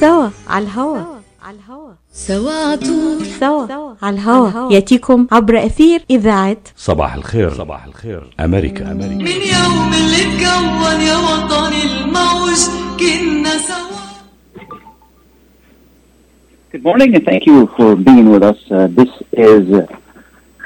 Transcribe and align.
سوا 0.00 0.28
على 0.48 0.64
الهوا 0.64 0.98
على 1.42 1.56
الهوا 1.56 1.92
سوا 2.12 2.52
عطول 2.72 3.26
سوا 3.26 3.94
على 4.02 4.16
الهوا 4.16 4.72
ياتيكم 4.72 5.26
عبر 5.32 5.66
اثير 5.66 6.00
اذاعه 6.10 6.56
صباح 6.76 7.14
الخير 7.14 7.50
صباح 7.50 7.84
الخير 7.84 8.22
أمريكا 8.40 8.92
أمريكا 8.92 9.14
من 9.14 9.26
يوم 9.26 9.90
اللي 9.94 10.22
اتكون 10.22 11.00
يا 11.00 11.16
وطني 11.16 11.82
الموج 11.82 12.60
كنا 13.00 13.50
سوا 13.58 13.86
Good 16.72 16.82
morning 16.84 17.14
and 17.14 17.24
thank 17.24 17.46
you 17.46 17.58
for 17.76 17.96
being 17.96 18.28
with 18.34 18.42
us. 18.42 18.58
Uh, 18.70 18.86
this 18.98 19.08
is 19.32 19.64
uh, 19.72 19.86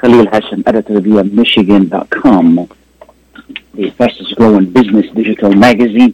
Khalil 0.01 0.25
Hassan, 0.33 0.61
editor 0.67 0.97
of 0.97 1.31
Michigan.com, 1.41 2.67
the 3.75 3.89
fastest 3.97 4.35
growing 4.35 4.65
business 4.77 5.05
digital 5.15 5.53
magazine 5.67 6.13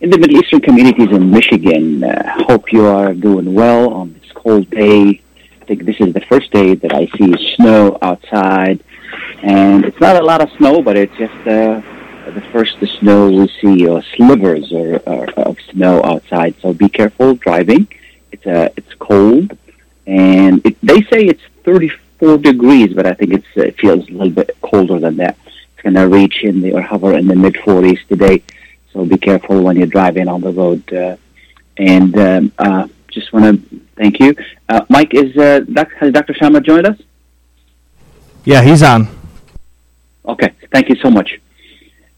in 0.00 0.08
the 0.08 0.18
Middle 0.18 0.38
Eastern 0.38 0.60
communities 0.60 1.10
in 1.10 1.30
Michigan. 1.30 2.02
Uh, 2.02 2.44
hope 2.48 2.72
you 2.72 2.86
are 2.86 3.12
doing 3.12 3.52
well 3.54 3.92
on 3.92 4.14
this 4.14 4.32
cold 4.32 4.68
day. 4.70 5.20
I 5.60 5.64
think 5.66 5.84
this 5.84 6.00
is 6.00 6.14
the 6.14 6.22
first 6.22 6.50
day 6.50 6.74
that 6.74 6.94
I 6.94 7.06
see 7.18 7.54
snow 7.56 7.98
outside. 8.00 8.82
And 9.42 9.84
it's 9.84 10.00
not 10.00 10.16
a 10.16 10.24
lot 10.24 10.40
of 10.40 10.50
snow, 10.52 10.82
but 10.82 10.96
it's 10.96 11.14
just 11.16 11.34
uh, 11.46 11.82
the 12.30 12.42
first 12.52 12.78
snow 12.98 13.30
we 13.30 13.48
see 13.60 13.88
uh, 13.88 14.00
slivers 14.16 14.72
or, 14.72 14.96
or, 15.06 15.30
of 15.32 15.58
snow 15.70 16.02
outside. 16.02 16.54
So 16.60 16.72
be 16.72 16.88
careful 16.88 17.34
driving. 17.34 17.86
It's 18.32 18.46
uh, 18.46 18.68
it's 18.76 18.94
cold, 18.94 19.58
and 20.06 20.64
it, 20.64 20.76
they 20.82 21.02
say 21.02 21.24
it's 21.24 21.42
34 21.64 22.38
degrees, 22.38 22.94
but 22.94 23.06
I 23.06 23.14
think 23.14 23.32
it's 23.32 23.46
it 23.56 23.76
feels 23.78 24.08
a 24.08 24.12
little 24.12 24.30
bit 24.30 24.56
colder 24.62 25.00
than 25.00 25.16
that. 25.16 25.36
It's 25.46 25.82
going 25.82 25.94
to 25.94 26.06
reach 26.06 26.44
in 26.44 26.60
the 26.60 26.74
or 26.74 26.82
hover 26.82 27.14
in 27.18 27.26
the 27.26 27.34
mid 27.34 27.54
40s 27.54 28.06
today. 28.06 28.42
So 28.92 29.04
be 29.04 29.18
careful 29.18 29.62
when 29.62 29.76
you're 29.76 29.86
driving 29.86 30.28
on 30.28 30.40
the 30.40 30.52
road. 30.52 30.92
Uh, 30.92 31.16
and 31.76 32.16
um, 32.18 32.52
uh, 32.58 32.88
just 33.08 33.32
want 33.32 33.44
to 33.70 33.80
thank 33.96 34.20
you, 34.20 34.34
uh, 34.68 34.84
Mike. 34.88 35.14
Is 35.14 35.36
uh, 35.36 35.60
doc, 35.60 35.88
has 35.98 36.12
Dr. 36.12 36.34
Shamma 36.34 36.64
joined 36.64 36.86
us? 36.86 36.98
Yeah, 38.44 38.62
he's 38.62 38.82
on. 38.82 39.08
Okay, 40.26 40.52
thank 40.72 40.88
you 40.88 40.96
so 40.96 41.10
much. 41.10 41.40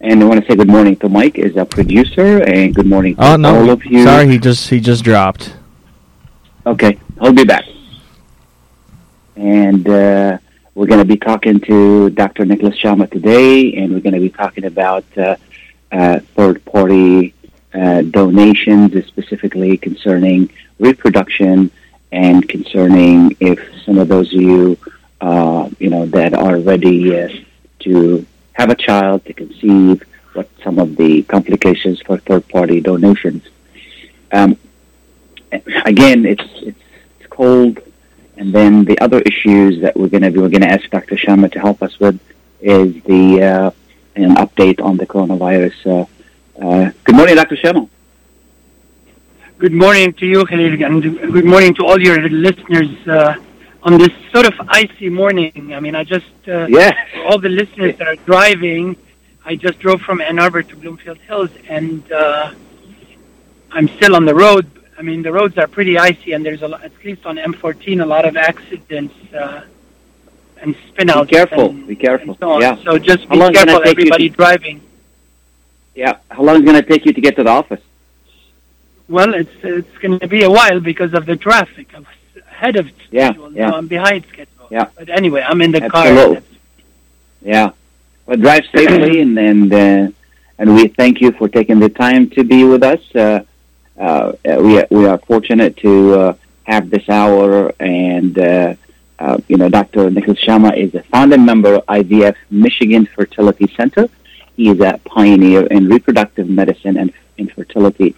And 0.01 0.21
I 0.23 0.27
want 0.27 0.41
to 0.41 0.47
say 0.51 0.57
good 0.57 0.69
morning 0.69 0.97
to 0.97 1.09
Mike, 1.09 1.39
is 1.39 1.57
a 1.57 1.65
producer, 1.65 2.43
and 2.43 2.75
good 2.75 2.87
morning 2.87 3.15
to 3.17 3.25
Oh 3.25 3.37
no, 3.37 3.55
all 3.57 3.71
of 3.71 3.85
you. 3.85 4.03
sorry, 4.05 4.29
he 4.29 4.39
just 4.39 4.69
he 4.69 4.81
just 4.81 5.05
dropped. 5.05 5.55
Okay, 6.67 6.99
I'll 7.21 7.33
be 7.33 7.45
back. 7.45 7.65
And 9.37 9.89
uh, 9.89 10.39
we're 10.75 10.87
going 10.87 10.99
to 11.01 11.05
be 11.05 11.17
talking 11.17 11.61
to 11.61 12.11
Dr. 12.11 12.45
Nicholas 12.45 12.77
Shamma 12.79 13.11
today, 13.11 13.75
and 13.75 13.93
we're 13.93 14.01
going 14.01 14.15
to 14.15 14.21
be 14.21 14.31
talking 14.31 14.65
about 14.65 15.05
uh, 15.93 15.97
uh, 15.97 16.21
third-party 16.35 17.35
uh, 17.75 18.03
donations, 18.03 19.07
specifically 19.07 19.77
concerning 19.77 20.51
reproduction 20.79 21.71
and 22.11 22.49
concerning 22.49 23.37
if 23.41 23.59
some 23.85 23.99
of 23.99 24.09
those 24.09 24.33
of 24.35 24.41
you, 24.41 24.79
uh, 25.21 25.69
you 25.79 25.91
know, 25.91 26.07
that 26.07 26.35
are 26.35 26.59
ready 26.59 27.45
to 27.79 28.27
have 28.53 28.71
a 28.71 28.75
child, 28.75 29.25
to 29.25 29.33
conceive, 29.33 30.03
what 30.35 30.49
some 30.63 30.79
of 30.79 30.97
the 30.97 31.23
complications 31.25 32.01
for 32.03 32.19
third-party 32.19 32.81
donations. 32.81 33.43
Um, 34.33 34.57
again, 35.85 36.25
it's, 36.25 36.45
it's 36.63 36.79
it's 37.21 37.29
cold, 37.29 37.79
and 38.37 38.53
then 38.53 38.85
the 38.85 38.99
other 39.01 39.21
issues 39.21 39.81
that 39.83 39.97
we're 39.97 40.09
going 40.09 40.23
to 40.23 40.31
be 40.31 40.39
we're 40.39 40.49
going 40.49 40.63
to 40.63 40.69
ask 40.69 40.89
Dr. 40.91 41.17
Shamma 41.17 41.53
to 41.53 41.61
help 41.61 41.83
us 41.83 42.01
with 42.01 42.19
is 42.61 43.03
the 43.05 43.43
uh, 43.43 43.71
an 44.15 44.37
update 44.37 44.81
on 44.83 44.97
the 44.97 45.07
coronavirus. 45.07 45.77
Uh, 45.87 46.65
uh, 46.65 46.91
good 47.05 47.15
morning, 47.15 47.37
Dr. 47.37 47.57
Shamma. 47.57 47.89
Good 49.59 49.73
morning 49.73 50.13
to 50.15 50.27
you, 50.27 50.45
Khalil, 50.45 50.83
and 50.83 51.03
good 51.03 51.45
morning 51.45 51.75
to 51.75 51.87
all 51.87 52.01
your 52.01 52.29
listeners 52.29 52.91
uh, 53.07 53.37
on 53.83 53.97
this 53.97 54.11
sort 54.33 54.47
of 54.47 54.55
icy 54.69 55.09
morning. 55.09 55.73
I 55.73 55.81
mean, 55.81 55.95
I 55.95 56.05
just, 56.05 56.27
uh, 56.49 56.67
for 56.67 57.25
all 57.25 57.39
the 57.39 57.49
listeners 57.49 57.97
that 57.99 58.09
are 58.09 58.17
driving, 58.17 58.97
I 59.45 59.57
just 59.57 59.79
drove 59.79 60.01
from 60.03 60.21
Ann 60.21 60.39
Arbor 60.39 60.63
to 60.63 60.77
Bloomfield 60.77 61.19
Hills, 61.19 61.51
and 61.69 62.11
uh, 62.13 62.53
I'm 63.71 63.89
still 63.89 64.17
on 64.17 64.25
the 64.25 64.35
road. 64.35 64.67
I 64.99 65.03
mean, 65.03 65.23
the 65.23 65.33
roads 65.33 65.57
are 65.59 65.69
pretty 65.69 65.97
icy, 65.97 66.33
and 66.33 66.45
there's 66.45 66.63
a 66.63 66.69
lot, 66.69 66.83
at 66.83 66.93
least 67.05 67.25
on 67.25 67.37
M14, 67.37 68.03
a 68.03 68.07
lot 68.07 68.25
of 68.25 68.37
accidents 68.37 69.15
uh, 69.33 69.63
and 70.63 70.75
spinouts. 70.89 71.29
Be 71.29 71.35
careful. 71.37 71.71
and- 71.71 71.87
Be 71.87 71.97
careful. 71.97 72.37
so. 72.41 72.61
Yeah. 72.61 72.77
So 72.85 72.99
just 72.99 73.29
be 73.29 73.37
long 73.37 73.55
is 73.55 73.63
it 73.63 73.67
gonna 73.67 73.73
careful, 73.73 73.79
you 73.79 73.83
to- 73.83 73.91
everybody 73.91 74.29
driving. 74.29 74.81
Yeah. 75.95 76.15
How 76.31 76.43
long 76.43 76.57
is 76.57 76.63
it 76.63 76.65
going 76.65 76.81
to 76.83 76.89
take 76.89 77.05
you 77.05 77.13
to 77.13 77.21
get 77.21 77.37
to 77.37 77.45
the 77.45 77.51
office? 77.51 77.81
Well, 79.09 79.35
it's 79.35 79.51
it's 79.63 79.99
going 79.99 80.19
to 80.21 80.29
be 80.29 80.43
a 80.43 80.51
while 80.51 80.81
because 80.81 81.13
of 81.13 81.27
the 81.27 81.37
traffic. 81.37 81.89
I 81.95 81.99
was 81.99 82.07
ahead 82.49 82.77
of 82.77 82.87
Yeah, 83.11 83.29
schedule. 83.31 83.53
yeah. 83.53 83.69
Now 83.71 83.77
I'm 83.77 83.89
behind 83.89 84.25
schedule. 84.33 84.69
Yeah. 84.71 84.87
But 84.97 85.11
anyway, 85.11 85.43
I'm 85.47 85.61
in 85.61 85.73
the 85.73 85.83
Absolutely. 85.85 86.37
car. 86.37 86.45
Yeah. 87.43 87.71
Well, 88.25 88.39
drive 88.39 88.65
safely, 88.75 89.21
and 89.25 89.39
and 89.39 89.73
uh, 89.75 90.09
and 90.59 90.75
we 90.75 90.89
thank 90.89 91.21
you 91.21 91.33
for 91.33 91.47
taking 91.49 91.79
the 91.79 91.91
time 91.91 92.31
to 92.31 92.45
be 92.45 92.65
with 92.65 92.83
us. 92.83 93.01
Uh, 93.15 93.41
uh, 94.01 94.33
we 94.67 94.83
we 94.91 95.07
are 95.07 95.19
fortunate 95.19 95.77
to 95.79 95.93
uh, 96.21 96.35
have 96.63 96.89
this 96.89 97.07
hour, 97.11 97.73
and 97.81 98.39
uh, 99.23 99.39
you 99.47 99.57
know, 99.57 99.69
Dr. 99.69 100.11
Nicholas 100.11 100.41
Shamma 100.41 100.77
is 100.77 100.93
a 100.97 101.03
founding 101.05 101.45
member 101.45 101.75
of 101.75 101.87
IVF 101.87 102.35
Michigan 102.51 103.07
Fertility 103.07 103.73
Center. 103.77 104.09
He 104.57 104.69
is 104.69 104.81
a 104.81 104.99
pioneer 105.05 105.65
in 105.67 105.89
reproductive 105.89 106.49
medicine 106.49 106.97
and 106.97 107.13
infertility. 107.39 108.17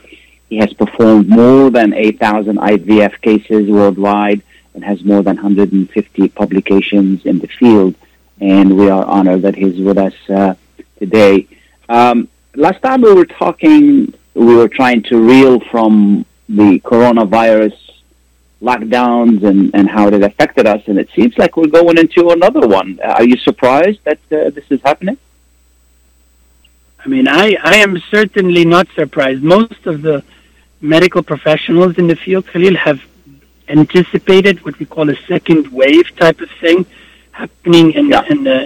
He 0.48 0.56
has 0.56 0.72
performed 0.72 1.28
more 1.28 1.70
than 1.70 1.92
8,000 1.92 2.56
IVF 2.56 3.20
cases 3.20 3.68
worldwide 3.68 4.42
and 4.72 4.82
has 4.82 5.04
more 5.04 5.22
than 5.22 5.36
150 5.36 6.28
publications 6.28 7.26
in 7.26 7.38
the 7.38 7.48
field. 7.48 7.94
And 8.40 8.74
we 8.78 8.88
are 8.88 9.04
honored 9.04 9.42
that 9.42 9.56
he's 9.56 9.78
with 9.78 9.98
us 9.98 10.14
uh, 10.30 10.54
today. 10.98 11.46
Um, 11.90 12.28
last 12.54 12.80
time 12.82 13.02
we 13.02 13.12
were 13.12 13.26
talking, 13.26 14.14
we 14.32 14.54
were 14.56 14.68
trying 14.68 15.02
to 15.04 15.18
reel 15.18 15.60
from 15.70 16.24
the 16.48 16.80
coronavirus 16.80 17.76
lockdowns 18.68 19.38
and, 19.50 19.60
and 19.76 19.84
how 19.96 20.04
it 20.08 20.22
affected 20.30 20.66
us, 20.74 20.82
and 20.88 20.96
it 20.98 21.08
seems 21.16 21.36
like 21.38 21.52
we're 21.58 21.74
going 21.80 21.96
into 22.04 22.30
another 22.36 22.66
one. 22.66 22.90
Uh, 23.02 23.18
are 23.18 23.24
you 23.32 23.36
surprised 23.48 24.00
that 24.08 24.20
uh, 24.32 24.50
this 24.56 24.64
is 24.70 24.80
happening? 24.82 25.18
I 27.04 27.06
mean, 27.08 27.26
I, 27.28 27.56
I 27.62 27.76
am 27.86 27.94
certainly 28.10 28.64
not 28.64 28.86
surprised. 29.00 29.42
Most 29.42 29.82
of 29.86 29.96
the 30.02 30.24
medical 30.80 31.22
professionals 31.22 31.92
in 31.98 32.06
the 32.12 32.16
field, 32.16 32.46
Khalil, 32.46 32.76
have 32.76 33.00
anticipated 33.68 34.64
what 34.64 34.78
we 34.78 34.86
call 34.86 35.06
a 35.10 35.18
second 35.32 35.68
wave 35.68 36.06
type 36.16 36.40
of 36.40 36.50
thing 36.62 36.78
happening 37.32 37.86
in, 37.92 38.04
Yeah. 38.08 38.24
in 38.32 38.44
the 38.44 38.58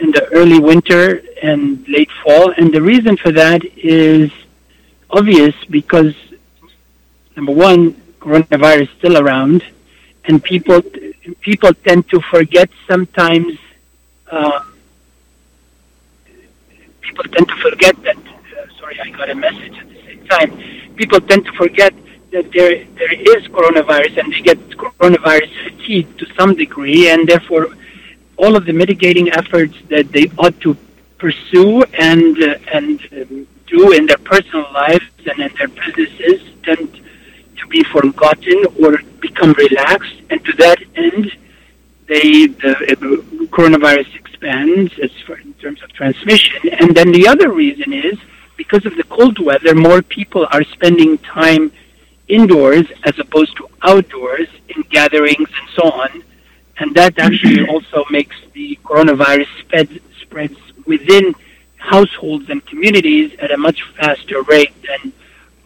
in 0.00 0.12
the 0.12 0.24
early 0.38 0.60
winter 0.60 1.04
and 1.42 1.60
late 1.88 2.10
fall. 2.22 2.46
And 2.58 2.66
the 2.72 2.80
reason 2.92 3.16
for 3.16 3.32
that 3.32 3.60
is 3.76 4.30
obvious 5.10 5.56
because 5.78 6.14
number 7.36 7.52
one, 7.52 7.80
coronavirus 8.20 8.88
still 8.98 9.16
around, 9.18 9.64
and 10.24 10.42
people 10.42 10.82
people 11.40 11.72
tend 11.74 12.08
to 12.10 12.20
forget 12.20 12.70
sometimes. 12.86 13.58
Uh, 14.30 14.60
people 17.00 17.24
tend 17.24 17.48
to 17.48 17.56
forget 17.56 17.94
that. 18.02 18.16
Uh, 18.16 18.78
sorry, 18.78 19.00
I 19.00 19.10
got 19.10 19.30
a 19.30 19.34
message 19.34 19.76
at 19.78 19.88
the 19.88 20.00
same 20.06 20.26
time. 20.26 20.50
People 20.96 21.20
tend 21.20 21.44
to 21.46 21.52
forget 21.52 21.94
that 22.32 22.52
there 22.52 22.84
there 23.00 23.12
is 23.12 23.46
coronavirus, 23.48 24.18
and 24.18 24.32
they 24.32 24.40
get 24.40 24.58
coronavirus 24.70 25.50
fatigue 25.64 26.08
to 26.18 26.26
some 26.34 26.54
degree, 26.54 27.08
and 27.10 27.26
therefore 27.26 27.68
all 28.36 28.56
of 28.56 28.64
the 28.66 28.72
mitigating 28.72 29.30
efforts 29.32 29.76
that 29.88 30.10
they 30.12 30.30
ought 30.38 30.58
to 30.60 30.76
pursue 31.18 31.82
and 31.98 32.40
uh, 32.42 32.56
and 32.72 33.00
um, 33.12 33.46
do 33.66 33.92
in 33.92 34.06
their 34.06 34.18
personal 34.18 34.66
lives 34.72 35.04
and 35.26 35.38
in 35.40 35.52
their 35.58 35.68
businesses 35.68 36.40
tend 36.62 37.00
be 37.68 37.82
forgotten 37.84 38.64
or 38.82 38.98
become 39.20 39.52
relaxed, 39.52 40.16
and 40.30 40.44
to 40.44 40.52
that 40.54 40.78
end, 40.94 41.32
they 42.06 42.46
the 42.46 42.76
coronavirus 43.50 44.14
expands 44.14 44.92
as 45.02 45.10
far 45.26 45.38
in 45.38 45.52
terms 45.54 45.82
of 45.82 45.92
transmission. 45.92 46.68
And 46.80 46.96
then 46.96 47.12
the 47.12 47.26
other 47.28 47.50
reason 47.50 47.92
is 47.92 48.18
because 48.56 48.84
of 48.86 48.96
the 48.96 49.04
cold 49.04 49.38
weather, 49.38 49.74
more 49.74 50.02
people 50.02 50.46
are 50.50 50.64
spending 50.64 51.18
time 51.18 51.70
indoors 52.28 52.86
as 53.04 53.18
opposed 53.18 53.56
to 53.56 53.68
outdoors 53.82 54.48
in 54.68 54.82
gatherings 54.90 55.48
and 55.60 55.68
so 55.74 55.90
on. 55.90 56.22
And 56.78 56.94
that 56.94 57.18
actually 57.18 57.66
also 57.72 58.04
makes 58.10 58.36
the 58.52 58.78
coronavirus 58.84 59.48
spread, 59.60 60.00
spreads 60.20 60.58
within 60.86 61.34
households 61.76 62.50
and 62.50 62.64
communities 62.66 63.32
at 63.38 63.50
a 63.50 63.56
much 63.56 63.82
faster 63.96 64.42
rate 64.42 64.74
than 64.86 65.12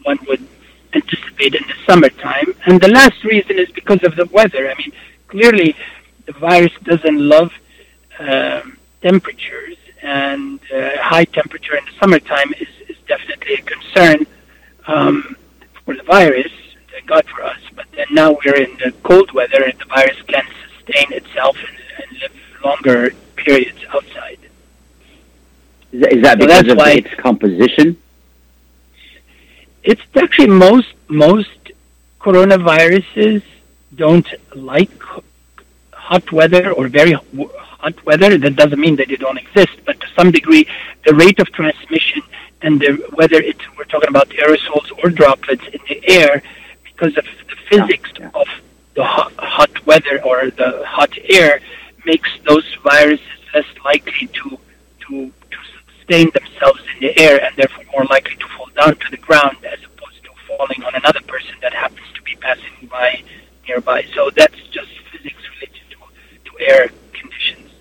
one 0.03 0.19
would 0.27 0.45
anticipate 0.93 1.55
in 1.55 1.63
the 1.67 1.73
summertime. 1.85 2.53
And 2.65 2.79
the 2.81 2.87
last 2.89 3.23
reason 3.23 3.57
is 3.59 3.69
because 3.71 4.03
of 4.03 4.15
the 4.15 4.25
weather. 4.25 4.69
I 4.69 4.75
mean, 4.75 4.91
clearly 5.27 5.75
the 6.25 6.33
virus 6.33 6.71
doesn't 6.83 7.19
love 7.19 7.51
um, 8.19 8.77
temperatures, 9.01 9.77
and 10.01 10.59
uh, 10.73 10.91
high 10.97 11.25
temperature 11.25 11.75
in 11.75 11.83
the 11.85 11.91
summertime 11.99 12.53
is, 12.59 12.67
is 12.89 12.97
definitely 13.07 13.55
a 13.55 13.61
concern 13.61 14.25
um, 14.87 15.35
for 15.85 15.95
the 15.95 16.03
virus. 16.03 16.51
thank 16.91 17.05
God 17.07 17.25
for 17.25 17.43
us. 17.43 17.59
But 17.75 17.85
then 17.95 18.07
now 18.11 18.37
we're 18.45 18.55
in 18.55 18.77
the 18.77 18.91
cold 19.03 19.31
weather, 19.33 19.63
and 19.63 19.77
the 19.79 19.85
virus 19.85 20.21
can 20.27 20.45
sustain 20.77 21.11
itself 21.13 21.57
and, 21.57 21.77
and 22.09 22.21
live 22.21 22.31
longer 22.63 23.11
periods 23.35 23.79
outside. 23.93 24.37
Is 25.91 26.01
that, 26.01 26.13
is 26.13 26.21
that 26.23 26.39
So 26.39 26.45
because 26.47 26.67
of 26.71 26.77
why- 26.77 26.91
its 26.93 27.13
composition? 27.15 27.97
It's 29.83 30.01
actually 30.15 30.47
most 30.47 30.93
most 31.09 31.71
coronaviruses 32.19 33.43
don't 33.95 34.27
like 34.55 35.03
hot 35.91 36.31
weather 36.31 36.71
or 36.71 36.87
very 36.87 37.13
hot 37.13 38.05
weather. 38.05 38.37
That 38.37 38.55
doesn't 38.55 38.79
mean 38.79 38.95
that 38.95 39.09
they 39.09 39.17
don't 39.17 39.37
exist, 39.37 39.75
but 39.85 39.99
to 39.99 40.07
some 40.15 40.31
degree, 40.31 40.65
the 41.05 41.13
rate 41.13 41.39
of 41.39 41.51
transmission 41.51 42.21
and 42.61 42.79
the, 42.79 42.91
whether 43.15 43.35
it's 43.35 43.63
we're 43.77 43.83
talking 43.83 44.09
about 44.09 44.29
aerosols 44.29 44.89
or 45.03 45.09
droplets 45.09 45.65
in 45.67 45.81
the 45.89 45.99
air, 46.07 46.41
because 46.85 47.17
of 47.17 47.25
the 47.49 47.55
physics 47.69 48.09
yeah. 48.17 48.31
of 48.33 48.47
the 48.95 49.03
hot, 49.03 49.33
hot 49.37 49.85
weather 49.85 50.23
or 50.23 50.49
the 50.51 50.83
hot 50.85 51.11
air, 51.29 51.59
makes 52.05 52.29
those 52.47 52.67
viruses 52.83 53.27
less 53.53 53.65
likely 53.83 54.27
to 54.27 54.57
to 55.01 55.31
to 55.51 55.57
sustain 55.97 56.31
themselves 56.31 56.81
in 56.93 57.07
the 57.07 57.19
air 57.19 57.43
and 57.43 57.53
therefore 57.57 57.83
more 57.91 58.05
likely 58.05 58.35
to 58.37 58.47
fall 58.55 58.62
down 58.75 58.95
to 58.95 59.11
the 59.11 59.17
ground 59.17 59.57
as 59.65 59.79
opposed 59.83 60.23
to 60.23 60.29
falling 60.47 60.83
on 60.83 60.95
another 60.95 61.21
person 61.21 61.55
that 61.61 61.73
happens 61.73 62.07
to 62.13 62.21
be 62.23 62.35
passing 62.35 62.87
by 62.89 63.23
nearby. 63.67 64.05
So 64.13 64.29
that's 64.29 64.59
just 64.67 64.89
physics 65.11 65.41
related 65.53 65.85
to, 65.91 66.51
to 66.51 66.65
air 66.65 66.89
conditions. 67.13 67.71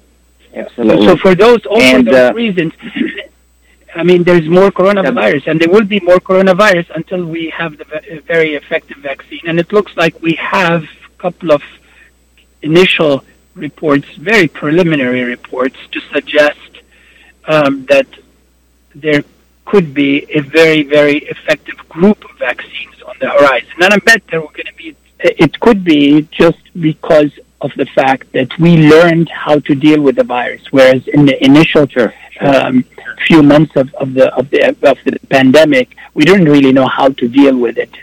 Absolutely. 0.54 1.06
So 1.06 1.16
for 1.16 1.34
those, 1.34 1.64
all 1.66 1.80
And, 1.80 2.06
for 2.06 2.12
those 2.12 2.30
uh, 2.30 2.34
reasons, 2.34 2.72
I 3.94 4.02
mean, 4.04 4.24
there's 4.24 4.48
more 4.48 4.70
coronavirus, 4.70 5.48
and 5.48 5.60
there 5.60 5.68
will 5.68 5.84
be 5.84 6.00
more 6.00 6.18
coronavirus 6.18 6.90
until 6.94 7.24
we 7.26 7.50
have 7.50 7.76
the 7.76 7.84
ve- 7.84 8.18
very 8.20 8.54
effective 8.54 8.98
vaccine. 8.98 9.40
And 9.44 9.60
it 9.60 9.72
looks 9.72 9.96
like 9.96 10.20
we 10.22 10.34
have 10.34 10.84
a 10.84 11.18
couple 11.18 11.52
of 11.52 11.62
initial 12.62 13.22
reports, 13.54 14.08
very 14.14 14.48
preliminary 14.48 15.24
reports, 15.24 15.76
to 15.90 16.00
suggest 16.12 16.58
um, 17.44 17.84
that 17.86 18.06
there 18.94 19.24
could 19.64 19.94
be 19.94 20.26
a 20.30 20.40
very, 20.40 20.82
very 20.82 21.18
effective 21.34 21.78
group 21.88 22.24
of 22.24 22.32
vaccines 22.38 22.96
on 23.06 23.14
the 23.20 23.28
horizon. 23.28 23.70
And 23.82 23.94
I 23.94 23.98
bet 23.98 24.26
there 24.28 24.40
are 24.40 24.52
going 24.58 24.66
to 24.66 24.74
be. 24.76 24.96
It 25.20 25.60
could 25.60 25.84
be 25.84 26.22
just 26.32 26.58
because 26.80 27.32
of 27.60 27.70
the 27.76 27.86
fact 27.86 28.32
that 28.32 28.50
we 28.58 28.88
learned 28.94 29.28
how 29.28 29.60
to 29.60 29.74
deal 29.74 30.00
with 30.00 30.16
the 30.16 30.24
virus, 30.24 30.72
whereas 30.72 31.06
in 31.06 31.26
the 31.26 31.36
initial 31.44 31.86
um, 32.40 32.84
few 33.26 33.42
months 33.42 33.76
of, 33.76 33.94
of 33.94 34.14
the 34.14 34.34
of 34.34 34.50
the 34.50 34.60
of 34.92 34.98
the 35.04 35.18
pandemic, 35.30 35.96
we 36.14 36.24
didn't 36.24 36.48
really 36.48 36.72
know 36.72 36.88
how 36.88 37.08
to 37.08 37.28
deal 37.28 37.56
with 37.56 37.78
it. 37.78 37.94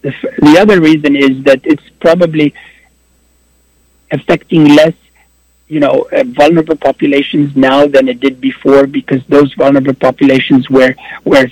The, 0.00 0.12
the 0.38 0.56
other 0.58 0.80
reason 0.80 1.14
is 1.14 1.44
that 1.44 1.60
it's 1.64 1.88
probably 2.00 2.54
affecting 4.10 4.64
less, 4.64 4.94
you 5.72 5.80
know, 5.80 6.06
uh, 6.12 6.22
vulnerable 6.24 6.76
populations 6.76 7.56
now 7.56 7.86
than 7.86 8.06
it 8.06 8.20
did 8.20 8.42
before 8.42 8.86
because 8.86 9.22
those 9.36 9.50
vulnerable 9.54 9.94
populations 9.94 10.68
were 10.68 10.94
were 11.24 11.48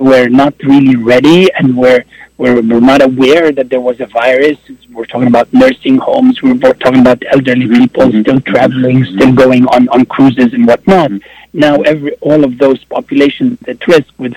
were 0.00 0.28
not 0.28 0.54
really 0.62 0.96
ready 0.96 1.52
and 1.52 1.76
were 1.76 2.02
were, 2.38 2.62
were 2.62 2.80
not 2.92 3.02
aware 3.02 3.52
that 3.52 3.68
there 3.68 3.84
was 3.88 4.00
a 4.00 4.06
virus. 4.06 4.56
We're 4.90 5.10
talking 5.12 5.28
about 5.34 5.52
nursing 5.52 5.98
homes. 5.98 6.40
We're 6.42 6.56
talking 6.84 7.02
about 7.06 7.22
elderly 7.34 7.68
people 7.80 8.06
mhm, 8.06 8.22
still 8.22 8.40
traveling, 8.40 9.00
mhm. 9.00 9.14
still 9.14 9.32
going 9.34 9.66
on, 9.66 9.82
on 9.90 10.06
cruises 10.06 10.50
and 10.54 10.66
whatnot. 10.66 11.10
Mhm. 11.10 11.22
Now, 11.52 11.74
every 11.92 12.12
all 12.28 12.42
of 12.48 12.56
those 12.56 12.80
populations 12.96 13.58
at 13.72 13.86
risk 13.86 14.10
with 14.16 14.36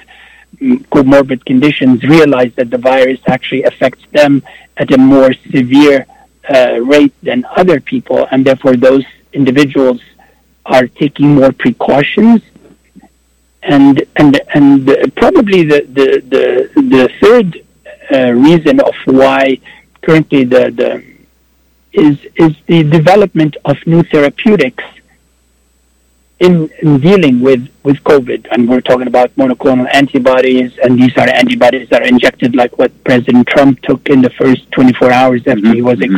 mm, 0.62 0.86
comorbid 0.95 1.45
conditions 1.45 2.04
realize 2.04 2.51
that 2.60 2.69
the 2.69 2.81
virus 2.94 3.22
actually 3.36 3.63
affects 3.63 4.04
them 4.12 4.44
at 4.75 4.92
a 4.92 4.98
more 4.98 5.31
severe 5.56 6.06
uh, 6.54 6.80
rate 6.94 7.13
than 7.24 7.45
other 7.62 7.80
people, 7.80 8.27
and 8.31 8.39
therefore 8.44 8.75
those 8.75 9.06
individuals 9.33 10.01
are 10.66 10.88
taking 10.88 11.36
more 11.36 11.51
precautions. 11.51 12.42
And 13.63 14.04
and 14.16 14.42
and 14.56 14.88
probably 15.16 15.63
the 15.63 15.81
the 15.98 16.07
the, 16.33 16.81
the 16.95 17.12
third 17.22 17.63
uh, 18.12 18.31
reason 18.31 18.80
of 18.80 18.95
why 19.06 19.60
currently 20.01 20.44
the 20.45 20.72
the 20.72 20.89
is 21.94 22.18
is 22.36 22.54
the 22.66 22.83
development 22.83 23.57
of 23.66 23.78
new 23.86 24.01
therapeutics 24.04 24.83
in, 26.41 26.71
in 26.81 26.99
dealing 26.99 27.39
with, 27.39 27.69
with 27.83 28.03
COVID, 28.03 28.47
and 28.51 28.67
we're 28.67 28.81
talking 28.81 29.05
about 29.05 29.33
monoclonal 29.35 29.88
antibodies, 29.93 30.75
and 30.79 30.99
these 30.99 31.15
are 31.15 31.29
antibodies 31.29 31.88
that 31.89 32.01
are 32.01 32.07
injected 32.07 32.55
like 32.55 32.79
what 32.79 32.91
President 33.03 33.47
Trump 33.47 33.79
took 33.83 34.09
in 34.09 34.23
the 34.23 34.31
first 34.31 34.69
24 34.71 35.11
hours 35.11 35.41
after 35.45 35.71
he 35.71 35.83
was, 35.83 36.01
ex, 36.01 36.13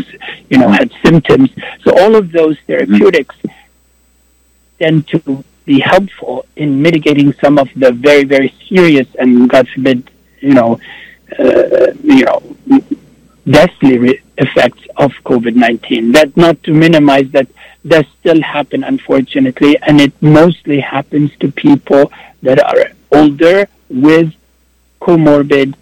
you 0.49 0.57
know, 0.57 0.69
had 0.69 0.89
symptoms. 1.03 1.49
So 1.83 1.93
all 1.99 2.15
of 2.15 2.31
those 2.31 2.57
therapeutics 2.65 3.35
tend 4.79 5.09
to 5.09 5.43
be 5.65 5.81
helpful 5.81 6.45
in 6.55 6.81
mitigating 6.81 7.33
some 7.33 7.59
of 7.59 7.67
the 7.75 7.91
very, 7.91 8.23
very 8.23 8.53
serious 8.69 9.07
and 9.19 9.49
God 9.49 9.67
forbid, 9.75 10.09
you 10.39 10.53
know, 10.53 10.79
uh, 11.37 11.87
you 12.01 12.23
know, 12.23 12.41
deathly 13.45 13.97
re- 13.97 14.21
effects 14.37 14.83
of 14.95 15.11
COVID-19. 15.25 16.13
That 16.13 16.37
not 16.37 16.63
to 16.63 16.71
minimize 16.73 17.29
that 17.31 17.47
does 17.87 18.05
still 18.19 18.41
happen, 18.41 18.83
unfortunately, 18.83 19.77
and 19.81 19.99
it 19.99 20.13
mostly 20.21 20.79
happens 20.79 21.31
to 21.39 21.51
people 21.51 22.11
that 22.41 22.63
are 22.63 22.91
older 23.11 23.67
with 23.89 24.33
comorbid 25.01 25.75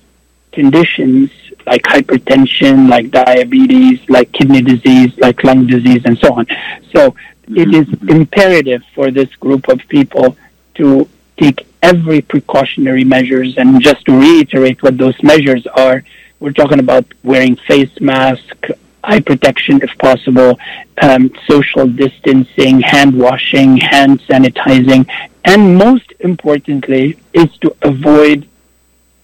conditions 0.52 1.30
like 1.66 1.84
hypertension, 1.84 2.90
like 2.90 3.12
diabetes, 3.12 4.00
like 4.10 4.32
kidney 4.32 4.62
disease, 4.62 5.16
like 5.20 5.44
lung 5.44 5.68
disease, 5.68 6.02
and 6.06 6.18
so 6.18 6.34
on. 6.34 6.48
So 6.92 7.12
mm-hmm. 7.12 7.58
it 7.58 7.74
is 7.74 7.88
imperative 8.10 8.84
for 8.96 9.12
this 9.12 9.34
group 9.36 9.68
of 9.70 9.80
people 9.88 10.36
to 10.76 11.08
take 11.38 11.68
every 11.82 12.22
precautionary 12.22 13.04
measures. 13.04 13.58
And 13.58 13.82
just 13.82 14.06
to 14.06 14.20
reiterate 14.20 14.82
what 14.84 14.98
those 14.98 15.22
measures 15.22 15.66
are, 15.68 16.04
we're 16.40 16.52
talking 16.52 16.80
about 16.80 17.06
wearing 17.24 17.56
face 17.56 18.02
mask, 18.02 18.56
eye 19.04 19.20
protection 19.20 19.82
if 19.82 19.98
possible, 19.98 20.60
um, 21.02 21.32
social 21.48 21.88
distancing, 21.88 22.82
hand 22.82 23.18
washing, 23.18 23.78
hand 23.78 24.22
sanitizing, 24.22 25.10
and 25.44 25.78
most 25.78 26.14
importantly 26.20 27.18
is 27.34 27.50
to 27.58 27.76
avoid 27.82 28.48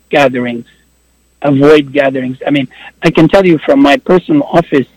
gatherings. 0.09 0.65
Avoid 1.41 1.93
gatherings. 1.93 2.37
I 2.45 2.49
mean, 2.49 2.67
I 3.03 3.11
can 3.11 3.27
tell 3.27 3.45
you 3.45 3.57
from 3.59 3.81
my 3.81 3.97
personal 3.97 4.43
office 4.43 4.87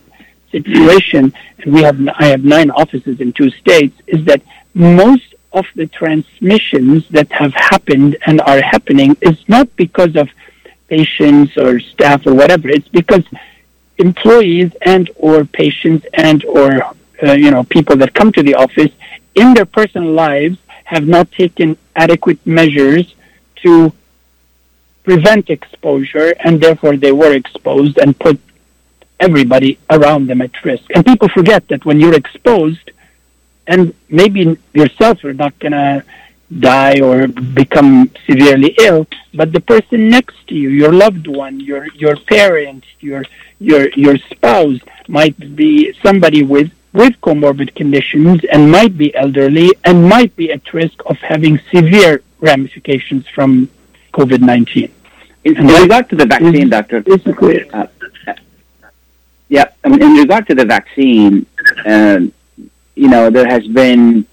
situation, 0.50 1.32
and 1.58 1.74
we 1.74 1.82
have 1.82 1.98
I 2.18 2.26
have 2.26 2.44
nine 2.44 2.70
offices 2.70 3.20
in 3.20 3.32
two 3.32 3.50
states, 3.50 3.96
is 4.06 4.24
that 4.24 4.42
most 4.74 5.34
of 5.52 5.66
the 5.74 5.86
transmissions 5.86 7.06
that 7.08 7.30
have 7.32 7.52
happened 7.52 8.16
and 8.24 8.40
are 8.42 8.62
happening 8.62 9.16
is 9.20 9.36
not 9.48 9.74
because 9.76 10.16
of 10.16 10.28
patients 10.88 11.56
or 11.56 11.80
staff 11.80 12.26
or 12.26 12.34
whatever. 12.34 12.68
It's 12.68 12.88
because 12.88 13.24
employees 14.00 14.72
and 14.82 15.10
or 15.16 15.44
patients 15.44 16.06
and 16.14 16.44
or 16.44 16.82
uh, 17.22 17.32
you 17.32 17.50
know 17.50 17.62
people 17.64 17.96
that 17.96 18.14
come 18.14 18.32
to 18.32 18.42
the 18.42 18.54
office 18.54 18.92
in 19.34 19.54
their 19.54 19.66
personal 19.66 20.10
lives 20.10 20.58
have 20.84 21.06
not 21.06 21.30
taken 21.32 21.76
adequate 21.94 22.40
measures 22.44 23.14
to 23.56 23.92
prevent 25.04 25.50
exposure 25.50 26.34
and 26.40 26.60
therefore 26.60 26.96
they 26.96 27.12
were 27.12 27.32
exposed 27.32 27.98
and 27.98 28.18
put 28.18 28.38
everybody 29.20 29.78
around 29.90 30.26
them 30.26 30.40
at 30.40 30.64
risk. 30.64 30.84
And 30.94 31.04
people 31.04 31.28
forget 31.28 31.68
that 31.68 31.84
when 31.84 32.00
you're 32.00 32.14
exposed 32.14 32.90
and 33.66 33.94
maybe 34.08 34.58
yourself 34.72 35.22
are 35.24 35.34
not 35.34 35.56
going 35.58 35.72
to 35.72 36.02
die 36.58 37.00
or 37.00 37.28
become 37.28 38.10
severely 38.26 38.74
ill 38.80 39.06
but 39.34 39.52
the 39.52 39.60
person 39.60 40.08
next 40.08 40.36
to 40.48 40.54
you 40.54 40.68
your 40.70 40.92
loved 40.92 41.26
one 41.28 41.60
your 41.60 41.86
your 41.94 42.16
parent 42.16 42.82
your 42.98 43.22
your 43.60 43.88
your 43.90 44.16
spouse 44.18 44.80
might 45.06 45.38
be 45.54 45.92
somebody 46.02 46.42
with 46.42 46.70
with 46.92 47.14
comorbid 47.20 47.72
conditions 47.76 48.42
and 48.52 48.70
might 48.70 48.98
be 48.98 49.14
elderly 49.14 49.70
and 49.84 50.08
might 50.08 50.34
be 50.34 50.50
at 50.50 50.72
risk 50.74 50.98
of 51.06 51.16
having 51.18 51.60
severe 51.72 52.20
ramifications 52.40 53.28
from 53.28 53.68
COVID-19. 54.12 54.90
In, 55.44 55.56
in 55.56 55.66
regard 55.68 56.08
to 56.10 56.16
the 56.16 56.26
vaccine, 56.26 56.64
is- 56.64 56.70
Doctor, 56.70 57.00
Basically, 57.00 57.70
uh, 57.70 57.86
uh, 58.26 58.34
yeah, 59.48 59.66
I 59.84 59.88
mean, 59.88 60.02
in 60.02 60.14
regard 60.14 60.48
to 60.48 60.54
the 60.56 60.64
vaccine, 60.64 61.46
uh, 61.86 62.20
you 62.96 63.08
know, 63.08 63.30
there 63.30 63.46
has 63.46 63.64
been, 63.68 64.26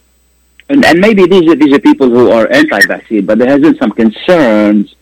and, 0.70 0.84
and 0.86 1.00
maybe 1.00 1.26
these 1.26 1.50
are 1.52 1.56
these 1.56 1.74
are 1.74 1.80
people 1.80 2.10
who 2.10 2.32
are 2.32 2.48
anti-vaccine, 2.52 3.26
but 3.26 3.38
there 3.40 3.48
has 3.50 3.62
been 3.62 3.78
some 3.78 3.92
concerns 3.92 4.96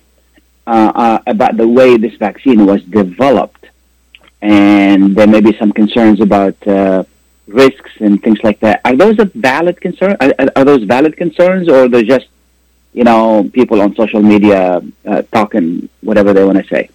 uh, 0.68 0.92
uh, 0.96 1.20
about 1.28 1.58
the 1.58 1.68
way 1.68 1.98
this 1.98 2.16
vaccine 2.16 2.66
was 2.66 2.82
developed, 2.84 3.66
and 4.42 5.16
there 5.16 5.28
may 5.28 5.42
be 5.42 5.56
some 5.58 5.72
concerns 5.72 6.22
about 6.22 6.56
uh, 6.68 7.04
risks 7.48 7.92
and 8.00 8.22
things 8.24 8.40
like 8.44 8.60
that. 8.62 8.82
Are 8.86 8.96
those 8.96 9.18
a 9.20 9.26
valid 9.26 9.80
concern? 9.82 10.18
Are, 10.20 10.34
are- 10.56 10.66
those 10.66 10.84
valid 10.84 11.18
concerns, 11.18 11.70
or 11.70 11.88
they're 11.88 12.04
just, 12.04 12.28
you 12.94 13.04
know, 13.04 13.50
people 13.54 13.82
on 13.82 13.96
social 13.96 14.22
media 14.22 14.82
uh, 15.06 15.22
talking 15.32 15.90
whatever 16.02 16.34
they 16.34 16.44
want 16.44 16.58
to 16.58 16.68
say? 16.68 16.90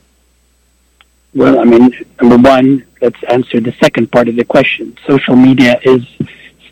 Well, 1.35 1.61
I 1.61 1.65
mean, 1.65 1.93
number 2.21 2.39
one, 2.39 2.85
let's 3.00 3.23
answer 3.29 3.61
the 3.61 3.73
second 3.81 4.11
part 4.11 4.29
of 4.29 4.35
the 4.35 4.45
question. 4.45 4.97
Social 5.07 5.37
media 5.37 5.79
is 5.85 6.05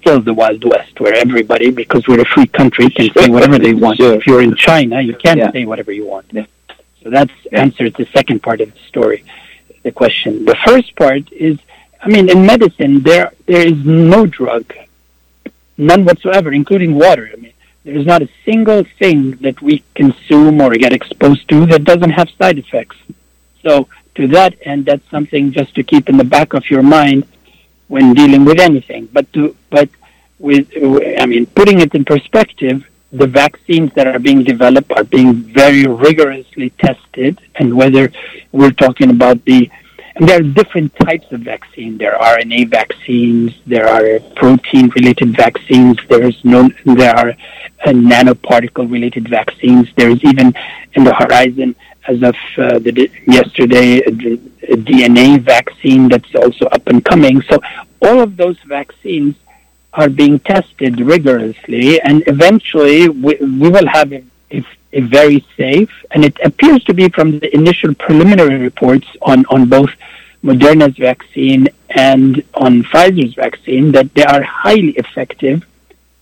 still 0.00 0.20
the 0.20 0.34
Wild 0.34 0.64
West, 0.64 1.00
where 1.00 1.14
everybody, 1.14 1.70
because 1.70 2.06
we're 2.08 2.20
a 2.20 2.24
free 2.34 2.46
country, 2.46 2.88
can 2.90 3.10
say 3.14 3.28
whatever 3.28 3.58
they 3.58 3.74
want. 3.74 3.96
Sure. 3.98 4.14
If 4.14 4.26
you're 4.26 4.42
in 4.42 4.54
China, 4.54 5.00
you 5.00 5.14
can't 5.14 5.38
Yeah. 5.38 5.52
say 5.52 5.64
whatever 5.64 5.92
you 5.92 6.06
want. 6.06 6.26
Yeah. 6.32 6.46
So 7.02 7.10
that's 7.10 7.32
answers 7.52 7.92
the 7.94 8.06
second 8.12 8.42
part 8.42 8.60
of 8.60 8.72
the 8.72 8.80
story, 8.92 9.24
the 9.82 9.92
question. 9.92 10.44
The 10.44 10.56
first 10.66 10.94
part 10.96 11.24
is, 11.32 11.58
I 12.04 12.08
mean, 12.08 12.28
in 12.28 12.46
medicine, 12.46 12.92
there 13.02 13.32
there 13.46 13.66
is 13.72 13.78
no 13.84 14.26
drug, 14.26 14.64
none 15.76 16.04
whatsoever, 16.04 16.52
including 16.52 16.94
water. 16.94 17.30
I 17.32 17.36
mean, 17.44 17.52
there 17.84 17.96
is 17.96 18.06
not 18.06 18.20
a 18.22 18.28
single 18.44 18.82
thing 19.00 19.20
that 19.46 19.60
we 19.62 19.82
consume 19.94 20.60
or 20.60 20.70
get 20.84 20.92
exposed 20.92 21.48
to 21.50 21.66
that 21.66 21.84
doesn't 21.84 22.10
have 22.10 22.28
side 22.40 22.58
effects. 22.58 22.96
So 23.64 23.88
to 24.16 24.26
that 24.28 24.52
end, 24.62 24.86
that's 24.86 25.08
something 25.10 25.52
just 25.52 25.74
to 25.76 25.82
keep 25.82 26.08
in 26.08 26.16
the 26.16 26.24
back 26.36 26.52
of 26.58 26.68
your 26.70 26.82
mind 26.82 27.24
when 27.88 28.14
dealing 28.14 28.44
with 28.44 28.60
anything. 28.60 29.08
But 29.12 29.32
to 29.34 29.56
but 29.70 29.88
with 30.38 30.68
I 31.22 31.26
mean, 31.26 31.46
putting 31.46 31.80
it 31.80 31.94
in 31.94 32.04
perspective, 32.04 32.86
the 33.12 33.26
vaccines 33.26 33.92
that 33.94 34.06
are 34.06 34.18
being 34.18 34.44
developed 34.44 34.92
are 34.92 35.04
being 35.04 35.34
very 35.34 35.86
rigorously 35.86 36.70
tested, 36.70 37.40
and 37.56 37.76
whether 37.76 38.12
we're 38.52 38.70
talking 38.84 39.10
about 39.10 39.44
the 39.44 39.70
and 40.18 40.28
there 40.28 40.40
are 40.40 40.42
different 40.42 40.94
types 40.96 41.30
of 41.30 41.40
vaccine. 41.42 41.96
There 41.96 42.16
are 42.16 42.38
RNA 42.38 42.70
vaccines. 42.70 43.52
There 43.66 43.86
are 43.86 44.18
protein-related 44.34 45.36
vaccines. 45.36 45.96
There's 46.08 46.44
no. 46.44 46.68
There 46.84 47.14
are 47.16 47.30
uh, 47.30 47.90
nanoparticle-related 47.90 49.28
vaccines. 49.28 49.86
There 49.96 50.10
is 50.10 50.22
even 50.24 50.54
in 50.94 51.04
the 51.04 51.14
horizon, 51.14 51.76
as 52.08 52.22
of 52.22 52.36
uh, 52.56 52.78
the, 52.78 53.10
yesterday, 53.26 53.98
a, 53.98 54.10
DNA 54.88 55.40
vaccine 55.40 56.08
that's 56.08 56.34
also 56.34 56.66
up 56.66 56.86
and 56.86 57.04
coming. 57.04 57.40
So 57.42 57.60
all 58.02 58.20
of 58.20 58.36
those 58.36 58.58
vaccines 58.66 59.34
are 59.92 60.08
being 60.08 60.38
tested 60.40 61.00
rigorously, 61.00 62.00
and 62.00 62.22
eventually 62.26 63.08
we, 63.08 63.36
we 63.36 63.68
will 63.68 63.86
have 63.86 64.12
a, 64.12 64.22
a, 64.50 64.64
a 64.92 65.00
very 65.00 65.44
safe, 65.56 65.92
and 66.10 66.24
it 66.24 66.36
appears 66.42 66.82
to 66.84 66.94
be 66.94 67.08
from 67.08 67.38
the 67.38 67.54
initial 67.54 67.94
preliminary 67.94 68.56
reports 68.56 69.06
on, 69.22 69.44
on 69.46 69.68
both 69.68 69.90
Moderna's 70.42 70.96
vaccine 70.96 71.68
and 71.90 72.42
on 72.54 72.82
Pfizer's 72.84 73.34
vaccine 73.34 73.92
that 73.92 74.14
they 74.14 74.24
are 74.24 74.42
highly 74.42 74.92
effective. 74.92 75.66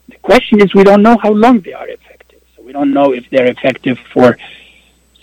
The 0.08 0.16
question 0.18 0.60
is, 0.60 0.74
we 0.74 0.84
don't 0.84 1.02
know 1.02 1.16
how 1.18 1.32
long 1.32 1.60
they 1.60 1.74
are 1.74 1.88
effective. 1.88 2.40
So 2.56 2.62
we 2.62 2.72
don't 2.72 2.92
know 2.92 3.12
if 3.12 3.28
they're 3.30 3.50
effective 3.50 3.98
for 4.12 4.38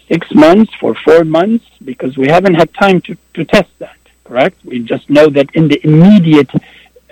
six 0.07 0.33
months, 0.33 0.73
for 0.79 0.95
four 0.95 1.23
months, 1.23 1.65
because 1.83 2.17
we 2.17 2.27
haven't 2.27 2.55
had 2.55 2.73
time 2.73 3.01
to, 3.01 3.17
to 3.35 3.45
test 3.45 3.71
that, 3.79 3.97
correct? 4.23 4.57
We 4.63 4.79
just 4.79 5.09
know 5.09 5.29
that 5.29 5.49
in 5.55 5.67
the 5.67 5.79
immediate 5.85 6.51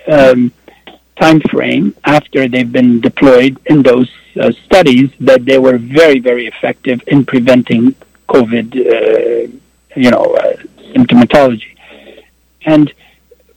um, 0.07 0.51
time 1.19 1.41
frame 1.41 1.95
after 2.03 2.47
they've 2.47 2.71
been 2.71 2.99
deployed 2.99 3.59
in 3.65 3.83
those 3.83 4.09
uh, 4.39 4.51
studies 4.65 5.09
that 5.19 5.45
they 5.45 5.59
were 5.59 5.77
very, 5.77 6.19
very 6.19 6.47
effective 6.47 7.01
in 7.07 7.25
preventing 7.25 7.95
COVID, 8.29 8.67
uh, 8.75 9.51
you 9.95 10.09
know, 10.09 10.25
uh, 10.35 10.53
symptomatology. 10.93 11.75
And 12.65 12.93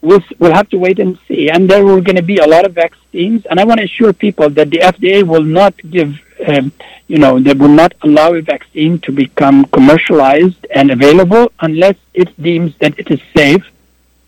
we'll, 0.01 0.23
we'll 0.39 0.53
have 0.55 0.69
to 0.71 0.79
wait 0.79 0.99
and 0.99 1.19
see. 1.27 1.51
And 1.51 1.69
there 1.69 1.87
are 1.87 2.01
going 2.01 2.17
to 2.17 2.23
be 2.23 2.39
a 2.39 2.47
lot 2.47 2.65
of 2.65 2.73
vaccines. 2.73 3.47
And 3.47 3.61
I 3.61 3.65
want 3.65 3.79
to 3.79 3.85
assure 3.85 4.13
people 4.13 4.51
that 4.51 4.71
the 4.71 4.79
FDA 4.79 5.23
will 5.23 5.43
not 5.43 5.75
give, 5.91 6.21
um, 6.47 6.73
you 7.07 7.19
know, 7.19 7.39
they 7.39 7.55
will 7.55 7.69
not 7.69 7.95
allow 8.03 8.35
a 8.35 8.43
vaccine 8.43 8.99
to 9.01 9.13
become 9.13 9.65
commercialized 9.67 10.67
and 10.75 10.91
available 10.91 11.53
unless 11.61 11.97
it 12.13 12.31
deems 12.43 12.75
that 12.79 12.99
it 12.99 13.11
is 13.11 13.21
safe 13.37 13.65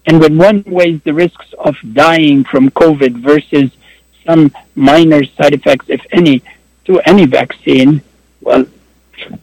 and 0.06 0.20
when 0.20 0.38
one 0.38 0.62
weighs 0.66 1.02
the 1.02 1.12
risks 1.12 1.52
of 1.58 1.76
dying 1.92 2.44
from 2.44 2.70
COVID 2.70 3.16
versus 3.16 3.70
some 4.24 4.52
minor 4.74 5.24
side 5.24 5.52
effects, 5.52 5.86
if 5.88 6.00
any, 6.12 6.42
to 6.84 7.00
any 7.00 7.26
vaccine, 7.26 8.02
well, 8.40 8.64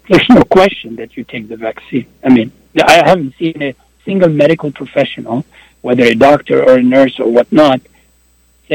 there's 0.08 0.30
no 0.30 0.44
question 0.44 0.96
that 0.96 1.18
you 1.18 1.26
take 1.26 1.50
the 1.50 1.58
vaccine. 1.58 2.06
I 2.24 2.30
mean, 2.30 2.52
I 2.82 3.04
haven't 3.06 3.36
seen 3.36 3.62
a 3.62 3.76
single 4.06 4.30
medical 4.30 4.72
professional, 4.72 5.46
whether 5.82 6.04
a 6.04 6.16
doctor 6.16 6.64
or 6.64 6.78
a 6.78 6.84
nurse 6.84 7.20
or 7.20 7.30
whatnot, 7.30 7.82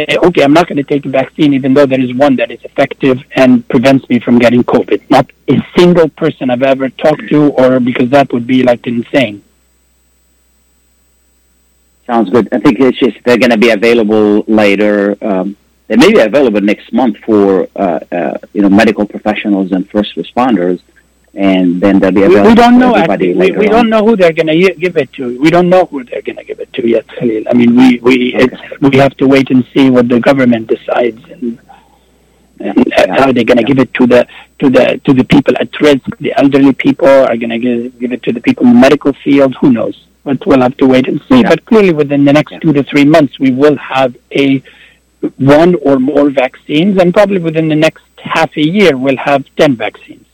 say, 0.06 0.16
okay, 0.16 0.42
I'm 0.42 0.52
not 0.52 0.66
going 0.68 0.76
to 0.76 0.84
take 0.84 1.04
a 1.06 1.08
vaccine 1.08 1.54
even 1.54 1.74
though 1.74 1.86
there 1.86 2.00
is 2.00 2.14
one 2.14 2.36
that 2.36 2.50
is 2.50 2.62
effective 2.64 3.18
and 3.32 3.66
prevents 3.68 4.08
me 4.08 4.18
from 4.20 4.38
getting 4.38 4.62
COVID. 4.64 5.08
Not 5.10 5.30
a 5.48 5.56
single 5.76 6.08
person 6.08 6.50
I've 6.50 6.62
ever 6.62 6.88
talked 6.88 7.28
to, 7.28 7.50
or 7.52 7.80
because 7.80 8.10
that 8.10 8.32
would 8.32 8.46
be 8.46 8.62
like 8.62 8.86
insane. 8.86 9.42
Sounds 12.06 12.30
good. 12.30 12.48
I 12.52 12.58
think 12.58 12.80
it's 12.80 12.98
just 12.98 13.16
they're 13.24 13.38
going 13.38 13.50
to 13.50 13.58
be 13.58 13.70
available 13.70 14.44
later. 14.46 15.16
Um, 15.20 15.56
they 15.88 15.96
may 15.96 16.12
be 16.12 16.20
available 16.20 16.60
next 16.60 16.92
month 16.92 17.18
for 17.18 17.68
uh, 17.76 18.00
uh, 18.10 18.38
you 18.52 18.62
know 18.62 18.70
medical 18.70 19.06
professionals 19.06 19.72
and 19.72 19.88
first 19.90 20.16
responders, 20.16 20.80
and 21.46 21.80
then 21.82 21.94
they'll 22.00 22.10
be 22.10 22.22
We, 22.22 22.26
available. 22.26 22.48
we 22.50 22.54
don't 22.62 22.78
know 22.82 22.92
actually. 22.96 23.34
We, 23.42 23.48
we 23.62 23.68
don't 23.74 23.88
know 23.92 24.02
who 24.06 24.16
they're 24.16 24.32
going 24.40 24.48
to 24.54 24.74
give 24.84 24.96
it 25.02 25.10
to. 25.14 25.24
We 25.44 25.50
don't 25.54 25.68
know 25.74 25.84
who 25.90 25.98
they're 26.08 26.22
going 26.28 26.40
to 26.42 26.44
give 26.50 26.58
it 26.64 26.70
to 26.76 26.82
yet, 26.94 27.06
Khalil. 27.16 27.44
I 27.50 27.54
mean, 27.60 27.70
we 27.80 27.88
we 28.08 28.14
it's, 28.42 28.60
we 28.86 28.96
have 29.04 29.14
to 29.22 29.26
wait 29.34 29.48
and 29.54 29.64
see 29.72 29.86
what 29.96 30.06
the 30.08 30.20
government 30.28 30.64
decides 30.74 31.22
and, 31.34 31.46
and 32.66 32.92
how 33.18 33.30
they're 33.34 33.50
going 33.52 33.62
to 33.64 33.68
give 33.70 33.78
it 33.84 33.90
to 33.98 34.04
the 34.12 34.20
to 34.60 34.66
the 34.76 34.84
to 35.06 35.10
the 35.18 35.24
people 35.34 35.54
at 35.62 35.70
risk. 35.88 36.06
The 36.26 36.32
elderly 36.42 36.72
people 36.86 37.08
are 37.30 37.36
going 37.42 37.54
to 37.56 37.60
give, 37.66 37.98
give 38.02 38.12
it 38.16 38.22
to 38.26 38.32
the 38.36 38.40
people 38.40 38.62
in 38.66 38.72
the 38.74 38.80
medical 38.88 39.12
field. 39.24 39.52
Who 39.60 39.68
knows? 39.78 39.96
But 40.24 40.38
we'll 40.46 40.64
have 40.68 40.76
to 40.82 40.86
wait 40.94 41.06
and 41.08 41.18
see. 41.28 41.40
Yeah. 41.42 41.50
But 41.52 41.60
clearly, 41.70 41.92
within 42.02 42.22
the 42.28 42.32
next 42.38 42.52
Yeah. 42.52 42.58
two 42.64 42.72
to 42.78 42.82
three 42.82 43.04
months, 43.16 43.34
we 43.38 43.50
will 43.62 43.78
have 43.94 44.10
a 44.44 44.46
one 45.36 45.72
or 45.88 45.96
more 46.12 46.26
vaccines, 46.30 46.94
and 47.00 47.08
probably 47.18 47.40
within 47.48 47.66
the 47.74 47.80
next 47.86 48.04
half 48.36 48.50
a 48.56 48.66
year, 48.76 48.92
we'll 49.04 49.22
have 49.32 49.42
ten 49.60 49.72
vaccines. 49.86 50.24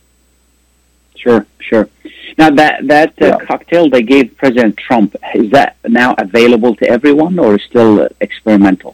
Sure, 1.25 1.47
sure. 1.59 1.89
Now 2.37 2.51
that 2.61 2.87
that 2.95 3.11
uh, 3.23 3.27
Yeah. 3.27 3.39
cocktail 3.51 3.85
they 3.95 4.03
gave 4.15 4.37
President 4.43 4.77
Trump 4.87 5.11
is 5.41 5.47
that 5.57 5.71
now 6.03 6.11
available 6.27 6.73
to 6.81 6.85
everyone 6.97 7.35
or 7.45 7.51
is 7.59 7.63
still 7.71 7.93
uh, 8.03 8.09
experimental? 8.27 8.93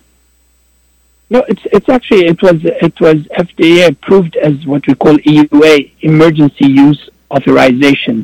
No, 1.34 1.40
it's 1.52 1.64
it's 1.76 1.88
actually 1.96 2.24
it 2.34 2.40
was 2.46 2.58
it 2.88 2.96
was 3.06 3.18
FDA 3.46 3.88
approved 3.92 4.34
as 4.48 4.54
what 4.72 4.82
we 4.88 4.94
call 5.02 5.14
EUA 5.34 5.74
emergency 6.10 6.68
use 6.86 7.00
authorization. 7.36 8.16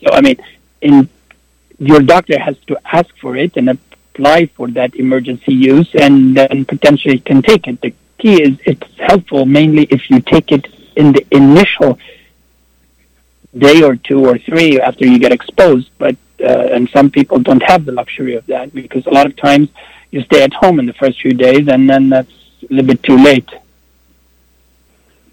So 0.00 0.06
I 0.18 0.20
mean, 0.26 0.38
in 0.88 1.08
your 1.90 2.00
doctor 2.14 2.36
has 2.48 2.56
to 2.70 2.74
ask 2.98 3.10
for 3.22 3.32
it 3.44 3.52
and 3.58 3.66
apply 3.76 4.40
for 4.56 4.66
that 4.78 4.90
emergency 5.04 5.54
use, 5.74 5.90
and 6.04 6.36
then 6.38 6.64
potentially 6.74 7.18
can 7.30 7.40
take 7.50 7.64
it. 7.70 7.76
The 7.86 7.92
key 8.20 8.36
is 8.46 8.54
it's 8.70 8.90
helpful 9.10 9.42
mainly 9.58 9.84
if 9.96 10.02
you 10.10 10.18
take 10.34 10.48
it 10.56 10.64
in 11.00 11.06
the 11.16 11.24
initial 11.42 11.98
day 13.58 13.82
or 13.82 13.96
two 13.96 14.26
or 14.26 14.38
three 14.38 14.80
after 14.80 15.06
you 15.06 15.18
get 15.18 15.32
exposed. 15.32 15.90
But 15.98 16.16
uh, 16.40 16.68
and 16.72 16.88
some 16.90 17.10
people 17.10 17.38
don't 17.38 17.62
have 17.62 17.84
the 17.84 17.92
luxury 17.92 18.34
of 18.34 18.44
that 18.46 18.74
because 18.74 19.06
a 19.06 19.10
lot 19.10 19.26
of 19.26 19.36
times 19.36 19.68
you 20.10 20.22
stay 20.22 20.42
at 20.42 20.52
home 20.52 20.78
in 20.78 20.86
the 20.86 20.92
first 20.94 21.20
few 21.20 21.32
days, 21.32 21.68
and 21.68 21.88
then 21.88 22.08
that's 22.08 22.30
a 22.62 22.74
little 22.74 22.86
bit 22.86 23.02
too 23.02 23.16
late. 23.16 23.48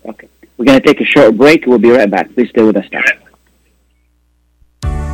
Okay, 0.05 0.27
we're 0.57 0.65
going 0.65 0.79
to 0.79 0.85
take 0.85 1.01
a 1.01 1.05
short 1.05 1.35
break. 1.37 1.65
We'll 1.65 1.79
be 1.79 1.91
right 1.91 2.09
back. 2.09 2.33
Please 2.33 2.49
stay 2.49 2.63
with 2.63 2.77
us 2.77 2.85
now. 2.91 3.03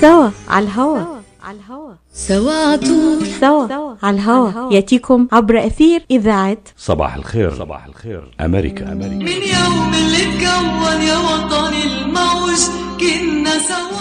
سوا 0.00 0.30
على 0.48 0.66
الهوا. 0.66 1.94
سوا 2.12 2.76
طول. 2.76 3.26
سوا 3.26 3.96
على 4.02 4.16
الهوا. 4.16 4.72
ياتيكم 4.72 5.28
عبر 5.32 5.66
اثير 5.66 6.00
اذاعه 6.10 6.58
صباح 6.76 7.14
الخير. 7.14 7.50
صباح 7.50 7.86
الخير. 7.86 8.22
امريكا 8.40 8.92
امريكا 8.92 9.14
من 9.14 9.26
يوم 9.26 9.92
اللي 9.94 11.08
يا 11.08 12.04
الموج 12.04 12.60
كنا 13.00 13.58
سوا. 13.58 13.98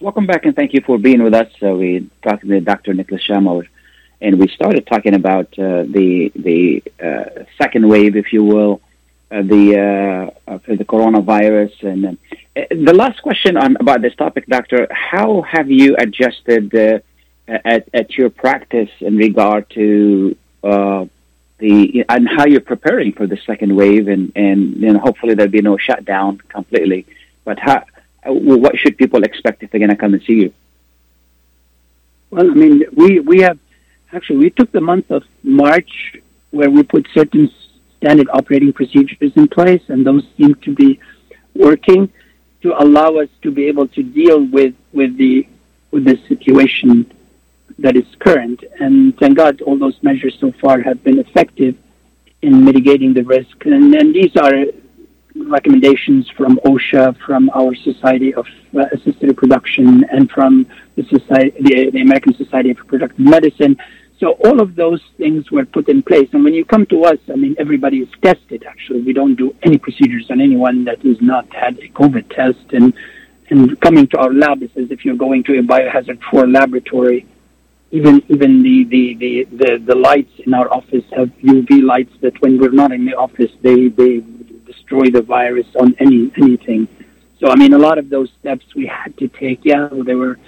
Welcome 0.00 0.26
back 0.26 0.44
and 0.44 0.54
thank 0.56 0.72
you 0.74 0.80
for 0.86 0.98
being 0.98 1.22
with 1.22 1.34
us. 1.34 1.50
Uh, 1.62 1.74
we 1.80 2.08
talked 2.26 2.44
with 2.44 2.64
Dr. 2.64 2.92
Nicholas 2.94 3.22
Shamma 3.28 3.66
and 4.20 4.32
we 4.40 4.48
started 4.48 4.86
talking 4.92 5.14
about 5.14 5.48
uh, 5.58 5.84
the 5.96 6.08
the 6.46 6.82
uh, 7.06 7.44
second 7.60 7.84
wave, 7.88 8.16
if 8.16 8.32
you 8.32 8.42
will, 8.52 8.80
uh, 9.30 9.42
the 9.42 10.30
uh, 10.46 10.58
the 10.66 10.84
coronavirus. 10.84 11.82
And 11.82 12.06
uh, 12.06 12.62
the 12.70 12.94
last 12.94 13.22
question 13.22 13.56
on 13.56 13.76
about 13.80 14.02
this 14.02 14.14
topic, 14.14 14.46
Doctor, 14.46 14.86
how 14.90 15.42
have 15.42 15.70
you 15.70 15.96
adjusted 15.98 16.74
uh, 16.74 17.00
at 17.64 17.88
at 17.92 18.16
your 18.16 18.30
practice 18.30 18.90
in 19.00 19.16
regard 19.16 19.68
to 19.70 20.36
uh, 20.62 21.06
the 21.58 22.04
and 22.08 22.28
how 22.28 22.46
you're 22.46 22.60
preparing 22.60 23.12
for 23.12 23.26
the 23.26 23.38
second 23.46 23.74
wave, 23.74 24.08
and 24.08 24.32
and 24.36 24.76
you 24.76 24.92
know, 24.92 24.98
hopefully 24.98 25.34
there'll 25.34 25.50
be 25.50 25.62
no 25.62 25.76
shutdown 25.76 26.38
completely. 26.48 27.06
But 27.44 27.58
how, 27.58 27.84
what 28.24 28.76
should 28.78 28.96
people 28.96 29.22
expect 29.22 29.62
if 29.62 29.70
they're 29.70 29.80
going 29.80 29.90
to 29.90 29.96
come 29.96 30.14
and 30.14 30.22
see 30.22 30.34
you? 30.34 30.52
Well, 32.30 32.50
I 32.50 32.54
mean, 32.54 32.84
we 32.92 33.20
we 33.20 33.40
have 33.40 33.58
actually 34.12 34.38
we 34.38 34.50
took 34.50 34.70
the 34.72 34.80
month 34.80 35.10
of 35.10 35.24
March 35.42 36.16
where 36.50 36.70
we 36.70 36.82
put 36.82 37.06
certain 37.12 37.50
standard 37.98 38.28
operating 38.32 38.72
procedures 38.72 39.32
in 39.36 39.48
place, 39.48 39.82
and 39.88 40.06
those 40.06 40.24
seem 40.36 40.54
to 40.56 40.74
be 40.74 40.98
working 41.54 42.12
to 42.62 42.80
allow 42.82 43.16
us 43.16 43.28
to 43.42 43.50
be 43.50 43.66
able 43.66 43.88
to 43.88 44.02
deal 44.02 44.44
with 44.44 44.74
with 44.92 45.16
the 45.16 45.46
with 45.90 46.04
the 46.04 46.18
situation 46.28 47.10
that 47.78 47.96
is 47.96 48.06
current. 48.18 48.64
And 48.80 49.16
thank 49.18 49.36
God, 49.36 49.60
all 49.62 49.78
those 49.78 49.98
measures 50.02 50.36
so 50.40 50.52
far 50.60 50.80
have 50.80 51.02
been 51.04 51.18
effective 51.18 51.76
in 52.42 52.64
mitigating 52.64 53.12
the 53.14 53.22
risk. 53.22 53.64
And, 53.66 53.94
and 53.94 54.14
these 54.14 54.34
are 54.36 54.66
recommendations 55.34 56.28
from 56.30 56.58
OSHA, 56.64 57.18
from 57.18 57.50
our 57.54 57.74
Society 57.74 58.34
of 58.34 58.46
uh, 58.74 58.86
Assisted 58.92 59.28
Reproduction, 59.28 60.04
and 60.04 60.30
from 60.30 60.66
the 60.96 61.04
society, 61.04 61.54
the, 61.60 61.90
the 61.90 62.00
American 62.00 62.34
Society 62.34 62.70
of 62.70 62.78
Reproductive 62.78 63.18
Medicine. 63.18 63.76
So 64.18 64.32
all 64.44 64.60
of 64.60 64.76
those 64.76 65.02
things 65.18 65.50
were 65.50 65.66
put 65.66 65.88
in 65.88 66.02
place. 66.02 66.28
And 66.32 66.42
when 66.42 66.54
you 66.54 66.64
come 66.64 66.86
to 66.86 67.04
us, 67.04 67.18
I 67.30 67.36
mean, 67.36 67.54
everybody 67.58 67.98
is 67.98 68.08
tested. 68.22 68.64
Actually, 68.64 69.02
we 69.02 69.12
don't 69.12 69.34
do 69.34 69.54
any 69.62 69.76
procedures 69.76 70.30
on 70.30 70.40
anyone 70.40 70.84
that 70.84 71.02
has 71.02 71.20
not 71.20 71.52
had 71.54 71.78
a 71.78 71.88
COVID 71.88 72.34
test. 72.34 72.72
And 72.72 72.94
and 73.48 73.80
coming 73.80 74.08
to 74.08 74.18
our 74.18 74.32
lab, 74.32 74.62
it 74.62 74.76
as 74.76 74.90
if 74.90 75.04
you're 75.04 75.16
going 75.16 75.44
to 75.44 75.58
a 75.58 75.62
biohazard 75.62 76.20
four 76.30 76.48
laboratory, 76.48 77.26
even 77.90 78.22
even 78.28 78.62
the, 78.62 78.84
the, 78.84 79.14
the, 79.14 79.44
the, 79.56 79.82
the 79.84 79.94
lights 79.94 80.32
in 80.44 80.54
our 80.54 80.72
office 80.72 81.04
have 81.14 81.28
UV 81.42 81.82
lights 81.82 82.12
that 82.22 82.40
when 82.40 82.58
we're 82.58 82.70
not 82.70 82.92
in 82.92 83.04
the 83.04 83.14
office, 83.14 83.52
they 83.62 83.88
they 83.88 84.24
destroy 84.64 85.10
the 85.10 85.22
virus 85.22 85.66
on 85.78 85.94
any 85.98 86.32
anything. 86.36 86.88
So 87.38 87.50
I 87.50 87.56
mean, 87.56 87.74
a 87.74 87.78
lot 87.78 87.98
of 87.98 88.08
those 88.08 88.30
steps 88.40 88.64
we 88.74 88.86
had 88.86 89.16
to 89.18 89.28
take. 89.28 89.60
Yeah, 89.62 89.88
they 89.92 90.14
were, 90.14 90.38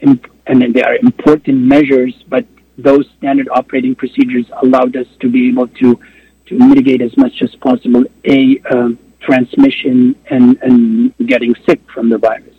imp- 0.00 0.32
and 0.46 0.74
they 0.74 0.82
are 0.82 0.96
important 0.96 1.58
measures, 1.58 2.14
but 2.26 2.46
those 2.78 3.04
standard 3.18 3.48
operating 3.50 3.94
procedures 3.94 4.46
allowed 4.62 4.96
us 4.96 5.06
to 5.20 5.28
be 5.28 5.48
able 5.48 5.68
to 5.68 5.98
to 6.46 6.58
mitigate 6.58 7.02
as 7.02 7.14
much 7.16 7.42
as 7.42 7.54
possible 7.56 8.04
a 8.24 8.58
um, 8.70 8.98
transmission 9.20 10.16
and 10.30 10.56
and 10.62 11.14
getting 11.26 11.54
sick 11.66 11.80
from 11.92 12.08
the 12.08 12.16
virus. 12.16 12.54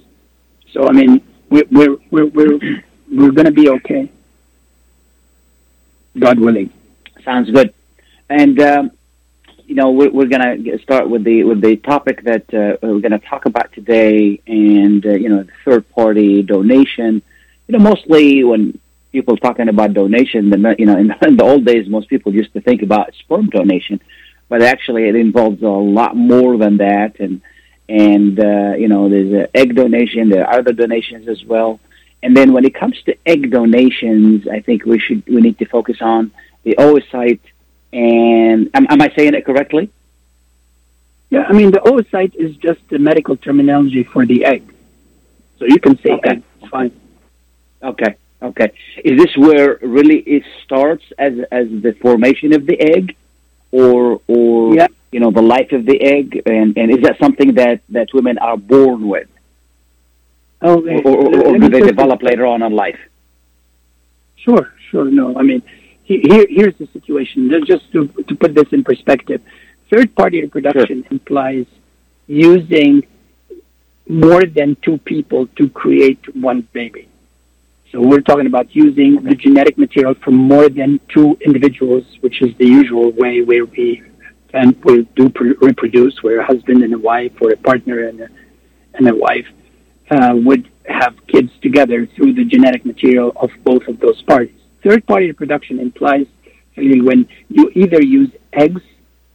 So 0.73 0.87
I 0.87 0.91
mean, 0.91 1.21
we're 1.49 1.65
we're 1.71 1.97
we're 2.11 2.25
we're, 2.25 2.59
we're 3.11 3.31
going 3.31 3.45
to 3.45 3.51
be 3.51 3.69
okay. 3.69 4.11
God 6.17 6.39
willing. 6.39 6.71
Sounds 7.23 7.49
good. 7.49 7.73
And 8.29 8.59
um, 8.59 8.91
you 9.65 9.75
know, 9.75 9.91
we're, 9.91 10.09
we're 10.09 10.27
going 10.27 10.63
to 10.63 10.79
start 10.79 11.09
with 11.09 11.23
the 11.23 11.43
with 11.43 11.61
the 11.61 11.77
topic 11.77 12.23
that 12.23 12.53
uh, 12.53 12.77
we're 12.81 12.99
going 12.99 13.11
to 13.11 13.19
talk 13.19 13.45
about 13.45 13.71
today, 13.71 14.41
and 14.47 15.05
uh, 15.05 15.11
you 15.11 15.29
know, 15.29 15.43
the 15.43 15.51
third 15.63 15.89
party 15.91 16.41
donation. 16.41 17.21
You 17.67 17.77
know, 17.77 17.83
mostly 17.83 18.43
when 18.43 18.79
people 19.11 19.37
talking 19.37 19.69
about 19.69 19.93
donation, 19.93 20.49
the 20.49 20.75
you 20.77 20.85
know, 20.85 20.97
in, 20.97 21.13
in 21.21 21.37
the 21.41 21.43
old 21.43 21.65
days, 21.65 21.87
most 21.87 22.09
people 22.09 22.33
used 22.33 22.53
to 22.53 22.61
think 22.61 22.81
about 22.81 23.13
sperm 23.15 23.47
donation, 23.49 24.01
but 24.47 24.61
actually, 24.61 25.07
it 25.07 25.15
involves 25.15 25.61
a 25.61 25.67
lot 25.67 26.15
more 26.15 26.57
than 26.57 26.77
that, 26.77 27.19
and 27.19 27.41
and 27.87 28.39
uh, 28.39 28.73
you 28.77 28.87
know, 28.87 29.09
there's 29.09 29.33
uh, 29.33 29.47
egg 29.55 29.75
donation, 29.75 30.29
there 30.29 30.45
are 30.47 30.59
other 30.59 30.73
donations 30.73 31.27
as 31.27 31.43
well. 31.43 31.79
And 32.21 32.35
then 32.35 32.51
when 32.53 32.65
it 32.65 32.75
comes 32.75 33.01
to 33.03 33.17
egg 33.25 33.49
donations, 33.49 34.47
I 34.47 34.59
think 34.59 34.85
we 34.85 34.99
should 34.99 35.25
we 35.27 35.41
need 35.41 35.57
to 35.59 35.65
focus 35.65 35.97
on 36.01 36.31
the 36.63 36.75
oocyte. 36.75 37.39
And 37.93 38.69
am, 38.73 38.85
am 38.89 39.01
I 39.01 39.09
saying 39.15 39.33
it 39.33 39.45
correctly? 39.45 39.89
Yeah, 41.29 41.45
I 41.47 41.53
mean 41.53 41.71
the 41.71 41.79
oocyte 41.79 42.35
is 42.35 42.55
just 42.57 42.81
the 42.89 42.99
medical 42.99 43.37
terminology 43.37 44.03
for 44.03 44.25
the 44.25 44.45
egg, 44.45 44.63
so 45.57 45.65
you 45.65 45.79
can 45.79 45.97
say 46.01 46.11
Okay. 46.11 46.29
egg. 46.29 46.43
It's 46.61 46.69
fine. 46.69 46.91
Okay, 47.81 48.15
okay. 48.41 48.71
Is 49.03 49.17
this 49.21 49.35
where 49.37 49.77
really 49.81 50.19
it 50.19 50.43
starts 50.63 51.03
as 51.17 51.33
as 51.51 51.67
the 51.69 51.93
formation 52.01 52.53
of 52.53 52.65
the 52.65 52.79
egg, 52.79 53.15
or 53.71 54.21
or 54.27 54.75
Yeah. 54.75 54.87
you 55.11 55.19
know 55.19 55.31
the 55.31 55.41
life 55.41 55.71
of 55.71 55.85
the 55.85 56.01
egg, 56.01 56.41
and 56.45 56.77
and 56.77 56.91
is 56.91 57.01
that 57.03 57.17
something 57.19 57.55
that 57.55 57.81
that 57.89 58.07
women 58.13 58.37
are 58.37 58.57
born 58.57 59.07
with, 59.07 59.27
Oh, 60.61 60.79
or, 60.85 61.01
or, 61.07 61.47
or, 61.47 61.57
do 61.57 61.69
they 61.69 61.81
develop 61.81 62.21
later 62.21 62.45
on 62.45 62.61
in 62.63 62.73
life? 62.73 62.99
Sure, 64.37 64.71
sure. 64.89 65.05
No, 65.05 65.37
I 65.37 65.43
mean, 65.43 65.61
here, 66.03 66.45
here's 66.49 66.75
the 66.77 66.87
situation. 66.93 67.49
Just- 67.49 67.67
Just 67.67 67.91
to, 67.93 68.07
to 68.29 68.35
put 68.35 68.55
this 68.55 68.67
in 68.71 68.83
perspective, 68.83 69.41
third 69.89 70.15
party 70.15 70.41
reproduction 70.41 71.05
implies 71.11 71.65
using 72.27 73.03
more 74.07 74.43
than 74.45 74.75
two 74.81 74.97
people 74.99 75.47
to 75.57 75.69
create 75.69 76.19
one 76.35 76.61
baby. 76.73 77.08
So 77.91 77.99
we're 77.99 78.21
talking 78.21 78.45
about 78.45 78.75
using 78.75 79.23
the 79.23 79.33
genetic 79.33 79.75
material 79.77 80.13
from 80.23 80.35
more 80.35 80.69
than 80.69 80.99
two 81.09 81.35
individuals, 81.43 82.03
which 82.21 82.39
is 82.43 82.55
the 82.59 82.67
usual 82.67 83.11
way 83.13 83.41
where 83.41 83.65
we 83.65 84.03
and 84.53 84.75
we 84.83 85.03
do 85.15 85.29
pr- 85.29 85.57
reproduce, 85.59 86.21
where 86.21 86.39
a 86.39 86.45
husband 86.45 86.83
and 86.83 86.93
a 86.93 86.97
wife 86.99 87.31
or 87.41 87.51
a 87.51 87.57
partner 87.57 88.07
and 88.07 88.21
a, 88.21 88.27
and 88.93 89.07
a 89.07 89.15
wife 89.15 89.47
uh, 90.11 90.33
would 90.35 90.69
have 90.87 91.15
kids 91.27 91.51
together 91.61 92.07
through 92.15 92.33
the 92.33 92.45
genetic 92.45 92.85
material 92.85 93.31
of 93.35 93.49
both 93.63 93.87
of 93.87 93.99
those 93.99 94.21
parties. 94.23 94.59
Third 94.83 95.05
party 95.07 95.27
reproduction 95.27 95.79
implies 95.79 96.27
really 96.77 97.01
when 97.01 97.27
you 97.47 97.71
either 97.75 98.01
use 98.01 98.31
eggs 98.53 98.81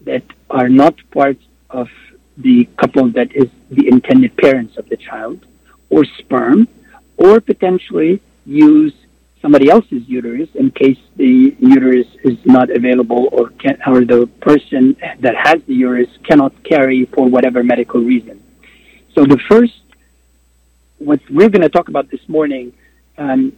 that 0.02 0.24
are 0.50 0.68
not 0.68 0.94
part 1.12 1.38
of 1.70 1.88
the 2.36 2.68
couple 2.80 3.10
that 3.12 3.34
is 3.34 3.48
the 3.70 3.88
intended 3.88 4.36
parents 4.36 4.76
of 4.76 4.88
the 4.88 4.96
child, 4.96 5.44
or 5.90 6.04
sperm, 6.18 6.68
or 7.16 7.40
potentially 7.40 8.20
use 8.46 8.92
somebody 9.40 9.68
else's 9.68 10.08
uterus 10.08 10.48
in 10.54 10.70
case 10.70 10.98
the 11.16 11.54
uterus 11.58 12.06
is 12.24 12.38
not 12.44 12.70
available 12.70 13.28
or 13.32 13.50
can, 13.50 13.78
or 13.86 14.04
the 14.04 14.26
person 14.40 14.96
that 15.20 15.34
has 15.36 15.62
the 15.66 15.74
uterus 15.74 16.08
cannot 16.22 16.52
carry 16.64 17.04
for 17.06 17.28
whatever 17.28 17.62
medical 17.62 18.00
reason. 18.00 18.42
So 19.14 19.24
the 19.24 19.38
first 19.48 19.74
what 20.98 21.20
we're 21.30 21.48
going 21.48 21.62
to 21.62 21.68
talk 21.68 21.88
about 21.88 22.10
this 22.10 22.26
morning, 22.28 22.72
um, 23.18 23.52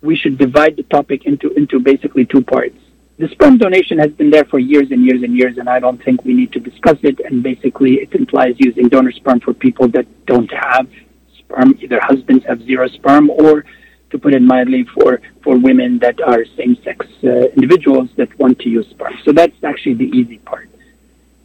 we 0.00 0.16
should 0.16 0.38
divide 0.38 0.76
the 0.76 0.84
topic 0.84 1.26
into 1.26 1.50
into 1.54 1.80
basically 1.80 2.24
two 2.24 2.42
parts. 2.42 2.76
The 3.18 3.28
sperm 3.28 3.58
donation 3.58 3.98
has 3.98 4.12
been 4.12 4.30
there 4.30 4.44
for 4.44 4.60
years 4.60 4.92
and 4.92 5.04
years 5.04 5.22
and 5.24 5.36
years, 5.36 5.58
and 5.58 5.68
I 5.68 5.80
don't 5.80 6.02
think 6.02 6.24
we 6.24 6.34
need 6.34 6.52
to 6.52 6.60
discuss 6.60 6.98
it. 7.02 7.18
And 7.20 7.42
basically, 7.42 7.94
it 7.94 8.14
implies 8.14 8.54
using 8.58 8.88
donor 8.88 9.10
sperm 9.12 9.40
for 9.40 9.52
people 9.52 9.88
that 9.88 10.06
don't 10.26 10.52
have 10.52 10.88
sperm, 11.36 11.76
either 11.80 11.98
husbands 12.00 12.44
have 12.46 12.62
zero 12.62 12.86
sperm, 12.88 13.28
or 13.28 13.64
to 14.10 14.18
put 14.18 14.34
it 14.34 14.42
mildly, 14.42 14.84
for 14.84 15.20
for 15.42 15.58
women 15.58 15.98
that 15.98 16.20
are 16.20 16.44
same-sex 16.56 17.06
uh, 17.24 17.28
individuals 17.56 18.08
that 18.16 18.36
want 18.38 18.58
to 18.60 18.68
use 18.68 18.88
sperm. 18.90 19.14
So 19.24 19.32
that's 19.32 19.62
actually 19.62 19.94
the 19.94 20.10
easy 20.18 20.38
part, 20.38 20.68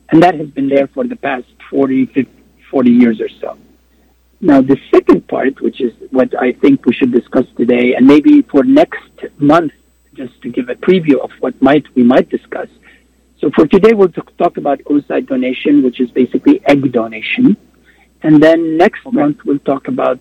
and 0.10 0.22
that 0.24 0.36
has 0.36 0.50
been 0.50 0.70
there 0.70 0.88
for 0.88 1.04
the 1.06 1.16
past 1.16 1.48
40, 1.70 2.06
50, 2.08 2.32
40 2.70 2.92
years 2.92 3.22
or 3.22 3.30
so. 3.42 3.58
Now, 4.42 4.60
the 4.62 4.78
second 4.92 5.28
part, 5.30 5.62
which 5.62 5.80
is 5.80 5.94
what 6.12 6.38
I 6.38 6.52
think 6.52 6.86
we 6.86 6.94
should 6.94 7.14
discuss 7.14 7.46
today, 7.56 7.96
and 7.96 8.06
maybe 8.06 8.42
for 8.42 8.64
next 8.64 9.14
month, 9.38 9.72
just 10.14 10.42
to 10.42 10.50
give 10.50 10.68
a 10.70 10.76
preview 10.76 11.18
of 11.20 11.32
what 11.40 11.60
might 11.62 11.86
we 11.96 12.04
might 12.04 12.30
discuss. 12.30 12.68
So 13.40 13.52
for 13.52 13.68
today, 13.68 13.94
we'll 13.94 14.10
talk 14.10 14.58
about 14.58 14.80
oocyte 14.80 15.28
donation, 15.28 15.82
which 15.82 16.00
is 16.00 16.12
basically 16.12 16.62
egg 16.66 16.92
donation, 16.92 17.58
and 18.22 18.44
then 18.44 18.78
next 18.78 19.06
month 19.12 19.44
we'll 19.46 19.60
talk 19.60 19.88
about 19.88 20.20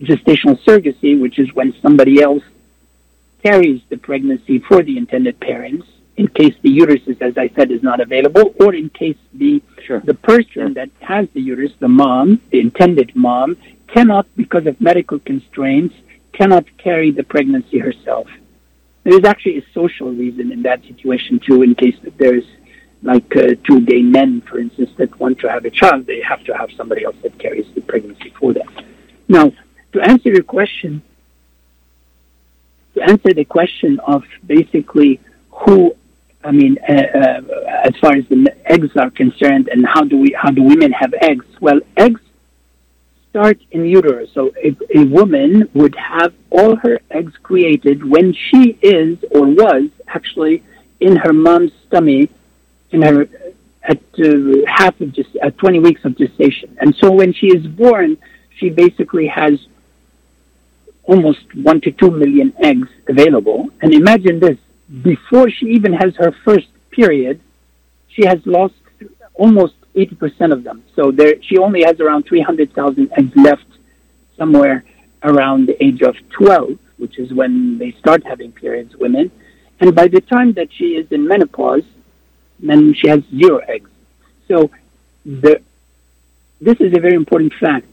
gestational 0.00 0.58
surrogacy, 0.64 1.20
which 1.20 1.38
is 1.38 1.52
when 1.54 1.74
somebody 1.80 2.22
else 2.22 2.42
carries 3.42 3.82
the 3.88 3.96
pregnancy 3.96 4.58
for 4.58 4.82
the 4.82 4.96
intended 4.96 5.38
parents 5.40 5.86
in 6.16 6.28
case 6.28 6.54
the 6.62 6.70
uterus 6.70 7.02
is, 7.06 7.16
as 7.20 7.36
I 7.36 7.48
said, 7.56 7.70
is 7.70 7.82
not 7.82 8.00
available, 8.00 8.54
or 8.60 8.74
in 8.74 8.88
case 8.90 9.16
the 9.32 9.62
Sure. 9.84 10.00
the 10.00 10.14
person 10.14 10.74
that 10.74 10.90
has 11.00 11.28
the 11.34 11.40
uterus, 11.40 11.72
the 11.80 11.88
mom, 11.88 12.40
the 12.50 12.60
intended 12.60 13.14
mom, 13.14 13.56
cannot, 13.88 14.26
because 14.36 14.66
of 14.66 14.80
medical 14.80 15.18
constraints, 15.18 15.94
cannot 16.32 16.64
carry 16.78 17.10
the 17.10 17.22
pregnancy 17.24 17.78
herself. 17.78 18.28
There 19.02 19.18
is 19.18 19.24
actually 19.24 19.58
a 19.58 19.64
social 19.74 20.10
reason 20.10 20.52
in 20.52 20.62
that 20.62 20.82
situation 20.84 21.38
too, 21.38 21.62
in 21.62 21.74
case 21.74 21.96
that 22.04 22.16
there's 22.16 22.44
like 23.02 23.36
uh, 23.36 23.54
two 23.64 23.80
gay 23.82 24.02
men, 24.02 24.40
for 24.40 24.58
instance, 24.58 24.90
that 24.96 25.18
want 25.20 25.38
to 25.40 25.50
have 25.50 25.64
a 25.66 25.70
child, 25.70 26.06
they 26.06 26.22
have 26.22 26.42
to 26.44 26.56
have 26.56 26.70
somebody 26.72 27.04
else 27.04 27.16
that 27.22 27.38
carries 27.38 27.66
the 27.74 27.82
pregnancy 27.82 28.32
for 28.40 28.54
them. 28.54 28.68
Now, 29.28 29.52
to 29.94 30.00
answer 30.02 30.28
your 30.28 30.42
question, 30.42 31.02
to 32.94 33.02
answer 33.02 33.32
the 33.32 33.44
question 33.44 34.00
of 34.00 34.24
basically 34.44 35.20
who, 35.50 35.94
I 36.42 36.50
mean, 36.50 36.78
uh, 36.88 36.92
uh, 36.92 37.40
as 37.84 37.96
far 38.00 38.12
as 38.16 38.26
the 38.28 38.54
eggs 38.66 38.90
are 38.96 39.10
concerned, 39.10 39.68
and 39.68 39.86
how 39.86 40.02
do 40.02 40.18
we, 40.18 40.36
how 40.36 40.50
do 40.50 40.62
women 40.62 40.90
have 40.92 41.14
eggs? 41.14 41.46
Well, 41.60 41.80
eggs 41.96 42.20
start 43.30 43.58
in 43.70 43.84
utero. 43.86 44.26
So 44.34 44.52
a, 44.62 44.76
a 44.96 45.04
woman 45.04 45.68
would 45.74 45.94
have 45.94 46.34
all 46.50 46.74
her 46.76 46.98
eggs 47.10 47.32
created 47.42 48.04
when 48.04 48.32
she 48.32 48.76
is 48.82 49.18
or 49.30 49.46
was 49.46 49.90
actually 50.08 50.64
in 50.98 51.16
her 51.16 51.32
mom's 51.32 51.72
stomach 51.86 52.30
in 52.90 53.02
her 53.02 53.28
at 53.82 54.00
uh, 54.18 54.64
half 54.66 55.00
of 55.00 55.12
just 55.12 55.36
at 55.36 55.56
20 55.58 55.78
weeks 55.80 56.04
of 56.04 56.16
gestation. 56.16 56.76
And 56.80 56.96
so 56.96 57.12
when 57.12 57.32
she 57.32 57.48
is 57.48 57.66
born, 57.66 58.16
she 58.56 58.70
basically 58.70 59.26
has 59.26 59.58
almost 61.04 61.44
one 61.54 61.80
to 61.82 61.90
two 61.92 62.10
million 62.10 62.52
eggs 62.58 62.88
available. 63.08 63.68
And 63.80 63.94
imagine 63.94 64.40
this: 64.40 64.58
before 65.02 65.50
she 65.50 65.66
even 65.66 65.92
has 65.92 66.14
her 66.16 66.32
first 66.44 66.68
period, 66.90 67.40
she 68.08 68.24
has 68.26 68.44
lost 68.46 68.74
almost 69.34 69.74
80% 69.94 70.52
of 70.52 70.64
them. 70.64 70.84
So 70.94 71.10
there, 71.10 71.34
she 71.42 71.58
only 71.58 71.82
has 71.82 72.00
around 72.00 72.24
300,000 72.26 73.12
eggs 73.16 73.36
left 73.36 73.66
somewhere 74.36 74.84
around 75.22 75.66
the 75.66 75.82
age 75.82 76.02
of 76.02 76.16
12, 76.30 76.78
which 76.98 77.18
is 77.18 77.32
when 77.32 77.78
they 77.78 77.92
start 77.92 78.24
having 78.24 78.52
periods, 78.52 78.96
women. 78.96 79.30
And 79.80 79.94
by 79.94 80.08
the 80.08 80.20
time 80.20 80.52
that 80.54 80.72
she 80.72 80.96
is 80.96 81.10
in 81.10 81.26
menopause, 81.26 81.84
then 82.60 82.94
she 82.94 83.08
has 83.08 83.22
zero 83.36 83.58
eggs. 83.58 83.90
So 84.48 84.70
the, 85.24 85.60
this 86.60 86.80
is 86.80 86.96
a 86.96 87.00
very 87.00 87.14
important 87.14 87.54
fact. 87.54 87.86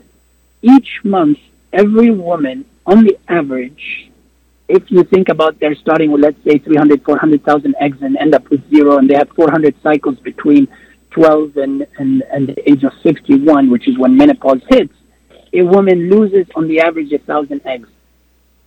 Each 0.61 0.99
month, 1.03 1.39
every 1.73 2.11
woman, 2.11 2.65
on 2.85 3.03
the 3.03 3.17
average, 3.27 4.11
if 4.67 4.89
you 4.89 5.03
think 5.03 5.29
about 5.29 5.59
they're 5.59 5.75
starting 5.75 6.11
with, 6.11 6.21
let's 6.21 6.43
say, 6.43 6.57
300, 6.57 7.03
400,000 7.03 7.75
eggs 7.79 7.97
and 8.01 8.17
end 8.17 8.33
up 8.33 8.49
with 8.49 8.67
zero, 8.69 8.97
and 8.97 9.09
they 9.09 9.15
have 9.15 9.29
400 9.29 9.75
cycles 9.83 10.17
between 10.19 10.67
12 11.11 11.57
and, 11.57 11.87
and, 11.97 12.23
and 12.31 12.47
the 12.47 12.69
age 12.69 12.83
of 12.83 12.93
61, 13.03 13.69
which 13.69 13.87
is 13.87 13.97
when 13.97 14.15
menopause 14.15 14.61
hits, 14.69 14.93
a 15.53 15.61
woman 15.61 16.09
loses 16.09 16.47
on 16.55 16.67
the 16.67 16.79
average 16.79 17.11
a 17.11 17.19
thousand 17.19 17.61
eggs 17.65 17.89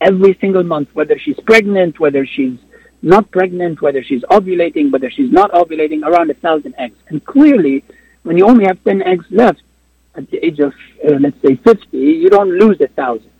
every 0.00 0.36
single 0.40 0.62
month, 0.62 0.88
whether 0.92 1.18
she's 1.18 1.38
pregnant, 1.46 1.98
whether 1.98 2.26
she's 2.26 2.58
not 3.00 3.30
pregnant, 3.30 3.80
whether 3.80 4.02
she's 4.02 4.22
ovulating, 4.24 4.92
whether 4.92 5.10
she's 5.10 5.32
not 5.32 5.50
ovulating, 5.52 6.02
around 6.02 6.30
a 6.30 6.34
thousand 6.34 6.74
eggs. 6.78 6.96
And 7.08 7.24
clearly, 7.24 7.84
when 8.22 8.36
you 8.36 8.46
only 8.46 8.66
have 8.66 8.82
10 8.84 9.02
eggs 9.02 9.26
left 9.30 9.62
at 10.14 10.30
the 10.30 10.44
age 10.44 10.60
of, 10.60 10.72
uh, 11.06 11.14
let's 11.20 11.40
say, 11.42 11.56
50, 11.56 11.96
you 11.96 12.28
don't 12.28 12.50
lose 12.50 12.80
a 12.80 12.88
thousand. 12.88 13.30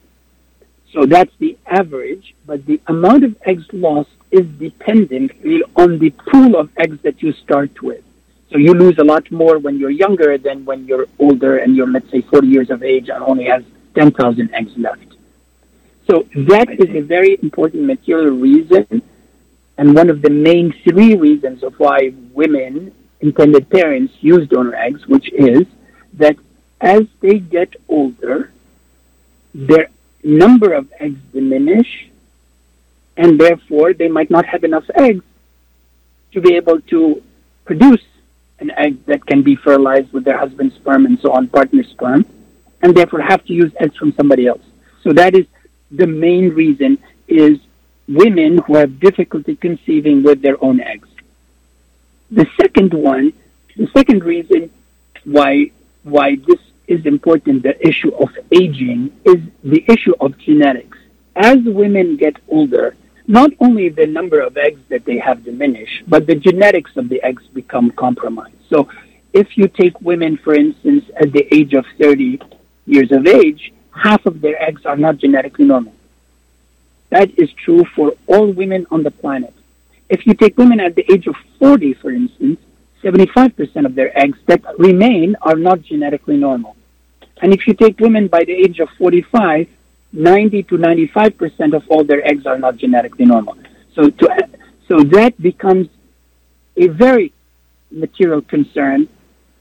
So 0.95 1.07
that's 1.07 1.33
the 1.41 1.59
average, 1.67 2.35
but 2.47 2.65
the 2.67 2.81
amount 2.87 3.25
of 3.25 3.37
eggs 3.45 3.67
lost 3.73 4.11
is 4.31 4.47
dependent 4.59 5.33
on 5.75 5.99
the 5.99 6.11
pool 6.11 6.57
of 6.57 6.71
eggs 6.79 6.99
that 7.03 7.21
you 7.21 7.33
start 7.33 7.83
with. 7.83 8.05
So 8.51 8.59
you 8.59 8.73
lose 8.75 8.99
a 8.99 9.05
lot 9.05 9.29
more 9.33 9.59
when 9.59 9.77
you're 9.81 9.91
younger 9.91 10.39
than 10.39 10.65
when 10.65 10.87
you're 10.87 11.07
older 11.19 11.59
and 11.59 11.75
you're, 11.75 11.89
let's 11.89 12.09
say, 12.13 12.21
40 12.21 12.47
years 12.47 12.71
of 12.71 12.85
age 12.85 13.09
and 13.09 13.25
only 13.25 13.47
has 13.47 13.65
10,000 13.97 14.55
eggs 14.55 14.73
left. 14.77 15.17
So 16.09 16.29
that 16.37 16.71
is 16.71 16.95
a 16.95 17.01
very 17.01 17.39
important 17.43 17.83
material 17.85 18.37
reason 18.37 19.03
and 19.77 19.97
one 19.97 20.11
of 20.11 20.23
the 20.23 20.31
main 20.31 20.73
three 20.85 21.17
reasons 21.17 21.65
of 21.65 21.75
why 21.81 22.13
women, 22.33 22.95
intended 23.21 23.69
parents, 23.69 24.15
use 24.21 24.49
donor 24.49 24.77
eggs, 24.77 25.09
which 25.09 25.33
is 25.33 25.67
that 26.13 26.37
as 26.81 27.03
they 27.21 27.41
get 27.41 27.75
older, 27.89 28.53
their 29.53 29.89
number 30.25 30.73
of 30.73 30.93
eggs 30.99 31.21
diminish, 31.33 32.09
and 33.17 33.39
therefore 33.39 33.93
they 33.93 34.09
might 34.09 34.31
not 34.31 34.47
have 34.47 34.65
enough 34.65 34.89
eggs 34.95 35.25
to 36.33 36.41
be 36.41 36.57
able 36.57 36.81
to 36.81 37.23
produce 37.65 38.03
an 38.59 38.71
egg 38.73 39.05
that 39.07 39.25
can 39.27 39.43
be 39.43 39.55
fertilized 39.55 40.13
with 40.13 40.25
their 40.25 40.39
husband's 40.39 40.75
sperm 40.77 41.07
and 41.07 41.19
so 41.21 41.33
on, 41.33 41.49
partner 41.49 41.85
sperm, 41.85 42.25
and 42.83 42.97
therefore 42.97 43.21
have 43.21 43.45
to 43.45 43.53
use 43.53 43.73
eggs 43.79 43.97
from 43.97 44.13
somebody 44.13 44.47
else. 44.47 44.63
So 45.03 45.13
that 45.13 45.35
is 45.35 45.47
the 45.91 46.07
main 46.07 46.51
reason 46.51 46.99
is 47.29 47.59
women 48.09 48.59
who 48.59 48.77
have 48.77 49.01
difficulty 49.01 49.57
conceiving 49.57 50.23
with 50.23 50.43
their 50.43 50.63
own 50.63 50.81
eggs. 50.81 51.09
The 52.31 52.47
second 52.61 52.93
one, 52.93 53.33
the 53.77 53.89
second 53.89 54.25
reason 54.25 54.71
why 55.25 55.71
why 56.03 56.37
this 56.37 56.61
is 56.87 57.05
important, 57.07 57.63
the 57.63 57.77
issue 57.87 58.15
of 58.15 58.31
aging, 58.53 59.13
is 59.25 59.41
the 59.63 59.85
issue 59.89 60.15
of 60.21 60.37
genetics. 60.39 60.99
As 61.37 61.59
women 61.65 62.17
get 62.17 62.37
older, 62.49 62.97
not 63.27 63.51
only 63.61 63.89
the 63.89 64.07
number 64.07 64.41
of 64.41 64.57
eggs 64.57 64.81
that 64.89 65.05
they 65.05 65.19
have 65.19 65.45
diminish, 65.45 66.03
but 66.07 66.27
the 66.27 66.35
genetics 66.35 66.97
of 66.97 67.09
the 67.09 67.23
eggs 67.23 67.43
become 67.49 67.91
compromised. 67.91 68.57
So 68.69 68.89
if 69.33 69.57
you 69.57 69.67
take 69.69 70.01
women, 70.01 70.37
for 70.37 70.55
instance, 70.55 71.05
at 71.17 71.33
the 71.33 71.53
age 71.55 71.75
of 71.75 71.87
30 71.99 72.41
years 72.87 73.11
of 73.13 73.27
age, 73.27 73.73
half 73.91 74.27
of 74.27 74.41
their 74.41 74.61
eggs 74.63 74.85
are 74.85 74.97
not 74.97 75.19
genetically 75.19 75.65
normal. 75.65 75.95
That 77.11 77.39
is 77.39 77.53
true 77.53 77.85
for 77.97 78.15
all 78.27 78.53
women 78.53 78.87
on 78.91 79.03
the 79.03 79.11
planet. 79.11 79.55
If 80.09 80.27
you 80.27 80.35
take 80.35 80.59
women 80.59 80.81
at 80.81 80.95
the 80.95 81.11
age 81.11 81.27
of 81.27 81.37
40, 81.59 81.95
for 81.95 82.11
instance, 82.11 82.61
75% 83.05 83.87
of 83.87 83.95
their 83.95 84.17
eggs 84.19 84.39
that 84.47 84.63
remain 84.79 85.37
are 85.43 85.57
not 85.57 85.83
genetically 85.83 86.37
normal. 86.37 86.75
And 87.43 87.53
if 87.53 87.67
you 87.67 87.75
take 87.75 88.01
women 88.01 88.29
by 88.29 88.45
the 88.45 88.53
age 88.53 88.81
of 88.81 88.89
45, 88.97 89.69
90 90.13 90.63
to 90.65 90.79
95% 90.79 91.77
of 91.77 91.83
all 91.89 92.05
their 92.05 92.27
eggs 92.27 92.47
are 92.47 92.59
not 92.59 92.77
genetically 92.77 93.27
normal. 93.27 93.57
So, 93.95 94.09
to, 94.09 94.49
so 94.89 95.03
that 95.17 95.41
becomes 95.41 95.89
a 96.77 96.89
very 96.89 97.33
material 97.91 98.41
concern 98.43 99.09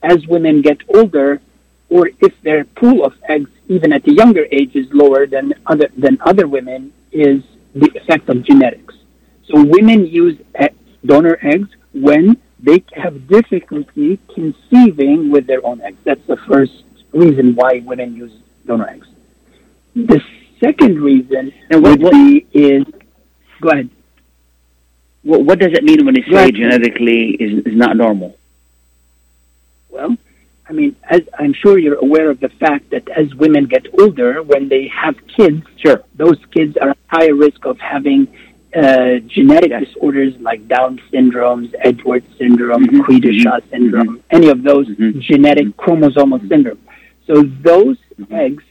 as 0.01 0.25
women 0.27 0.62
get 0.62 0.77
older, 0.93 1.41
or 1.89 2.10
if 2.21 2.34
their 2.41 2.65
pool 2.65 3.06
of 3.06 3.13
eggs, 3.27 3.49
even 3.67 3.93
at 3.93 4.08
a 4.08 4.13
younger 4.13 4.45
age, 4.51 4.75
is 4.75 4.88
lower 4.91 5.25
than 5.25 5.53
other 5.65 5.89
than 5.97 6.17
other 6.21 6.47
women, 6.47 6.93
is 7.12 7.43
the 7.75 7.89
effect 7.95 8.29
of 8.29 8.43
genetics. 8.43 8.95
So 9.47 9.63
women 9.63 10.06
use 10.06 10.39
donor 11.06 11.38
eggs 11.41 11.69
when 11.93 12.38
they 12.63 12.84
have 12.95 13.28
difficulty 13.28 14.17
conceiving 14.34 15.30
with 15.32 15.45
their 15.47 15.65
own 15.65 15.82
eggs. 15.82 15.97
That's 16.06 16.26
the 16.28 16.38
first 16.47 16.84
reason 17.12 17.56
why 17.56 17.82
women 17.86 18.15
use 18.15 18.32
donor 18.65 18.88
eggs. 18.89 19.08
The 19.95 20.21
second 20.63 20.99
reason 21.02 21.54
And 21.69 21.84
what, 21.84 21.99
would 21.99 22.12
be 22.12 22.47
is 22.54 22.86
go 23.62 23.69
ahead. 23.69 23.89
what, 25.23 25.41
what 25.43 25.60
does 25.60 25.73
it 25.73 25.84
mean 25.84 26.06
when 26.06 26.15
they 26.15 26.23
say 26.32 26.52
genetically 26.52 27.32
is, 27.32 27.65
is 27.65 27.76
not 27.76 27.97
normal? 27.97 28.38
Well, 29.89 30.15
I 30.67 30.73
mean, 30.73 30.95
as 31.10 31.21
I'm 31.38 31.54
sure 31.54 31.78
you're 31.78 31.99
aware 31.99 32.30
of 32.30 32.39
the 32.39 32.49
fact 32.49 32.89
that 32.91 33.08
as 33.10 33.36
women 33.36 33.65
get 33.65 33.86
older, 33.99 34.41
when 34.41 34.69
they 34.69 34.88
have 34.88 35.15
kids, 35.28 35.62
Sure. 35.78 36.02
those 36.15 36.38
kids 36.52 36.78
are 36.78 36.91
at 36.91 36.97
higher 37.08 37.36
risk 37.36 37.65
of 37.65 37.78
having 37.80 38.28
uh, 38.76 39.20
genetic 39.28 39.72
disorders 39.80 40.34
like 40.40 40.68
Down 40.68 41.00
syndromes, 41.12 41.74
Edwards 41.82 42.26
syndrome, 42.38 42.86
Mhm, 42.88 43.04
cri-du-chat 43.04 43.64
mhm, 43.64 43.70
syndrome, 43.70 44.20
any 44.32 44.50
of 44.50 44.64
those 44.64 44.88
Mhm. 44.88 45.20
genetic 45.20 45.68
chromosomal 45.78 46.48
syndrome. 46.48 46.80
So 47.28 47.44
those 47.62 47.98
eggs 48.32 48.64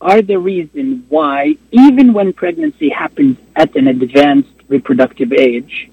are 0.00 0.22
the 0.22 0.38
reason 0.38 1.04
why, 1.08 1.56
even 1.70 2.12
when 2.12 2.32
pregnancy 2.32 2.88
happens 2.88 3.36
at 3.56 3.74
an 3.76 3.88
advanced 3.88 4.48
reproductive 4.68 5.32
age, 5.32 5.88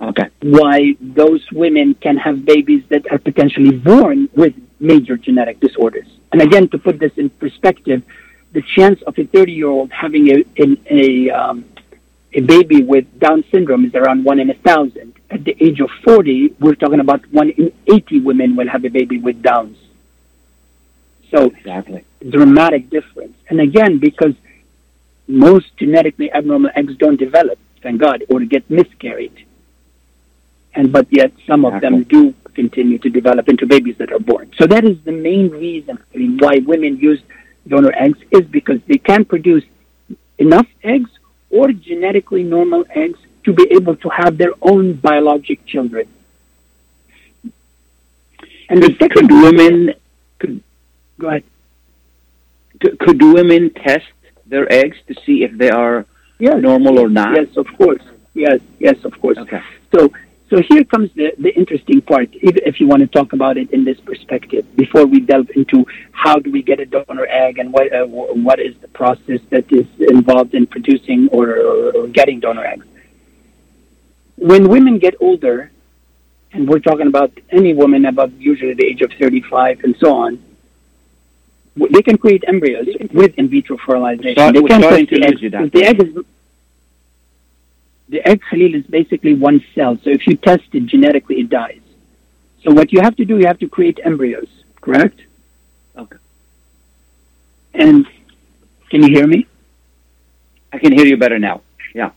Okay. 0.00 0.26
why 0.42 0.96
those 1.00 1.42
women 1.52 1.94
can 1.94 2.16
have 2.16 2.44
babies 2.44 2.82
that 2.88 3.10
are 3.12 3.18
potentially 3.18 3.76
born 3.76 4.28
with 4.34 4.54
major 4.80 5.16
genetic 5.16 5.60
disorders. 5.60 6.06
And 6.32 6.42
again, 6.42 6.68
to 6.68 6.78
put 6.78 6.98
this 6.98 7.12
in 7.16 7.30
perspective, 7.30 8.02
the 8.52 8.62
chance 8.62 9.00
of 9.02 9.18
a 9.18 9.24
30 9.24 9.52
year 9.52 9.68
old 9.68 9.90
having 9.92 10.28
a, 10.28 10.44
a, 10.58 10.76
a, 10.90 11.30
um, 11.30 11.64
a 12.32 12.40
baby 12.40 12.82
with 12.82 13.06
Down 13.18 13.44
syndrome 13.50 13.84
is 13.84 13.94
around 13.94 14.24
one 14.24 14.38
in 14.38 14.50
a 14.50 14.54
thousand. 14.54 15.14
At 15.30 15.44
the 15.44 15.56
age 15.60 15.80
of 15.80 15.90
40, 16.04 16.56
we're 16.60 16.74
talking 16.74 17.00
about 17.00 17.20
one 17.32 17.50
in 17.50 17.72
80 17.86 18.20
women 18.20 18.56
will 18.56 18.68
have 18.68 18.84
a 18.84 18.90
baby 18.90 19.18
with 19.18 19.42
Downs. 19.42 19.78
So 21.30 21.46
Exactly. 21.46 22.04
dramatic 22.28 22.90
difference. 22.90 23.36
And 23.48 23.60
again, 23.60 23.98
because 23.98 24.34
most 25.26 25.74
genetically 25.78 26.30
abnormal 26.32 26.70
eggs 26.74 26.94
don't 26.96 27.16
develop, 27.18 27.58
thank 27.82 28.00
God, 28.00 28.24
or 28.28 28.40
get 28.40 28.68
miscarried. 28.70 29.46
And 30.74 30.92
but 30.92 31.06
yet 31.10 31.32
some 31.46 31.64
of 31.64 31.80
them 31.80 32.02
do 32.04 32.34
continue 32.54 32.98
to 32.98 33.08
develop 33.08 33.48
into 33.48 33.66
babies 33.66 33.96
that 33.98 34.12
are 34.12 34.18
born. 34.18 34.50
So 34.58 34.66
that 34.66 34.84
is 34.84 34.98
the 35.04 35.12
main 35.12 35.50
reason 35.50 35.98
why 36.38 36.58
women 36.58 36.98
use 36.98 37.20
donor 37.66 37.92
eggs 37.94 38.18
is 38.30 38.42
because 38.42 38.80
they 38.86 38.98
can 38.98 39.24
produce 39.24 39.64
enough 40.38 40.66
eggs 40.82 41.10
or 41.50 41.72
genetically 41.72 42.42
normal 42.42 42.84
eggs 42.94 43.18
to 43.44 43.52
be 43.52 43.66
able 43.72 43.96
to 43.96 44.08
have 44.08 44.38
their 44.38 44.52
own 44.62 44.94
biologic 44.94 45.64
children. 45.66 46.06
And 48.68 48.82
the 48.82 48.94
second 48.98 49.28
could 49.28 49.30
women 49.30 49.94
could, 50.38 50.62
go 51.18 51.28
ahead. 51.28 51.44
could 52.80 52.98
could 52.98 53.22
women 53.22 53.70
test 53.70 54.06
their 54.46 54.70
eggs 54.72 54.96
to 55.08 55.14
see 55.24 55.44
if 55.44 55.52
they 55.56 55.70
are 55.70 56.06
Yes. 56.38 56.60
normal 56.60 56.98
or 56.98 57.08
not? 57.08 57.36
Yes, 57.36 57.56
of 57.56 57.66
course. 57.78 58.02
Yes, 58.34 58.60
yes, 58.80 58.96
of 59.04 59.12
course. 59.20 59.38
Okay. 59.38 59.60
So, 59.94 60.10
so 60.52 60.60
here 60.68 60.84
comes 60.84 61.10
the, 61.14 61.32
the 61.38 61.48
interesting 61.56 62.02
part, 62.02 62.28
if, 62.34 62.56
if 62.56 62.78
you 62.78 62.86
want 62.86 63.00
to 63.00 63.06
talk 63.06 63.32
about 63.32 63.56
it 63.56 63.70
in 63.70 63.86
this 63.86 63.98
perspective, 64.00 64.66
before 64.76 65.06
we 65.06 65.18
delve 65.20 65.48
into 65.56 65.86
how 66.10 66.38
do 66.38 66.52
we 66.52 66.60
get 66.62 66.78
a 66.78 66.84
donor 66.84 67.24
egg 67.24 67.58
and 67.58 67.72
what, 67.72 67.90
uh, 67.90 68.04
what 68.04 68.60
is 68.60 68.76
the 68.82 68.88
process 68.88 69.40
that 69.48 69.72
is 69.72 69.86
involved 69.98 70.52
in 70.52 70.66
producing 70.66 71.30
or, 71.30 71.56
or, 71.56 71.96
or 71.96 72.06
getting 72.08 72.38
donor 72.38 72.66
eggs. 72.66 72.84
When 74.36 74.68
women 74.68 74.98
get 74.98 75.14
older, 75.20 75.70
and 76.52 76.68
we're 76.68 76.80
talking 76.80 77.06
about 77.06 77.32
any 77.48 77.72
woman 77.72 78.04
above 78.04 78.38
usually 78.38 78.74
the 78.74 78.84
age 78.84 79.00
of 79.00 79.10
35 79.18 79.84
and 79.84 79.96
so 79.98 80.14
on, 80.14 80.44
they 81.76 82.02
can 82.02 82.18
create 82.18 82.44
embryos 82.46 82.88
with 83.14 83.32
in 83.38 83.48
vitro 83.48 83.78
fertilization. 83.78 84.34
Start- 84.34 84.54
they 84.54 84.62
can 84.64 84.82
test 84.82 85.08
the 85.08 85.24
egg. 85.24 85.72
The 85.72 85.84
egg 85.84 86.02
is 86.02 86.24
the 88.12 88.20
egg 88.28 88.40
Khalil 88.48 88.74
is 88.74 88.86
basically 88.98 89.34
one 89.34 89.64
cell. 89.74 89.96
So 90.04 90.10
if 90.10 90.26
you 90.26 90.36
test 90.36 90.68
it 90.72 90.84
genetically, 90.86 91.36
it 91.40 91.48
dies. 91.48 91.80
So 92.62 92.70
what 92.72 92.92
you 92.92 93.00
have 93.00 93.16
to 93.16 93.24
do, 93.24 93.38
you 93.38 93.46
have 93.46 93.58
to 93.60 93.68
create 93.68 93.98
embryos, 94.04 94.50
correct? 94.80 95.18
Okay. 95.96 96.18
And 97.74 98.06
can 98.90 99.02
you 99.02 99.10
hear 99.16 99.26
me? 99.26 99.46
I 100.72 100.78
can 100.78 100.92
hear 100.92 101.06
you 101.06 101.16
better 101.16 101.38
now. 101.38 101.62
Yeah. 101.94 102.10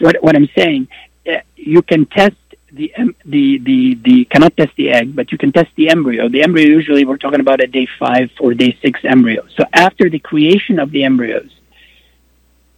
What 0.00 0.16
what 0.22 0.34
I'm 0.34 0.48
saying, 0.56 0.88
uh, 1.30 1.40
you 1.54 1.82
can 1.82 2.06
test 2.06 2.36
the 2.72 2.92
em- 2.96 3.16
the 3.24 3.58
the 3.58 3.78
the 4.06 4.24
cannot 4.24 4.56
test 4.56 4.72
the 4.76 4.90
egg, 4.90 5.14
but 5.14 5.30
you 5.32 5.38
can 5.38 5.52
test 5.52 5.70
the 5.76 5.90
embryo. 5.90 6.28
The 6.28 6.42
embryo 6.42 6.66
usually 6.66 7.04
we're 7.04 7.18
talking 7.18 7.40
about 7.40 7.60
a 7.62 7.66
day 7.66 7.86
five 7.98 8.30
or 8.40 8.54
day 8.54 8.76
six 8.82 9.00
embryo. 9.04 9.46
So 9.56 9.64
after 9.72 10.08
the 10.08 10.18
creation 10.18 10.78
of 10.78 10.90
the 10.90 11.04
embryos, 11.04 11.50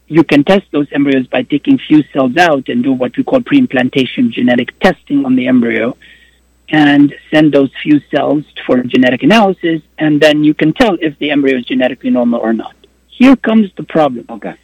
you 0.08 0.22
can 0.22 0.44
test 0.44 0.66
those 0.70 0.86
embryos 0.92 1.26
by 1.26 1.42
taking 1.42 1.78
few 1.78 2.02
cells 2.12 2.36
out 2.36 2.68
and 2.68 2.82
do 2.82 2.92
what 2.92 3.16
we 3.16 3.24
call 3.24 3.40
pre-implantation 3.40 4.30
genetic 4.30 4.78
testing 4.78 5.24
on 5.24 5.36
the 5.36 5.48
embryo, 5.48 5.96
and 6.68 7.14
send 7.30 7.52
those 7.52 7.70
few 7.82 8.00
cells 8.10 8.44
for 8.64 8.82
genetic 8.82 9.22
analysis, 9.22 9.82
and 9.98 10.20
then 10.20 10.44
you 10.44 10.54
can 10.54 10.72
tell 10.72 10.96
if 11.00 11.18
the 11.18 11.30
embryo 11.30 11.56
is 11.58 11.64
genetically 11.64 12.10
normal 12.10 12.40
or 12.40 12.52
not. 12.52 12.74
Here 13.08 13.36
comes 13.36 13.72
the 13.76 13.84
problem 13.84 14.26
Okay. 14.28 14.54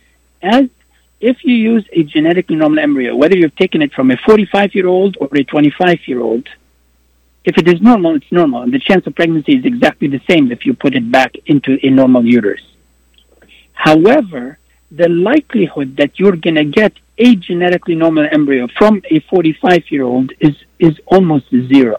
as 0.42 0.68
if 1.20 1.44
you 1.44 1.55
use 1.55 1.85
a 1.92 2.02
genetically 2.02 2.57
normal 2.57 2.81
embryo, 2.81 3.14
whether 3.14 3.37
you've 3.37 3.55
taken 3.55 3.81
it 3.81 3.92
from 3.92 4.11
a 4.11 4.16
45 4.16 4.74
year 4.74 4.88
old 4.88 5.16
or 5.20 5.28
a 5.33 5.44
25 5.44 6.00
year 6.07 6.20
old, 6.20 6.48
if 7.44 7.59
it 7.59 7.68
is 7.68 7.81
normal, 7.81 8.16
it's 8.16 8.31
normal. 8.31 8.62
And 8.62 8.72
the 8.72 8.81
chance 8.81 9.07
of 9.07 9.14
pregnancy 9.14 9.55
is 9.57 9.64
exactly 9.64 10.09
the 10.09 10.20
same 10.28 10.50
if 10.52 10.66
you 10.66 10.74
put 10.74 10.94
it 10.94 11.11
back 11.11 11.35
into 11.46 11.78
a 11.85 11.90
normal 11.90 12.24
uterus. 12.24 12.62
However, 13.72 14.59
the 14.94 15.09
likelihood 15.09 15.96
that 15.96 16.18
you're 16.18 16.37
going 16.37 16.57
to 16.57 16.64
get 16.64 16.92
a 17.18 17.35
genetically 17.37 17.94
normal 17.94 18.26
embryo 18.31 18.68
from 18.76 19.02
a 19.11 19.20
45 19.20 19.90
year 19.90 20.05
old 20.05 20.33
is, 20.38 20.55
is 20.78 20.98
almost 21.07 21.46
zero. 21.50 21.96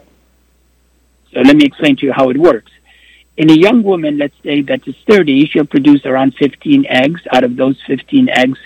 So 1.32 1.40
let 1.40 1.56
me 1.56 1.64
explain 1.64 1.96
to 1.96 2.06
you 2.06 2.12
how 2.12 2.30
it 2.30 2.38
works. 2.38 2.70
In 3.36 3.50
a 3.50 3.54
young 3.54 3.82
woman, 3.82 4.18
let's 4.18 4.36
say 4.44 4.62
that 4.62 4.86
is 4.86 4.94
30, 5.08 5.46
she'll 5.46 5.66
produce 5.66 6.06
around 6.06 6.34
15 6.38 6.86
eggs. 6.88 7.20
Out 7.32 7.42
of 7.42 7.56
those 7.56 7.76
15 7.88 8.28
eggs, 8.28 8.58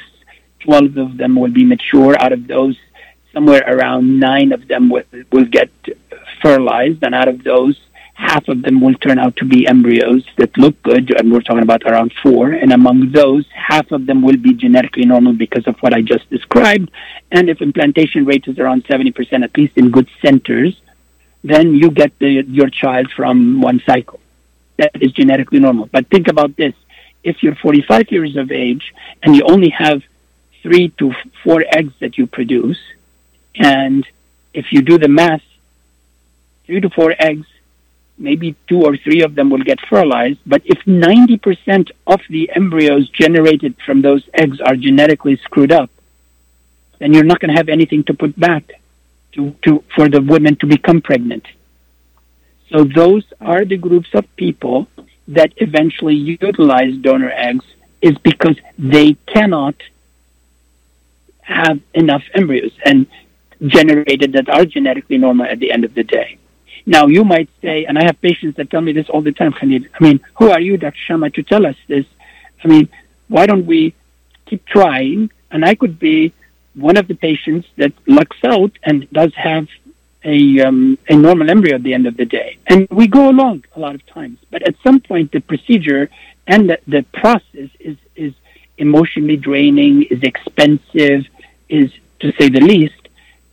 12 0.61 0.99
of 0.99 1.17
them 1.17 1.35
will 1.37 1.51
be 1.51 1.65
mature. 1.65 2.15
Out 2.21 2.33
of 2.33 2.47
those, 2.47 2.77
somewhere 3.33 3.65
around 3.67 4.21
nine 4.21 4.53
of 4.53 4.69
them 4.69 4.91
will, 4.91 5.05
will 5.33 5.47
get 5.47 5.71
fertilized. 6.43 7.03
And 7.03 7.15
out 7.15 7.29
of 7.29 7.45
those, 7.45 7.81
half 8.19 8.49
of 8.49 8.63
them 8.63 8.81
will 8.81 8.95
turn 8.95 9.17
out 9.17 9.37
to 9.37 9.45
be 9.45 9.67
embryos 9.69 10.25
that 10.39 10.59
look 10.59 10.83
good. 10.83 11.17
And 11.17 11.33
we're 11.33 11.41
talking 11.41 11.63
about 11.63 11.85
around 11.85 12.13
four. 12.21 12.51
And 12.51 12.73
among 12.73 13.13
those, 13.13 13.47
half 13.55 13.93
of 13.93 14.07
them 14.07 14.23
will 14.23 14.37
be 14.37 14.55
genetically 14.55 15.05
normal 15.05 15.35
because 15.35 15.69
of 15.69 15.79
what 15.79 15.95
I 15.95 16.03
just 16.03 16.29
described. 16.29 16.91
And 17.31 17.49
if 17.49 17.63
implantation 17.63 18.25
rate 18.25 18.49
is 18.49 18.59
around 18.59 18.85
70%, 18.87 19.45
at 19.45 19.57
least 19.57 19.77
in 19.77 19.93
good 19.93 20.09
centers, 20.21 20.81
then 21.45 21.77
you 21.77 21.93
get 21.93 22.19
the, 22.19 22.43
your 22.43 22.69
child 22.69 23.09
from 23.13 23.61
one 23.61 23.81
cycle 23.87 24.19
that 24.79 25.01
is 25.01 25.13
genetically 25.13 25.61
normal. 25.61 25.87
But 25.87 26.09
think 26.09 26.27
about 26.27 26.57
this. 26.57 26.75
If 27.23 27.45
you're 27.45 27.55
45 27.55 28.11
years 28.11 28.37
of 28.37 28.51
age 28.51 28.95
and 29.23 29.37
you 29.37 29.45
only 29.45 29.71
have 29.71 30.03
three 30.63 30.89
to 30.99 31.15
four 31.45 31.65
eggs 31.69 31.93
that 32.01 32.19
you 32.19 32.27
produce, 32.27 32.81
and 33.55 34.05
if 34.53 34.73
you 34.73 34.83
do 34.83 34.99
the 34.99 35.09
math, 35.09 35.43
three 36.67 36.81
to 36.81 36.91
four 36.91 37.15
eggs, 37.17 37.47
maybe 38.19 38.57
two 38.69 38.83
or 38.83 38.97
three 38.97 39.23
of 39.23 39.35
them 39.35 39.51
will 39.51 39.63
get 39.63 39.79
fertilized. 39.89 40.39
But 40.47 40.63
if 40.65 40.79
90% 40.85 41.91
of 42.07 42.21
the 42.29 42.51
embryos 42.55 43.09
generated 43.11 43.77
from 43.85 44.03
those 44.03 44.29
eggs 44.35 44.61
are 44.61 44.77
genetically 44.77 45.37
screwed 45.37 45.73
up, 45.73 45.91
then 46.99 47.15
you're 47.15 47.25
not 47.25 47.41
going 47.41 47.51
to 47.51 47.57
have 47.57 47.69
anything 47.69 48.05
to 48.05 48.15
put 48.15 48.39
back 48.39 48.73
to, 49.33 49.55
to, 49.63 49.85
for 49.95 50.09
the 50.09 50.21
women 50.21 50.57
to 50.57 50.67
become 50.67 51.01
pregnant. 51.01 51.47
So 52.71 52.85
those 52.85 53.25
are 53.41 53.65
the 53.65 53.77
groups 53.77 54.09
of 54.15 54.25
people 54.37 54.89
that 55.29 55.53
eventually 55.57 56.15
utilize 56.15 56.95
donor 56.97 57.31
eggs 57.31 57.65
is 58.03 58.17
because 58.19 58.57
they 58.79 59.15
cannot 59.27 59.77
have 61.43 61.81
enough 61.95 62.23
embryos 62.35 62.73
and 62.85 63.07
generated 63.67 64.33
that 64.35 64.49
are 64.49 64.65
genetically 64.65 65.19
normal 65.19 65.47
at 65.47 65.59
the 65.59 65.73
end 65.73 65.85
of 65.85 65.95
the 65.95 66.05
day. 66.05 66.39
Now 66.89 67.07
you 67.07 67.23
might 67.23 67.51
say, 67.61 67.85
and 67.85 67.99
I 67.99 68.05
have 68.05 68.19
patients 68.23 68.57
that 68.57 68.71
tell 68.71 68.81
me 68.81 68.93
this 68.93 69.11
all 69.11 69.21
the 69.21 69.37
time, 69.41 69.53
Khalid, 69.53 69.91
I 69.97 70.03
mean, 70.03 70.21
who 70.39 70.49
are 70.49 70.59
you, 70.59 70.79
Dr. 70.79 70.99
Shamma, 71.07 71.35
to 71.35 71.43
tell 71.43 71.67
us 71.67 71.77
this? 71.87 72.07
I 72.65 72.69
mean, 72.69 72.89
why 73.29 73.45
don't 73.45 73.67
we 73.67 73.95
keep 74.47 74.65
trying? 74.65 75.31
And 75.51 75.67
I 75.67 75.75
could 75.75 75.99
be 75.99 76.33
one 76.75 76.97
of 76.97 77.07
the 77.07 77.15
patients 77.15 77.69
that 77.77 77.93
lucks 78.07 78.39
out 78.43 78.73
and 78.83 78.97
does 79.13 79.35
have 79.35 79.69
a 80.25 80.39
um, 80.67 80.99
a 81.09 81.15
normal 81.15 81.51
embryo 81.51 81.75
at 81.75 81.83
the 81.83 81.93
end 81.93 82.07
of 82.07 82.17
the 82.17 82.25
day. 82.25 82.57
And 82.67 82.89
we 82.91 83.07
go 83.07 83.29
along 83.29 83.65
a 83.77 83.81
lot 83.81 83.95
of 83.95 84.05
times, 84.07 84.39
but 84.51 84.63
at 84.63 84.75
some 84.83 84.99
point 85.01 85.31
the 85.31 85.41
procedure 85.41 86.09
and 86.47 86.71
the, 86.71 86.79
the 86.87 87.03
process 87.13 87.69
is 87.79 87.99
is 88.17 88.33
emotionally 88.79 89.37
draining, 89.37 90.05
is 90.05 90.23
expensive, 90.23 91.27
is 91.69 91.91
to 92.21 92.33
say 92.39 92.49
the 92.49 92.61
least, 92.61 93.03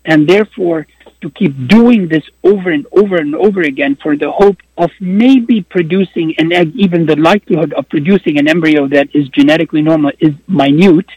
and 0.05 0.19
therefore 0.25 0.87
to 1.21 1.29
keep 1.29 1.67
doing 1.67 2.07
this 2.07 2.23
over 2.43 2.69
and 2.69 2.85
over 2.91 3.15
and 3.17 3.35
over 3.35 3.61
again 3.61 3.95
for 3.95 4.15
the 4.15 4.31
hope 4.31 4.57
of 4.77 4.91
maybe 4.99 5.61
producing 5.61 6.35
an 6.37 6.51
egg, 6.51 6.75
even 6.75 7.05
the 7.05 7.15
likelihood 7.15 7.73
of 7.73 7.87
producing 7.89 8.37
an 8.37 8.47
embryo 8.47 8.87
that 8.87 9.13
is 9.15 9.27
genetically 9.29 9.81
normal 9.81 10.11
is 10.19 10.33
minute, 10.47 11.09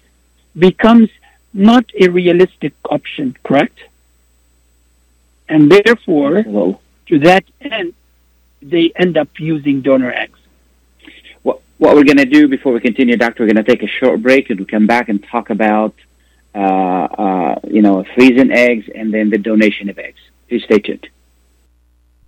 becomes 0.56 1.11
not 1.52 1.84
a 1.98 2.08
realistic 2.08 2.72
option, 2.84 3.37
correct? 3.42 3.78
And 5.48 5.70
therefore, 5.70 6.42
Hello. 6.42 6.80
to 7.06 7.18
that 7.20 7.44
end, 7.61 7.94
they 8.61 8.92
end 8.96 9.16
up 9.16 9.28
using 9.38 9.80
donor 9.82 10.12
eggs. 10.12 10.38
What, 11.42 11.61
what 11.78 11.94
we're 11.96 12.04
going 12.04 12.18
to 12.18 12.26
do 12.26 12.48
before 12.48 12.72
we 12.72 12.80
continue, 12.80 13.16
Doctor, 13.16 13.44
we're 13.44 13.52
going 13.52 13.64
to 13.64 13.70
take 13.70 13.82
a 13.82 13.87
short 13.87 14.22
break 14.22 14.50
and 14.50 14.58
we'll 14.58 14.66
come 14.66 14.87
back 14.87 15.08
and 15.08 15.22
talk 15.24 15.50
about, 15.50 15.94
Uh, 16.54 16.58
uh, 16.58 17.61
you 17.68 17.82
know, 17.82 18.04
freezing 18.14 18.50
eggs 18.50 18.87
and 18.94 19.12
then 19.12 19.30
the 19.30 19.38
donation 19.38 19.88
of 19.88 19.98
eggs. 19.98 20.20
Please 20.48 20.64
stay 20.64 20.78
tuned. 20.78 21.08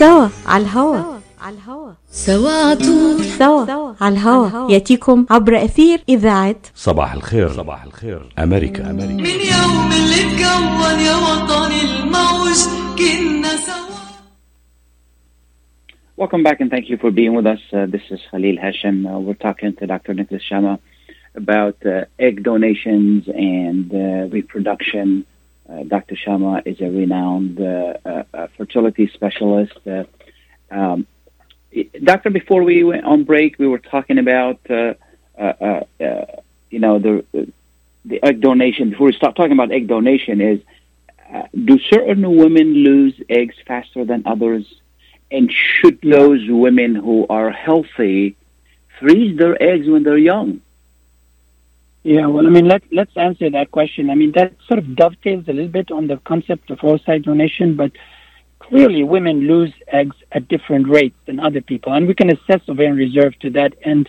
سوا 0.00 0.28
على 0.46 0.62
الهوا 0.62 1.18
على 1.40 1.56
الهوا 1.56 1.92
سوا 2.10 2.50
عطول 2.50 3.24
سوا 3.24 3.94
على 4.00 4.14
الهوا 4.14 4.70
ياتيكم 4.72 5.26
عبر 5.30 5.64
اثير 5.64 6.00
اذاعه 6.08 6.56
صباح 6.74 7.12
الخير 7.12 7.48
صباح 7.48 7.84
الخير 7.84 8.22
أمريكا 8.38 8.90
أمريكا 8.90 9.12
من 9.12 9.40
يوم 9.54 9.90
اللي 9.98 10.20
اتكون 10.26 11.00
يا 11.06 11.16
وطني 11.16 11.80
الموج 11.82 12.60
كنا 12.98 13.56
سوا 13.56 13.90
Welcome 16.16 16.42
back 16.42 16.60
and 16.60 16.70
thank 16.70 16.88
you 16.90 16.96
for 16.96 17.10
being 17.10 17.34
with 17.34 17.46
us. 17.46 17.62
Uh, 17.72 17.84
this 17.94 18.06
is 18.10 18.20
Khalil 18.30 18.56
Hashem. 18.66 19.06
Uh, 19.06 19.18
we're 19.24 19.42
talking 19.48 19.72
to 19.78 19.86
Dr. 19.86 20.14
Nicholas 20.14 20.42
Shama 20.50 20.78
about 21.34 21.76
uh, 21.86 22.04
egg 22.18 22.42
donations 22.42 23.28
and 23.28 23.86
uh, 23.92 24.28
reproduction. 24.38 25.26
Uh, 25.70 25.84
Dr. 25.84 26.16
Shamma 26.16 26.66
is 26.66 26.80
a 26.80 26.90
renowned 26.90 27.60
uh, 27.60 27.94
uh, 28.04 28.22
uh, 28.34 28.46
fertility 28.56 29.08
specialist. 29.14 29.78
Uh, 29.86 30.04
um, 30.70 31.06
doctor, 32.02 32.30
before 32.30 32.64
we 32.64 32.82
went 32.82 33.04
on 33.04 33.22
break, 33.24 33.58
we 33.58 33.68
were 33.68 33.78
talking 33.78 34.18
about, 34.18 34.58
you 34.68 34.96
know, 36.78 36.98
the 36.98 37.24
the 38.04 38.24
egg 38.24 38.40
donation. 38.40 38.90
Before 38.90 39.06
we 39.06 39.12
start 39.12 39.36
talking 39.36 39.52
about 39.52 39.70
egg 39.70 39.86
donation, 39.86 40.40
is 40.40 40.60
do 41.54 41.78
certain 41.78 42.36
women 42.36 42.74
lose 42.74 43.14
eggs 43.28 43.54
faster 43.66 44.04
than 44.04 44.24
others? 44.26 44.66
And 45.30 45.52
should 45.52 46.00
those 46.02 46.40
women 46.48 46.96
who 46.96 47.26
are 47.30 47.50
healthy 47.50 48.34
freeze 48.98 49.38
their 49.38 49.62
eggs 49.62 49.86
when 49.88 50.02
they're 50.02 50.18
young? 50.18 50.60
Yeah, 52.02 52.26
well, 52.26 52.46
I 52.46 52.50
mean, 52.50 52.66
let, 52.66 52.82
let's 52.90 53.14
answer 53.16 53.50
that 53.50 53.70
question. 53.72 54.08
I 54.08 54.14
mean, 54.14 54.32
that 54.32 54.54
sort 54.66 54.78
of 54.78 54.96
dovetails 54.96 55.44
a 55.48 55.52
little 55.52 55.70
bit 55.70 55.90
on 55.90 56.06
the 56.06 56.16
concept 56.24 56.70
of 56.70 56.78
oocyte 56.78 57.24
donation, 57.24 57.76
but 57.76 57.92
clearly 58.58 59.02
women 59.02 59.40
lose 59.40 59.72
eggs 59.88 60.16
at 60.32 60.48
different 60.48 60.88
rates 60.88 61.16
than 61.26 61.38
other 61.40 61.60
people. 61.60 61.92
And 61.92 62.06
we 62.06 62.14
can 62.14 62.30
assess 62.30 62.60
ovarian 62.68 62.96
reserve 62.96 63.38
to 63.40 63.50
that 63.50 63.74
end 63.82 64.08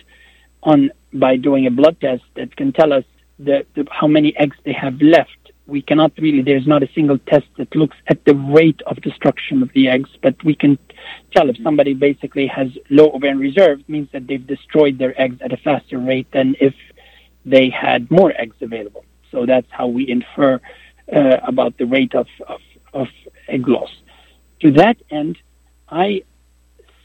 on 0.62 0.90
by 1.12 1.36
doing 1.36 1.66
a 1.66 1.70
blood 1.70 2.00
test 2.00 2.22
that 2.36 2.56
can 2.56 2.72
tell 2.72 2.94
us 2.94 3.04
the, 3.38 3.66
the, 3.74 3.86
how 3.90 4.06
many 4.06 4.34
eggs 4.38 4.56
they 4.64 4.72
have 4.72 5.00
left. 5.02 5.30
We 5.66 5.82
cannot 5.82 6.12
really, 6.18 6.42
there's 6.42 6.66
not 6.66 6.82
a 6.82 6.88
single 6.94 7.18
test 7.18 7.46
that 7.58 7.74
looks 7.76 7.96
at 8.06 8.24
the 8.24 8.34
rate 8.34 8.80
of 8.86 9.00
destruction 9.02 9.62
of 9.62 9.70
the 9.74 9.88
eggs, 9.88 10.10
but 10.22 10.42
we 10.44 10.54
can 10.54 10.78
tell 11.34 11.50
if 11.50 11.56
somebody 11.62 11.94
basically 11.94 12.46
has 12.46 12.68
low 12.88 13.10
ovarian 13.12 13.38
reserve, 13.38 13.80
means 13.88 14.08
that 14.12 14.26
they've 14.26 14.46
destroyed 14.46 14.98
their 14.98 15.20
eggs 15.20 15.36
at 15.42 15.52
a 15.52 15.56
faster 15.58 15.98
rate 15.98 16.30
than 16.32 16.56
if 16.60 16.74
they 17.44 17.70
had 17.70 18.10
more 18.10 18.32
eggs 18.36 18.56
available. 18.60 19.04
So 19.30 19.46
that's 19.46 19.66
how 19.70 19.86
we 19.86 20.08
infer 20.08 20.60
uh, 21.12 21.36
about 21.42 21.78
the 21.78 21.86
rate 21.86 22.14
of, 22.14 22.26
of, 22.46 22.60
of 22.92 23.08
egg 23.48 23.66
loss. 23.66 23.90
To 24.60 24.70
that 24.72 24.96
end, 25.10 25.38
I 25.88 26.22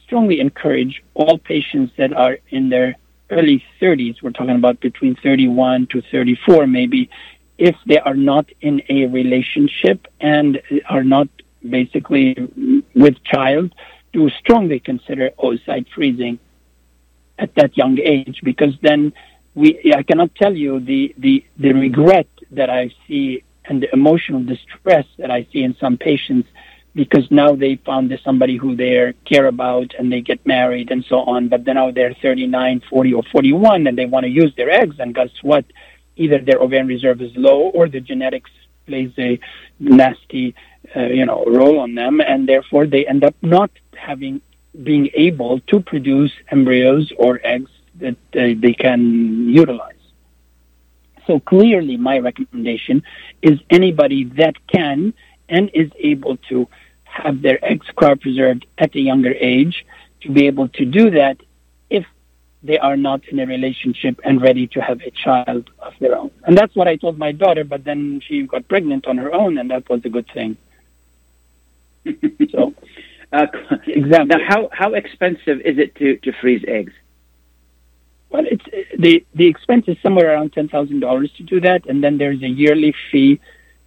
strongly 0.04 0.40
encourage 0.40 1.04
all 1.14 1.38
patients 1.38 1.94
that 1.98 2.14
are 2.14 2.38
in 2.50 2.70
their 2.70 2.96
early 3.30 3.64
30s, 3.82 4.22
we're 4.22 4.32
talking 4.32 4.56
about 4.56 4.80
between 4.80 5.16
31 5.16 5.88
to 5.88 6.02
34 6.12 6.68
maybe, 6.68 7.10
if 7.58 7.76
they 7.86 8.00
are 8.00 8.16
not 8.16 8.46
in 8.62 8.82
a 8.90 9.08
relationship 9.08 10.08
and 10.22 10.62
are 10.88 11.04
not 11.04 11.28
basically 11.68 12.36
with 12.96 13.22
child, 13.24 13.74
to 14.14 14.30
strongly 14.30 14.80
consider 14.80 15.32
oocyte 15.40 15.88
freezing 15.94 16.40
at 17.38 17.54
that 17.56 17.76
young 17.78 18.00
age 18.00 18.40
because 18.44 18.74
then 18.82 19.12
we 19.58 19.92
I 19.94 20.04
cannot 20.04 20.36
tell 20.36 20.56
you 20.56 20.80
the, 20.80 21.16
the, 21.18 21.44
the 21.58 21.74
regret 21.74 22.28
that 22.52 22.70
I 22.70 22.94
see 23.08 23.44
and 23.66 23.82
the 23.82 23.92
emotional 23.92 24.44
distress 24.44 25.06
that 25.18 25.32
I 25.32 25.48
see 25.52 25.64
in 25.64 25.76
some 25.80 25.98
patients 25.98 26.48
because 26.94 27.30
now 27.32 27.56
they 27.56 27.76
found 27.78 28.18
somebody 28.24 28.56
who 28.58 28.76
they 28.76 29.14
care 29.26 29.48
about 29.48 29.94
and 29.98 30.12
they 30.12 30.22
get 30.22 30.46
married 30.46 30.90
and 30.92 31.04
so 31.10 31.18
on, 31.34 31.48
but 31.48 31.66
then 31.66 31.76
now 31.76 31.92
they're 31.92 32.16
39, 32.22 32.82
40, 32.90 33.14
or 33.14 33.24
41 33.32 33.88
and 33.88 33.98
they 33.98 34.06
want 34.06 34.24
to 34.26 34.30
use 34.30 34.54
their 34.56 34.70
eggs, 34.70 34.96
and 35.00 35.14
guess 35.14 35.30
what? 35.42 35.66
Either 36.16 36.40
their 36.40 36.60
ovarian 36.60 36.88
reserve 36.88 37.22
is 37.22 37.32
low 37.36 37.70
or 37.70 37.88
the 37.88 38.00
genetics 38.00 38.50
plays 38.88 39.12
a 39.18 39.40
nasty, 39.80 40.56
uh, 40.96 41.02
you 41.02 41.26
know, 41.26 41.44
role 41.46 41.80
on 41.80 41.94
them, 41.94 42.22
and 42.22 42.48
therefore 42.48 42.88
they 42.88 43.06
end 43.06 43.24
up 43.24 43.36
not 43.42 43.70
having 43.96 44.42
being 44.84 45.10
able 45.16 45.60
to 45.62 45.80
produce 45.80 46.32
embryos 46.52 47.12
or 47.18 47.40
eggs 47.44 47.72
that 48.00 48.18
uh, 48.36 48.54
they 48.60 48.74
can 48.74 49.50
utilize. 49.50 49.94
So 51.26 51.40
clearly, 51.40 51.98
my 51.98 52.20
recommendation 52.20 53.04
is 53.42 53.60
anybody 53.70 54.24
that 54.42 54.56
can 54.68 55.14
and 55.50 55.70
is 55.74 55.92
able 56.00 56.38
to 56.50 56.68
have 57.04 57.42
their 57.42 57.64
eggs 57.64 57.88
cryopreserved 57.96 58.64
at 58.78 58.96
a 58.96 59.00
younger 59.00 59.34
age 59.34 59.86
to 60.22 60.32
be 60.32 60.48
able 60.48 60.68
to 60.70 60.86
do 60.86 61.10
that 61.12 61.38
if 61.90 62.06
they 62.64 62.78
are 62.78 62.98
not 62.98 63.28
in 63.28 63.40
a 63.40 63.46
relationship 63.46 64.20
and 64.24 64.42
ready 64.42 64.68
to 64.68 64.82
have 64.82 65.02
a 65.02 65.12
child 65.12 65.70
of 65.80 65.94
their 66.00 66.18
own. 66.18 66.32
And 66.46 66.58
that's 66.58 66.76
what 66.76 66.88
I 66.88 66.96
told 66.96 67.18
my 67.18 67.32
daughter, 67.32 67.64
but 67.64 67.84
then 67.84 68.22
she 68.26 68.44
got 68.44 68.68
pregnant 68.68 69.08
on 69.08 69.18
her 69.18 69.34
own, 69.34 69.58
and 69.58 69.70
that 69.72 69.90
was 69.90 70.02
a 70.06 70.10
good 70.10 70.28
thing. 70.34 70.58
so, 72.52 72.74
Uh, 73.34 73.48
exactly. 73.88 74.28
now, 74.28 74.40
how, 74.48 74.70
how 74.72 74.94
expensive 74.94 75.60
is 75.62 75.78
it 75.78 75.94
to, 75.96 76.18
to 76.18 76.32
freeze 76.40 76.64
eggs? 76.68 76.94
Well, 78.30 78.46
it's 78.46 78.66
the 78.98 79.26
the 79.34 79.48
expense 79.48 79.86
is 79.88 79.98
somewhere 80.04 80.34
around 80.34 80.54
ten 80.54 80.68
thousand 80.68 81.00
dollars 81.00 81.32
to 81.38 81.44
do 81.44 81.62
that, 81.62 81.86
and 81.86 82.04
then 82.04 82.18
there's 82.18 82.42
a 82.42 82.50
yearly 82.50 82.94
fee 83.10 83.40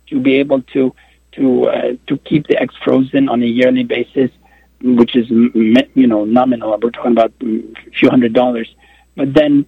to 0.08 0.20
be 0.20 0.34
able 0.36 0.62
to 0.74 0.94
to 1.32 1.68
uh, 1.68 1.92
to 2.06 2.16
keep 2.18 2.46
the 2.46 2.60
eggs 2.60 2.74
frozen 2.82 3.28
on 3.28 3.42
a 3.42 3.46
yearly 3.46 3.84
basis, 3.84 4.30
which 4.82 5.14
is 5.14 5.28
you 5.30 6.06
know 6.06 6.24
nominal. 6.24 6.78
We're 6.82 6.90
talking 6.90 7.12
about 7.12 7.32
a 7.42 7.90
few 7.92 8.08
hundred 8.08 8.32
dollars, 8.32 8.74
but 9.14 9.34
then 9.34 9.66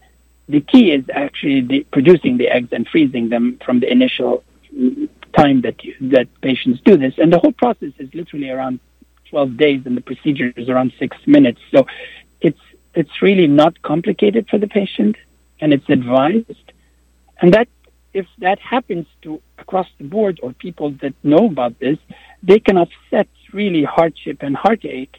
the 0.48 0.60
key 0.60 0.90
is 0.92 1.04
actually 1.12 1.60
the, 1.60 1.86
producing 1.92 2.36
the 2.38 2.48
eggs 2.48 2.70
and 2.72 2.88
freezing 2.88 3.28
them 3.28 3.58
from 3.64 3.80
the 3.80 3.90
initial 3.90 4.42
time 5.36 5.60
that 5.62 5.82
you, 5.84 5.94
that 6.00 6.28
patients 6.40 6.80
do 6.84 6.96
this, 6.96 7.14
and 7.18 7.32
the 7.32 7.38
whole 7.38 7.52
process 7.52 7.92
is 7.98 8.12
literally 8.14 8.48
around 8.48 8.80
twelve 9.28 9.56
days, 9.56 9.82
and 9.84 9.96
the 9.98 10.00
procedure 10.00 10.52
is 10.56 10.68
around 10.70 10.92
six 10.98 11.16
minutes. 11.26 11.60
So 11.70 11.86
it's 12.40 12.58
it's 12.94 13.22
really 13.22 13.46
not 13.46 13.80
complicated 13.82 14.48
for 14.48 14.58
the 14.58 14.68
patient 14.68 15.16
and 15.60 15.72
it's 15.72 15.88
advised. 15.88 16.72
And 17.40 17.54
that 17.54 17.68
if 18.12 18.26
that 18.38 18.58
happens 18.58 19.06
to 19.22 19.40
across 19.58 19.88
the 19.98 20.04
board 20.04 20.38
or 20.42 20.52
people 20.52 20.90
that 21.02 21.14
know 21.22 21.46
about 21.46 21.78
this, 21.78 21.98
they 22.42 22.58
can 22.58 22.76
offset 22.76 23.28
really 23.52 23.84
hardship 23.84 24.38
and 24.40 24.56
heartache 24.56 25.16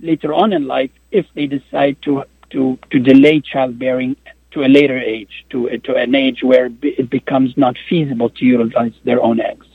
later 0.00 0.32
on 0.34 0.52
in 0.52 0.66
life 0.66 0.90
if 1.10 1.26
they 1.34 1.46
decide 1.46 1.96
to 2.02 2.24
to, 2.50 2.78
to 2.90 2.98
delay 3.00 3.40
childbearing 3.40 4.16
to 4.52 4.64
a 4.64 4.68
later 4.68 4.98
age, 4.98 5.44
to 5.50 5.78
to 5.78 5.96
an 5.96 6.14
age 6.14 6.42
where 6.42 6.70
it 6.82 7.10
becomes 7.10 7.56
not 7.56 7.76
feasible 7.88 8.30
to 8.30 8.44
utilize 8.44 8.92
their 9.04 9.20
own 9.22 9.40
eggs. 9.40 9.66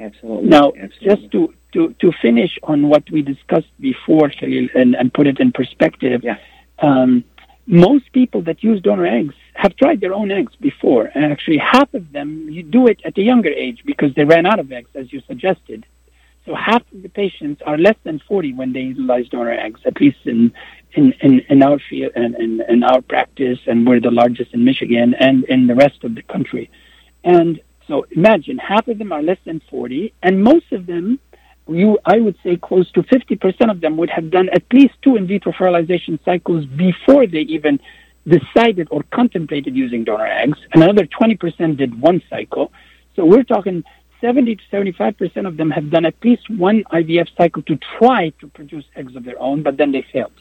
Absolutely. 0.00 0.48
Now, 0.48 0.72
Absolutely. 0.78 1.08
just 1.08 1.32
to, 1.32 1.54
to, 1.72 1.94
to 2.00 2.12
finish 2.22 2.58
on 2.62 2.88
what 2.88 3.08
we 3.10 3.22
discussed 3.22 3.72
before, 3.80 4.28
Khalil, 4.30 4.68
and, 4.74 4.94
and 4.94 5.12
put 5.12 5.26
it 5.26 5.40
in 5.40 5.52
perspective, 5.52 6.22
Yeah. 6.24 6.36
um, 6.80 7.24
most 7.66 8.10
people 8.12 8.40
that 8.42 8.62
use 8.62 8.80
donor 8.80 9.06
eggs 9.06 9.34
have 9.54 9.76
tried 9.76 10.00
their 10.00 10.14
own 10.14 10.30
eggs 10.30 10.54
before, 10.60 11.10
and 11.14 11.24
actually 11.32 11.58
half 11.58 11.92
of 11.92 12.12
them 12.12 12.48
you 12.48 12.62
do 12.62 12.86
it 12.86 13.00
at 13.04 13.18
a 13.18 13.22
younger 13.22 13.50
age 13.50 13.82
because 13.84 14.14
they 14.14 14.24
ran 14.24 14.46
out 14.46 14.58
of 14.58 14.72
eggs, 14.72 14.90
as 14.94 15.12
you 15.12 15.20
suggested. 15.26 15.84
So 16.46 16.54
half 16.54 16.80
of 16.92 17.02
the 17.02 17.10
patients 17.10 17.60
are 17.66 17.76
less 17.76 17.96
than 18.04 18.20
40 18.20 18.54
when 18.54 18.72
they 18.72 18.80
utilize 18.80 19.28
donor 19.28 19.50
eggs, 19.52 19.80
at 19.84 20.00
least 20.00 20.18
in 20.24 20.52
in, 20.94 21.12
in, 21.20 21.40
in 21.50 21.62
our 21.62 21.78
field 21.78 22.12
and 22.16 22.34
in, 22.36 22.62
in 22.66 22.82
our 22.82 23.02
practice, 23.02 23.58
and 23.66 23.86
we're 23.86 24.00
the 24.00 24.10
largest 24.10 24.54
in 24.54 24.64
Michigan 24.64 25.12
and 25.14 25.44
in 25.44 25.66
the 25.66 25.74
rest 25.74 26.02
of 26.02 26.14
the 26.14 26.22
country. 26.22 26.70
And 27.22 27.60
so 27.88 28.06
imagine 28.10 28.58
half 28.58 28.86
of 28.86 28.98
them 28.98 29.12
are 29.12 29.22
less 29.22 29.38
than 29.44 29.60
40, 29.70 30.12
and 30.22 30.44
most 30.44 30.70
of 30.72 30.86
them, 30.86 31.18
you 31.66 31.98
I 32.04 32.18
would 32.20 32.36
say 32.44 32.56
close 32.56 32.90
to 32.92 33.02
50% 33.02 33.70
of 33.70 33.80
them 33.80 33.96
would 33.96 34.10
have 34.10 34.30
done 34.30 34.48
at 34.50 34.62
least 34.72 34.94
two 35.02 35.16
in 35.16 35.26
vitro 35.26 35.52
fertilization 35.52 36.20
cycles 36.24 36.66
before 36.66 37.26
they 37.26 37.40
even 37.40 37.80
decided 38.26 38.88
or 38.90 39.02
contemplated 39.10 39.74
using 39.74 40.04
donor 40.04 40.26
eggs. 40.26 40.58
And 40.72 40.82
another 40.82 41.06
20% 41.06 41.78
did 41.78 41.98
one 42.00 42.22
cycle. 42.28 42.70
So 43.16 43.24
we're 43.24 43.42
talking 43.42 43.84
70 44.20 44.56
to 44.56 44.62
75 44.70 45.16
percent 45.16 45.46
of 45.46 45.56
them 45.56 45.70
have 45.70 45.90
done 45.90 46.04
at 46.04 46.14
least 46.22 46.48
one 46.50 46.84
IVF 46.92 47.28
cycle 47.36 47.62
to 47.62 47.76
try 47.98 48.30
to 48.40 48.46
produce 48.48 48.84
eggs 48.94 49.16
of 49.16 49.24
their 49.24 49.40
own, 49.40 49.62
but 49.62 49.76
then 49.78 49.92
they 49.92 50.02
failed. 50.02 50.38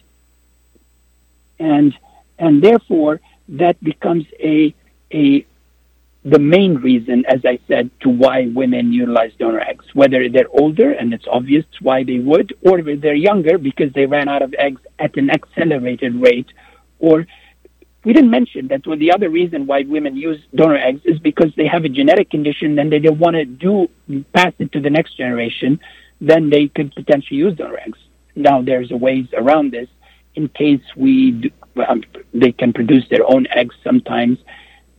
And 1.60 1.98
and 2.38 2.62
therefore 2.62 3.22
that 3.50 3.82
becomes 3.82 4.26
a 4.40 4.74
a 5.14 5.46
the 6.30 6.40
main 6.40 6.76
reason, 6.76 7.26
as 7.28 7.42
I 7.46 7.58
said, 7.70 7.90
to 8.02 8.10
why 8.10 8.48
women 8.48 8.92
utilize 8.92 9.32
donor 9.40 9.62
eggs, 9.62 9.86
whether 9.94 10.28
they're 10.28 10.50
older 10.50 10.92
and 10.92 11.14
it's 11.14 11.28
obvious 11.32 11.64
why 11.82 12.04
they 12.04 12.20
would, 12.20 12.54
or 12.62 12.82
they're 12.82 13.14
younger 13.14 13.58
because 13.58 13.94
they 13.94 14.06
ran 14.06 14.28
out 14.28 14.42
of 14.42 14.54
eggs 14.60 14.82
at 15.00 15.16
an 15.16 15.30
accelerated 15.30 16.14
rate, 16.16 16.48
or 17.00 17.26
we 18.04 18.12
didn't 18.12 18.30
mention 18.30 18.68
that 18.68 18.84
the 18.84 19.12
other 19.12 19.30
reason 19.30 19.68
why 19.68 19.84
women 19.88 20.18
use 20.18 20.42
donor 20.54 20.78
eggs 20.78 21.02
is 21.06 21.18
because 21.20 21.52
they 21.56 21.68
have 21.68 21.86
a 21.86 21.90
genetic 21.90 22.30
condition 22.30 22.78
and 22.78 22.92
they 22.92 23.00
don't 23.00 23.20
want 23.20 23.36
to 23.36 23.46
do 23.46 23.90
pass 24.34 24.54
it 24.60 24.72
to 24.74 24.82
the 24.82 24.90
next 24.90 25.16
generation, 25.16 25.80
then 26.20 26.50
they 26.50 26.68
could 26.68 26.94
potentially 26.94 27.38
use 27.38 27.56
donor 27.56 27.80
eggs. 27.80 28.00
Now 28.36 28.62
there's 28.62 28.90
ways 28.90 29.28
around 29.34 29.72
this 29.72 29.88
in 30.36 30.50
case 30.50 30.82
we 30.98 31.32
do, 31.32 31.50
um, 31.88 32.04
they 32.34 32.52
can 32.52 32.74
produce 32.74 33.08
their 33.10 33.26
own 33.26 33.48
eggs 33.48 33.76
sometimes 33.84 34.40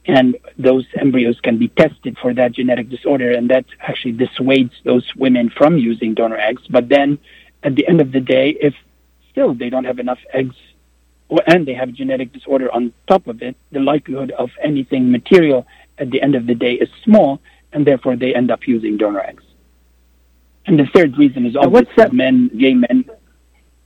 and 0.08 0.36
those 0.58 0.86
embryos 0.98 1.38
can 1.40 1.58
be 1.58 1.68
tested 1.68 2.16
for 2.20 2.32
that 2.32 2.52
genetic 2.52 2.88
disorder, 2.88 3.32
and 3.32 3.50
that 3.50 3.66
actually 3.80 4.12
dissuades 4.12 4.72
those 4.82 5.06
women 5.14 5.50
from 5.50 5.76
using 5.76 6.14
donor 6.14 6.38
eggs. 6.38 6.62
But 6.68 6.88
then, 6.88 7.18
at 7.62 7.76
the 7.76 7.86
end 7.86 8.00
of 8.00 8.10
the 8.10 8.20
day, 8.20 8.56
if 8.60 8.74
still 9.30 9.52
they 9.54 9.68
don't 9.68 9.84
have 9.84 9.98
enough 9.98 10.18
eggs, 10.32 10.56
or, 11.28 11.42
and 11.46 11.68
they 11.68 11.74
have 11.74 11.92
genetic 11.92 12.32
disorder 12.32 12.72
on 12.72 12.94
top 13.06 13.26
of 13.26 13.42
it, 13.42 13.54
the 13.70 13.80
likelihood 13.80 14.30
of 14.30 14.50
anything 14.62 15.10
material 15.12 15.66
at 15.98 16.10
the 16.10 16.22
end 16.22 16.34
of 16.34 16.46
the 16.46 16.54
day 16.54 16.72
is 16.72 16.88
small, 17.04 17.38
and 17.74 17.86
therefore 17.86 18.16
they 18.16 18.34
end 18.34 18.50
up 18.50 18.66
using 18.66 18.96
donor 18.96 19.20
eggs. 19.20 19.44
And 20.64 20.78
the 20.78 20.86
third 20.94 21.18
reason 21.18 21.44
is 21.44 21.54
obviously 21.54 21.92
that 21.96 22.14
men, 22.14 22.50
gay 22.56 22.72
men, 22.72 23.04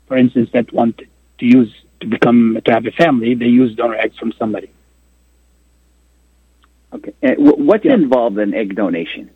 for 0.06 0.16
instance, 0.16 0.50
that 0.52 0.72
want 0.72 0.98
to 0.98 1.44
use 1.44 1.72
to 2.00 2.06
become 2.06 2.60
to 2.64 2.72
have 2.72 2.86
a 2.86 2.92
family, 2.92 3.34
they 3.34 3.46
use 3.46 3.74
donor 3.74 3.96
eggs 3.96 4.16
from 4.18 4.32
somebody. 4.38 4.70
Okay. 6.94 7.12
What's 7.38 7.84
yeah. 7.84 7.94
involved 7.94 8.38
in 8.38 8.54
egg 8.54 8.76
donation? 8.76 9.30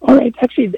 All 0.00 0.16
right. 0.16 0.34
Actually, 0.40 0.74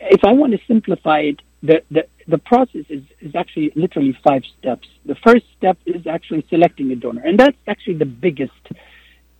if 0.00 0.24
I 0.24 0.32
want 0.32 0.52
to 0.52 0.58
simplify 0.66 1.20
it, 1.20 1.42
the, 1.62 1.82
the, 1.90 2.06
the 2.28 2.38
process 2.38 2.84
is, 2.88 3.02
is 3.20 3.34
actually 3.34 3.72
literally 3.74 4.16
five 4.22 4.42
steps. 4.58 4.86
The 5.04 5.16
first 5.16 5.44
step 5.56 5.78
is 5.86 6.06
actually 6.06 6.46
selecting 6.48 6.90
a 6.92 6.96
donor. 6.96 7.22
And 7.24 7.38
that's 7.38 7.56
actually 7.66 7.94
the 7.94 8.04
biggest 8.04 8.52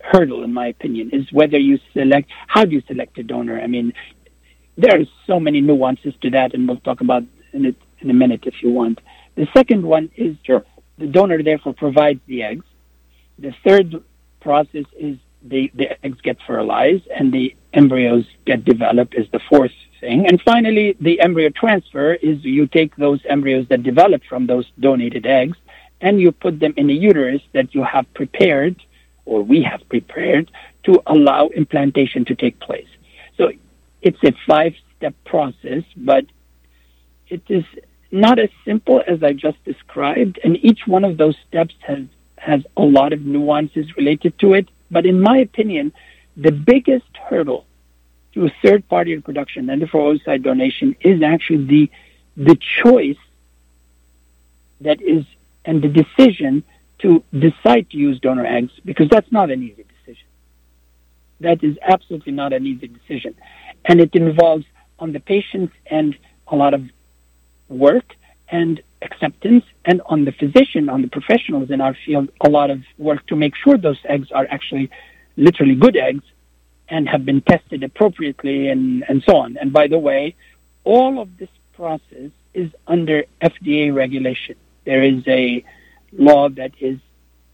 hurdle, 0.00 0.42
in 0.42 0.52
my 0.52 0.68
opinion, 0.68 1.10
is 1.12 1.30
whether 1.32 1.58
you 1.58 1.78
select, 1.92 2.30
how 2.48 2.64
do 2.64 2.72
you 2.72 2.82
select 2.86 3.18
a 3.18 3.22
donor? 3.22 3.60
I 3.60 3.66
mean, 3.66 3.92
there 4.76 4.98
are 4.98 5.04
so 5.26 5.38
many 5.38 5.60
nuances 5.60 6.14
to 6.22 6.30
that, 6.30 6.54
and 6.54 6.66
we'll 6.66 6.78
talk 6.78 7.00
about 7.00 7.22
in, 7.52 7.66
it, 7.66 7.76
in 8.00 8.10
a 8.10 8.14
minute 8.14 8.44
if 8.44 8.62
you 8.62 8.70
want. 8.70 9.00
The 9.36 9.46
second 9.54 9.84
one 9.84 10.10
is 10.16 10.36
sure. 10.44 10.64
the 10.98 11.06
donor, 11.06 11.42
therefore, 11.42 11.74
provides 11.74 12.20
the 12.26 12.42
eggs. 12.42 12.64
The 13.38 13.54
third 13.64 14.02
process 14.40 14.84
is 14.98 15.18
the, 15.48 15.70
the 15.74 16.04
eggs 16.04 16.20
get 16.22 16.38
fertilized 16.46 17.06
and 17.08 17.32
the 17.32 17.54
embryos 17.72 18.24
get 18.44 18.64
developed 18.64 19.14
is 19.14 19.26
the 19.32 19.40
fourth 19.48 19.72
thing. 20.00 20.26
And 20.26 20.40
finally, 20.42 20.96
the 21.00 21.20
embryo 21.20 21.50
transfer 21.50 22.14
is 22.14 22.44
you 22.44 22.66
take 22.66 22.96
those 22.96 23.20
embryos 23.28 23.68
that 23.68 23.82
develop 23.82 24.22
from 24.28 24.46
those 24.46 24.66
donated 24.80 25.26
eggs 25.26 25.56
and 26.00 26.20
you 26.20 26.32
put 26.32 26.60
them 26.60 26.74
in 26.76 26.90
a 26.90 26.92
uterus 26.92 27.42
that 27.52 27.74
you 27.74 27.82
have 27.82 28.12
prepared 28.14 28.76
or 29.24 29.42
we 29.42 29.62
have 29.62 29.86
prepared 29.88 30.50
to 30.84 31.02
allow 31.06 31.48
implantation 31.48 32.24
to 32.24 32.34
take 32.34 32.58
place. 32.60 32.88
So 33.36 33.50
it's 34.02 34.22
a 34.24 34.32
five 34.46 34.74
step 34.96 35.14
process, 35.24 35.82
but 35.96 36.24
it 37.28 37.42
is 37.48 37.64
not 38.10 38.38
as 38.38 38.50
simple 38.64 39.02
as 39.06 39.22
I 39.22 39.32
just 39.32 39.62
described. 39.64 40.38
And 40.44 40.56
each 40.64 40.86
one 40.86 41.04
of 41.04 41.16
those 41.16 41.36
steps 41.48 41.74
has, 41.80 42.04
has 42.38 42.62
a 42.76 42.82
lot 42.82 43.12
of 43.12 43.22
nuances 43.22 43.96
related 43.96 44.38
to 44.40 44.54
it. 44.54 44.68
But 44.90 45.06
in 45.06 45.20
my 45.20 45.38
opinion, 45.38 45.92
the 46.36 46.52
biggest 46.52 47.16
hurdle 47.28 47.66
to 48.34 48.50
third 48.62 48.86
party 48.88 49.14
reproduction 49.16 49.70
and 49.70 49.80
therefore 49.80 50.12
oocyte 50.12 50.42
donation 50.42 50.94
is 51.00 51.22
actually 51.22 51.64
the 51.64 51.90
the 52.36 52.56
choice 52.82 53.16
that 54.82 55.00
is 55.00 55.24
and 55.64 55.82
the 55.82 55.88
decision 55.88 56.62
to 56.98 57.22
decide 57.32 57.90
to 57.90 57.96
use 57.96 58.20
donor 58.20 58.46
eggs 58.46 58.72
because 58.84 59.08
that's 59.08 59.30
not 59.32 59.50
an 59.50 59.62
easy 59.62 59.84
decision. 59.84 60.26
That 61.40 61.62
is 61.64 61.76
absolutely 61.82 62.32
not 62.32 62.52
an 62.52 62.66
easy 62.66 62.88
decision. 62.88 63.34
And 63.84 64.00
it 64.00 64.14
involves 64.14 64.64
on 64.98 65.12
the 65.12 65.20
patient's 65.20 65.74
end 65.86 66.16
a 66.46 66.56
lot 66.56 66.74
of 66.74 66.82
work 67.68 68.14
and 68.48 68.82
acceptance, 69.02 69.64
and 69.84 70.00
on 70.06 70.24
the 70.24 70.32
physician, 70.32 70.88
on 70.88 71.02
the 71.02 71.08
professionals 71.08 71.70
in 71.70 71.80
our 71.80 71.96
field, 72.04 72.28
a 72.40 72.48
lot 72.48 72.70
of 72.70 72.82
work 72.98 73.26
to 73.26 73.36
make 73.36 73.54
sure 73.56 73.76
those 73.76 73.98
eggs 74.08 74.30
are 74.32 74.46
actually 74.50 74.90
literally 75.36 75.74
good 75.74 75.96
eggs 75.96 76.24
and 76.88 77.08
have 77.08 77.24
been 77.24 77.40
tested 77.42 77.82
appropriately 77.82 78.68
and, 78.68 79.04
and 79.08 79.22
so 79.28 79.36
on. 79.36 79.56
And 79.56 79.72
by 79.72 79.88
the 79.88 79.98
way, 79.98 80.34
all 80.84 81.20
of 81.20 81.36
this 81.36 81.48
process 81.74 82.30
is 82.54 82.70
under 82.86 83.24
FDA 83.42 83.94
regulation. 83.94 84.56
There 84.84 85.02
is 85.02 85.22
a 85.26 85.64
law 86.12 86.48
that 86.50 86.72
is 86.80 86.98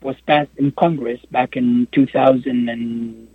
was 0.02 0.16
passed 0.26 0.50
in 0.56 0.72
Congress 0.72 1.20
back 1.30 1.56
in 1.56 1.86
2000 1.92 2.68
and 2.68 3.28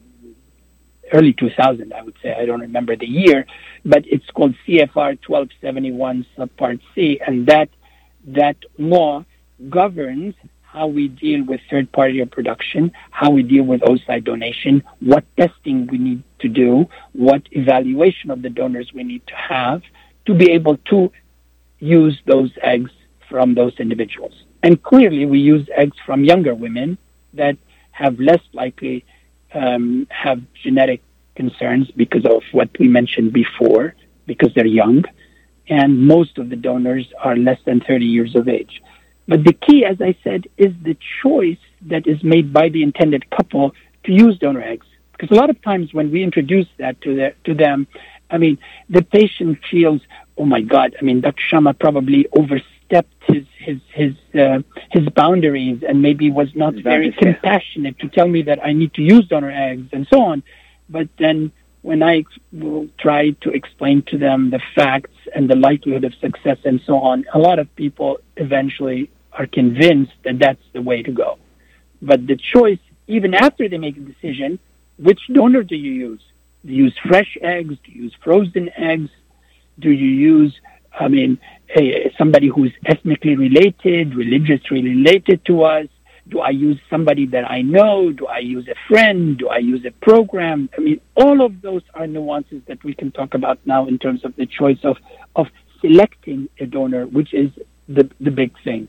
early 1.13 1.33
2000, 1.33 1.93
I 1.93 2.01
would 2.03 2.15
say. 2.21 2.33
I 2.33 2.45
don't 2.45 2.59
remember 2.59 2.95
the 2.95 3.07
year, 3.07 3.45
but 3.85 4.03
it's 4.05 4.29
called 4.31 4.55
CFR 4.67 5.17
1271 5.25 6.25
subpart 6.37 6.81
C, 6.93 7.19
and 7.25 7.47
that 7.47 7.69
that 8.25 8.57
law 8.77 9.25
governs 9.69 10.35
how 10.61 10.85
we 10.85 11.07
deal 11.07 11.43
with 11.43 11.59
third 11.69 11.91
party 11.91 12.19
reproduction, 12.19 12.91
how 13.11 13.29
we 13.31 13.41
deal 13.41 13.63
with 13.63 13.81
oocyte 13.81 14.23
donation, 14.23 14.83
what 14.99 15.23
testing 15.37 15.87
we 15.87 15.97
need 15.97 16.23
to 16.39 16.47
do, 16.47 16.87
what 17.13 17.41
evaluation 17.51 18.29
of 18.29 18.41
the 18.41 18.49
donors 18.49 18.91
we 18.93 19.03
need 19.03 19.25
to 19.27 19.35
have 19.35 19.81
to 20.25 20.33
be 20.33 20.51
able 20.51 20.77
to 20.77 21.11
use 21.79 22.19
those 22.25 22.51
eggs 22.61 22.91
from 23.29 23.55
those 23.55 23.73
individuals. 23.79 24.33
And 24.61 24.81
clearly, 24.83 25.25
we 25.25 25.39
use 25.39 25.67
eggs 25.75 25.97
from 26.05 26.23
younger 26.23 26.53
women 26.53 26.97
that 27.33 27.57
have 27.91 28.19
less 28.19 28.41
likely 28.53 29.05
um, 29.53 30.07
have 30.09 30.41
genetic 30.63 31.01
concerns 31.35 31.89
because 31.91 32.25
of 32.25 32.43
what 32.51 32.69
we 32.79 32.87
mentioned 32.87 33.31
before, 33.33 33.95
because 34.25 34.53
they're 34.53 34.65
young 34.65 35.05
and 35.69 36.07
most 36.07 36.37
of 36.37 36.49
the 36.49 36.55
donors 36.55 37.11
are 37.19 37.35
less 37.35 37.59
than 37.65 37.81
30 37.81 38.05
years 38.05 38.35
of 38.35 38.47
age. 38.47 38.81
But 39.27 39.43
the 39.43 39.53
key, 39.53 39.83
as 39.83 40.01
I 40.01 40.15
said, 40.23 40.47
is 40.57 40.73
the 40.81 40.97
choice 41.21 41.57
that 41.83 42.07
is 42.07 42.23
made 42.23 42.53
by 42.53 42.69
the 42.69 42.83
intended 42.83 43.29
couple 43.29 43.75
to 44.05 44.11
use 44.11 44.37
donor 44.39 44.61
eggs. 44.61 44.85
Because 45.11 45.35
a 45.35 45.39
lot 45.39 45.49
of 45.49 45.61
times 45.61 45.93
when 45.93 46.11
we 46.11 46.23
introduce 46.23 46.67
that 46.77 47.01
to, 47.01 47.15
the, 47.15 47.33
to 47.43 47.53
them, 47.53 47.87
I 48.29 48.37
mean, 48.37 48.57
the 48.89 49.01
patient 49.01 49.59
feels, 49.69 50.01
oh 50.37 50.45
my 50.45 50.61
God, 50.61 50.95
I 50.99 51.03
mean, 51.03 51.21
Dr. 51.21 51.41
Shamma 51.51 51.77
probably 51.77 52.27
overstepped 52.31 53.13
his 53.27 53.45
his 53.59 53.79
his 53.93 54.13
uh, 54.39 54.59
his 54.91 55.09
boundaries 55.09 55.83
and 55.87 56.01
maybe 56.01 56.31
was 56.31 56.47
not 56.55 56.73
very 56.75 57.11
compassionate 57.11 57.99
to 57.99 58.07
tell 58.07 58.27
me 58.27 58.43
that 58.43 58.63
I 58.63 58.71
need 58.71 58.93
to 58.93 59.01
use 59.01 59.27
donor 59.27 59.51
eggs 59.51 59.89
and 59.91 60.07
so 60.07 60.21
on. 60.21 60.43
But 60.89 61.09
then 61.19 61.51
when 61.81 62.03
I 62.03 62.25
will 62.51 62.87
try 62.99 63.31
to 63.41 63.49
explain 63.51 64.01
to 64.03 64.17
them 64.17 64.49
the 64.49 64.61
facts 64.75 65.15
and 65.33 65.49
the 65.49 65.55
likelihood 65.55 66.03
of 66.03 66.13
success 66.15 66.57
and 66.65 66.81
so 66.85 66.97
on, 66.97 67.25
a 67.33 67.39
lot 67.39 67.59
of 67.59 67.73
people 67.75 68.19
eventually 68.35 69.09
are 69.33 69.47
convinced 69.47 70.13
that 70.23 70.39
that's 70.39 70.63
the 70.73 70.81
way 70.81 71.03
to 71.03 71.11
go. 71.11 71.37
But 72.01 72.27
the 72.27 72.35
choice, 72.35 72.79
even 73.07 73.33
after 73.33 73.69
they 73.69 73.77
make 73.77 73.97
a 73.97 74.01
decision, 74.01 74.59
which 74.97 75.21
donor 75.31 75.63
do 75.63 75.75
you 75.75 75.91
use? 75.91 76.21
Do 76.65 76.73
you 76.73 76.85
use 76.85 76.97
fresh 77.07 77.37
eggs? 77.41 77.75
Do 77.83 77.91
you 77.91 78.03
use 78.03 78.15
frozen 78.23 78.69
eggs? 78.75 79.09
Do 79.79 79.91
you 79.91 80.09
use, 80.09 80.59
I 80.99 81.07
mean, 81.07 81.39
a, 81.75 82.13
somebody 82.17 82.47
who's 82.47 82.73
ethnically 82.85 83.35
related, 83.35 84.15
religiously 84.15 84.81
related 84.81 85.45
to 85.45 85.63
us? 85.63 85.87
Do 86.29 86.39
I 86.39 86.49
use 86.49 86.79
somebody 86.89 87.25
that 87.27 87.49
I 87.49 87.61
know? 87.61 88.11
Do 88.11 88.27
I 88.27 88.39
use 88.39 88.67
a 88.67 88.75
friend? 88.87 89.37
Do 89.37 89.49
I 89.49 89.59
use 89.59 89.85
a 89.85 89.91
program? 89.91 90.69
I 90.77 90.81
mean, 90.81 91.01
all 91.15 91.41
of 91.45 91.61
those 91.61 91.83
are 91.93 92.07
nuances 92.07 92.61
that 92.67 92.83
we 92.83 92.93
can 92.93 93.11
talk 93.11 93.33
about 93.33 93.59
now 93.65 93.87
in 93.87 93.97
terms 93.97 94.25
of 94.25 94.35
the 94.35 94.45
choice 94.45 94.79
of, 94.83 94.97
of 95.35 95.47
selecting 95.81 96.49
a 96.59 96.65
donor, 96.65 97.05
which 97.05 97.33
is 97.33 97.51
the, 97.87 98.09
the 98.19 98.31
big 98.31 98.51
thing. 98.63 98.87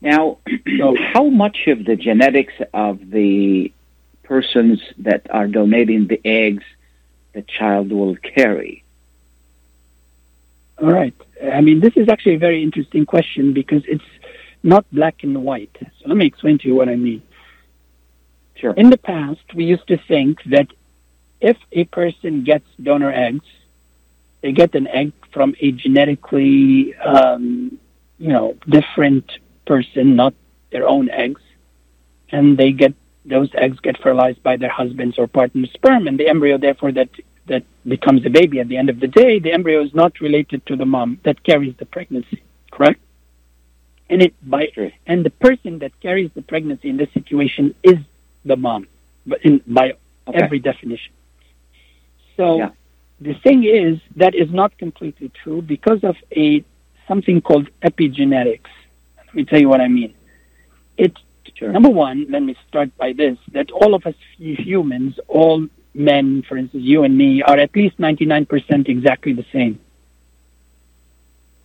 Now, 0.00 0.38
so 0.78 0.96
how 1.12 1.28
much 1.28 1.66
of 1.66 1.84
the 1.84 1.96
genetics 1.96 2.54
of 2.72 3.10
the 3.10 3.72
persons 4.22 4.80
that 4.98 5.26
are 5.30 5.46
donating 5.46 6.06
the 6.06 6.20
eggs 6.24 6.64
the 7.34 7.42
child 7.42 7.92
will 7.92 8.16
carry? 8.16 8.84
All 10.80 10.90
right. 10.90 11.14
I 11.42 11.60
mean, 11.60 11.80
this 11.80 11.96
is 11.96 12.08
actually 12.08 12.34
a 12.34 12.38
very 12.38 12.62
interesting 12.62 13.06
question 13.06 13.52
because 13.52 13.82
it's 13.86 14.04
not 14.64 14.84
black 14.90 15.22
and 15.22 15.44
white. 15.44 15.76
So 15.80 16.08
let 16.08 16.16
me 16.16 16.26
explain 16.26 16.58
to 16.58 16.68
you 16.68 16.74
what 16.74 16.88
I 16.88 16.96
mean. 16.96 17.22
Sure. 18.56 18.72
In 18.72 18.90
the 18.90 18.96
past, 18.96 19.44
we 19.54 19.64
used 19.64 19.86
to 19.88 19.98
think 20.08 20.42
that 20.46 20.68
if 21.40 21.58
a 21.72 21.84
person 21.84 22.44
gets 22.44 22.66
donor 22.82 23.12
eggs, 23.12 23.44
they 24.40 24.52
get 24.52 24.74
an 24.74 24.88
egg 24.88 25.12
from 25.32 25.54
a 25.60 25.70
genetically, 25.72 26.94
um, 26.96 27.78
you 28.18 28.28
know, 28.28 28.56
different 28.68 29.30
person, 29.66 30.16
not 30.16 30.34
their 30.72 30.88
own 30.88 31.10
eggs, 31.10 31.42
and 32.30 32.56
they 32.56 32.72
get 32.72 32.94
those 33.26 33.50
eggs 33.54 33.78
get 33.80 33.96
fertilized 34.02 34.42
by 34.42 34.56
their 34.56 34.70
husband's 34.70 35.18
or 35.18 35.26
partner's 35.26 35.72
sperm, 35.72 36.06
and 36.06 36.18
the 36.18 36.28
embryo, 36.28 36.58
therefore, 36.58 36.92
that 36.92 37.08
that 37.46 37.64
becomes 37.86 38.24
a 38.24 38.30
baby 38.30 38.60
at 38.60 38.68
the 38.68 38.76
end 38.76 38.88
of 38.88 39.00
the 39.00 39.06
day, 39.06 39.38
the 39.38 39.52
embryo 39.52 39.82
is 39.82 39.94
not 39.94 40.20
related 40.20 40.64
to 40.66 40.76
the 40.76 40.86
mom 40.86 41.18
that 41.24 41.42
carries 41.42 41.74
the 41.76 41.84
pregnancy, 41.84 42.42
correct? 42.70 43.00
And 44.10 44.22
it 44.22 44.34
by 44.48 44.68
and 45.06 45.24
the 45.24 45.30
person 45.30 45.78
that 45.78 45.98
carries 46.00 46.30
the 46.34 46.42
pregnancy 46.42 46.88
in 46.90 46.96
this 46.96 47.10
situation 47.12 47.74
is 47.82 47.98
the 48.44 48.56
mom, 48.56 48.86
but 49.26 49.40
in 49.44 49.62
by 49.66 49.94
Okay. 50.28 50.38
every 50.42 50.58
definition. 50.58 51.12
So 52.36 52.58
Yeah. 52.58 52.70
the 53.20 53.34
thing 53.34 53.64
is 53.64 54.00
that 54.16 54.34
is 54.34 54.50
not 54.50 54.76
completely 54.78 55.30
true 55.42 55.60
because 55.62 56.02
of 56.04 56.16
a 56.36 56.64
something 57.08 57.40
called 57.40 57.68
epigenetics. 57.82 58.72
Let 59.26 59.34
me 59.34 59.44
tell 59.44 59.60
you 59.60 59.68
what 59.68 59.80
I 59.80 59.88
mean. 59.88 60.14
It 60.96 61.12
Sure. 61.56 61.72
number 61.72 61.90
one, 61.90 62.26
let 62.30 62.42
me 62.42 62.56
start 62.68 62.90
by 62.96 63.12
this: 63.12 63.38
that 63.52 63.70
all 63.70 63.94
of 63.94 64.06
us 64.06 64.14
humans, 64.36 65.20
all 65.28 65.68
men, 65.94 66.42
for 66.48 66.56
instance, 66.56 66.82
you 66.82 67.04
and 67.04 67.16
me, 67.16 67.42
are 67.42 67.58
at 67.58 67.74
least 67.76 67.98
ninety 67.98 68.26
nine 68.26 68.46
percent 68.46 68.88
exactly 68.88 69.32
the 69.32 69.46
same. 69.52 69.78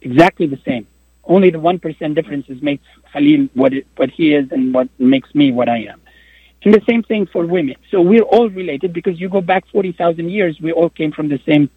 Exactly 0.01 0.47
the 0.47 0.61
same. 0.69 0.85
Only 1.29 1.51
the 1.51 1.59
one 1.59 1.79
percent 1.79 2.15
differences 2.15 2.61
makes 2.61 2.83
Khalil 3.13 3.47
what 3.53 3.71
it, 3.73 3.87
what 3.95 4.09
he 4.09 4.33
is 4.33 4.51
and 4.51 4.73
what 4.73 4.89
makes 4.99 5.33
me 5.33 5.51
what 5.51 5.69
I 5.69 5.79
am. 5.93 6.01
And 6.63 6.73
the 6.73 6.81
same 6.89 7.03
thing 7.03 7.27
for 7.27 7.45
women. 7.45 7.75
So 7.91 8.01
we're 8.01 8.23
all 8.35 8.49
related 8.49 8.91
because 8.91 9.17
you 9.21 9.29
go 9.29 9.39
back 9.39 9.63
40,000 9.67 10.29
years, 10.29 10.59
we 10.59 10.73
all 10.73 10.89
came 10.89 11.11
from 11.13 11.29
the 11.29 11.39
same 11.45 11.69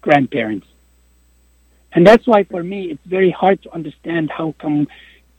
grandparents. 0.00 0.66
And 1.92 2.06
that's 2.06 2.26
why 2.26 2.44
for 2.44 2.62
me, 2.62 2.90
it's 2.92 3.04
very 3.04 3.30
hard 3.30 3.60
to 3.64 3.74
understand 3.74 4.30
how 4.30 4.54
come 4.58 4.88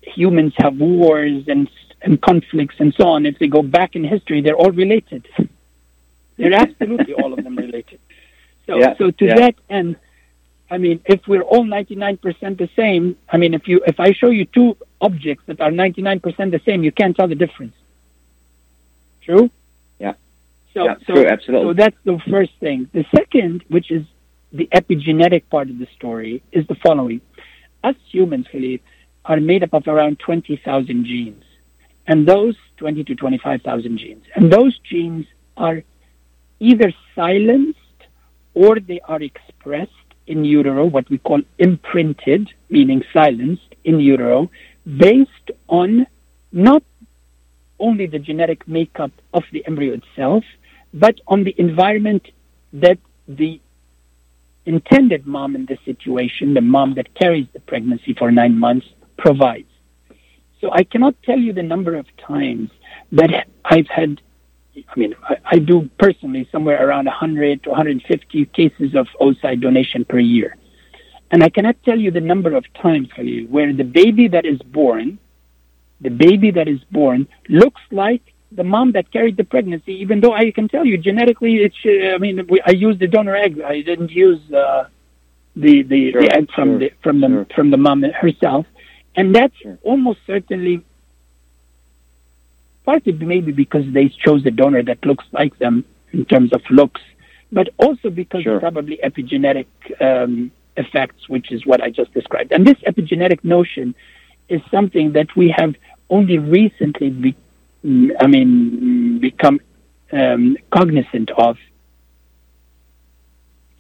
humans 0.02 0.54
have 0.58 0.78
wars 0.78 1.48
and, 1.48 1.70
and 2.02 2.22
conflicts 2.22 2.76
and 2.80 2.94
so 2.94 3.08
on. 3.08 3.26
If 3.26 3.40
they 3.40 3.48
go 3.48 3.64
back 3.64 3.96
in 3.96 4.04
history, 4.04 4.42
they're 4.42 4.56
all 4.64 4.72
related. 4.72 5.28
They're 6.38 6.54
absolutely 6.54 7.14
all 7.16 7.34
of 7.34 7.44
them 7.44 7.58
related. 7.58 8.00
So, 8.66 8.78
Yeah, 8.80 8.96
so 8.98 9.12
to 9.12 9.26
yeah. 9.26 9.36
that 9.36 9.56
end, 9.70 9.98
I 10.72 10.78
mean, 10.78 11.02
if 11.06 11.22
we're 11.28 11.42
all 11.42 11.66
99% 11.66 12.58
the 12.58 12.70
same, 12.76 13.18
I 13.30 13.38
mean, 13.38 13.54
if 13.54 13.68
you 13.68 13.82
if 13.88 14.00
I 14.00 14.12
show 14.12 14.30
you 14.30 14.46
two 14.46 14.78
objects 15.02 15.44
that 15.48 15.60
are 15.62 15.72
99% 15.72 16.22
the 16.52 16.62
same, 16.66 16.84
you 16.84 16.92
can't 16.92 17.16
tell 17.16 17.28
the 17.28 17.36
difference. 17.36 17.74
True? 19.22 19.50
Yeah. 20.00 20.14
So, 20.74 20.86
Yeah, 20.86 20.96
so, 21.08 21.14
true, 21.14 21.28
absolutely. 21.28 21.70
so 21.70 21.74
that's 21.74 21.98
the 22.04 22.20
first 22.30 22.52
thing. 22.60 22.88
The 22.94 23.06
second, 23.16 23.64
which 23.70 23.90
is 23.92 24.06
the 24.52 24.68
epigenetic 24.74 25.44
part 25.50 25.70
of 25.70 25.80
the 25.80 25.88
story, 25.96 26.44
is 26.52 26.68
the 26.68 26.76
following. 26.76 27.22
Us 27.84 27.96
humans, 28.12 28.48
Khalid, 28.52 28.82
are 29.26 29.40
made 29.40 29.64
up 29.64 29.74
of 29.74 29.88
around 29.88 30.20
20,000 30.20 31.06
genes. 31.06 31.44
And 32.08 32.28
those 32.28 32.56
20 32.78 33.04
to 33.06 33.16
25,000 33.16 33.98
genes. 33.98 34.26
And 34.36 34.52
those 34.52 34.78
genes 34.80 35.26
are 35.58 35.84
either 36.60 36.92
silenced 37.16 37.78
or 38.54 38.80
they 38.80 39.00
are 39.08 39.22
expressed 39.22 39.92
in 40.30 40.46
utero, 40.46 40.86
what 40.86 41.10
we 41.10 41.18
call 41.18 41.42
imprinted, 41.58 42.50
meaning 42.70 43.04
silenced 43.14 43.76
in 43.84 44.00
utero, 44.00 44.50
based 44.86 45.48
on 45.68 46.08
not 46.52 46.84
only 47.80 48.06
the 48.06 48.20
genetic 48.20 48.68
makeup 48.68 49.12
of 49.34 49.44
the 49.52 49.66
embryo 49.68 49.94
itself, 49.94 50.44
but 50.94 51.16
on 51.28 51.44
the 51.44 51.56
environment 51.58 52.24
that 52.74 52.98
the 53.28 53.60
intended 54.66 55.26
mom 55.26 55.56
in 55.56 55.66
this 55.66 55.80
situation, 55.86 56.54
the 56.54 56.62
mom 56.62 56.94
that 56.96 57.14
carries 57.16 57.48
the 57.54 57.60
pregnancy 57.60 58.14
for 58.14 58.32
nine 58.32 58.58
months, 58.58 58.88
provides. 59.18 59.68
So 60.62 60.72
I 60.72 60.84
cannot 60.84 61.16
tell 61.24 61.40
you 61.40 61.54
the 61.54 61.64
number 61.64 61.96
of 61.96 62.06
times 62.18 62.70
that 63.12 63.48
I've 63.66 63.88
had, 63.88 64.22
I 64.76 65.00
mean, 65.00 65.16
I, 65.24 65.38
I 65.46 65.60
do 65.60 65.90
personally 66.00 66.48
somewhere 66.52 66.86
around 66.86 67.06
100 67.06 67.64
to 67.64 67.70
150 67.70 68.46
cases 68.48 68.96
of 68.96 69.08
oocyte 69.20 69.62
donation 69.62 70.06
per 70.06 70.20
year. 70.20 70.56
And 71.32 71.44
I 71.44 71.50
cannot 71.50 71.82
tell 71.84 72.00
you 72.00 72.12
the 72.12 72.22
number 72.22 72.56
of 72.56 72.66
times, 72.74 73.10
Khalil, 73.16 73.46
where 73.46 73.72
the 73.74 73.84
baby 73.84 74.28
that 74.30 74.46
is 74.46 74.60
born, 74.60 75.20
the 76.02 76.10
baby 76.10 76.52
that 76.52 76.68
is 76.68 76.80
born 76.92 77.28
looks 77.50 77.82
like 77.92 78.22
the 78.52 78.64
mom 78.64 78.94
that 78.94 79.12
carried 79.12 79.38
the 79.38 79.44
pregnancy, 79.44 79.94
even 79.94 80.22
though 80.22 80.34
I 80.34 80.52
can 80.52 80.68
tell 80.68 80.86
you 80.86 80.98
genetically, 80.98 81.58
it's, 81.58 81.76
uh, 81.86 82.16
I 82.16 82.18
mean, 82.18 82.48
we, 82.50 82.62
I 82.66 82.72
used 82.72 83.00
the 83.00 83.08
donor 83.08 83.36
egg. 83.36 83.62
I 83.62 83.82
didn't 83.82 84.12
use 84.12 84.42
uh, 84.52 84.86
the, 85.56 85.84
the, 85.84 86.12
Sure, 86.12 86.22
the 86.22 86.34
egg 86.34 86.50
from 86.56 86.70
sure, 86.70 86.80
the, 86.80 86.92
from 87.04 87.22
the, 87.22 87.28
sure. 87.28 87.48
from 87.56 87.72
the 87.72 87.78
mom 87.78 88.02
herself. 88.04 88.66
And 89.16 89.36
that's 89.36 89.56
almost 89.84 90.20
certainly 90.26 90.84
partly 92.86 93.14
maybe 93.14 93.52
because 93.52 93.86
they 93.94 94.10
chose 94.10 94.46
a 94.46 94.52
donor 94.52 94.84
that 94.84 95.06
looks 95.06 95.26
like 95.32 95.58
them 95.60 95.86
in 96.12 96.26
terms 96.26 96.52
of 96.54 96.62
looks, 96.70 97.02
but 97.52 97.70
also 97.78 98.10
because 98.10 98.44
Sure. 98.44 98.56
of 98.56 98.62
probably 98.62 99.00
epigenetic 99.04 99.68
um, 100.02 100.52
effects, 100.78 101.30
which 101.30 101.52
is 101.52 101.66
what 101.66 101.82
I 101.84 101.90
just 101.90 102.14
described. 102.14 102.52
And 102.52 102.66
this 102.66 102.78
epigenetic 102.88 103.44
notion 103.44 103.94
is 104.48 104.62
something 104.72 105.14
that 105.14 105.36
we 105.36 105.54
have 105.56 105.76
only 106.10 106.38
recently, 106.40 107.10
be, 107.10 107.36
I 108.20 108.28
mean, 108.28 109.20
become 109.20 109.60
um, 110.12 110.58
cognizant 110.72 111.30
of 111.32 111.58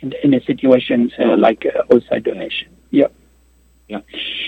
in, 0.01 0.13
in 0.23 0.33
a 0.33 0.43
situation 0.45 1.11
uh, 1.19 1.35
like 1.35 1.65
uh, 1.65 1.83
oocyte 1.93 2.23
donation. 2.23 2.69
Yeah. 3.89 4.01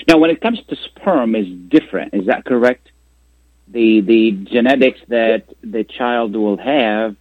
Now, 0.06 0.18
when 0.18 0.30
it 0.30 0.40
comes 0.40 0.60
to 0.68 0.76
sperm, 0.76 1.34
is 1.34 1.48
different. 1.68 2.14
Is 2.14 2.26
that 2.26 2.44
correct? 2.44 2.91
The 3.72 4.00
the 4.02 4.32
genetics 4.54 5.00
that 5.08 5.44
the 5.62 5.84
child 5.84 6.30
will 6.36 6.58
have 6.58 7.16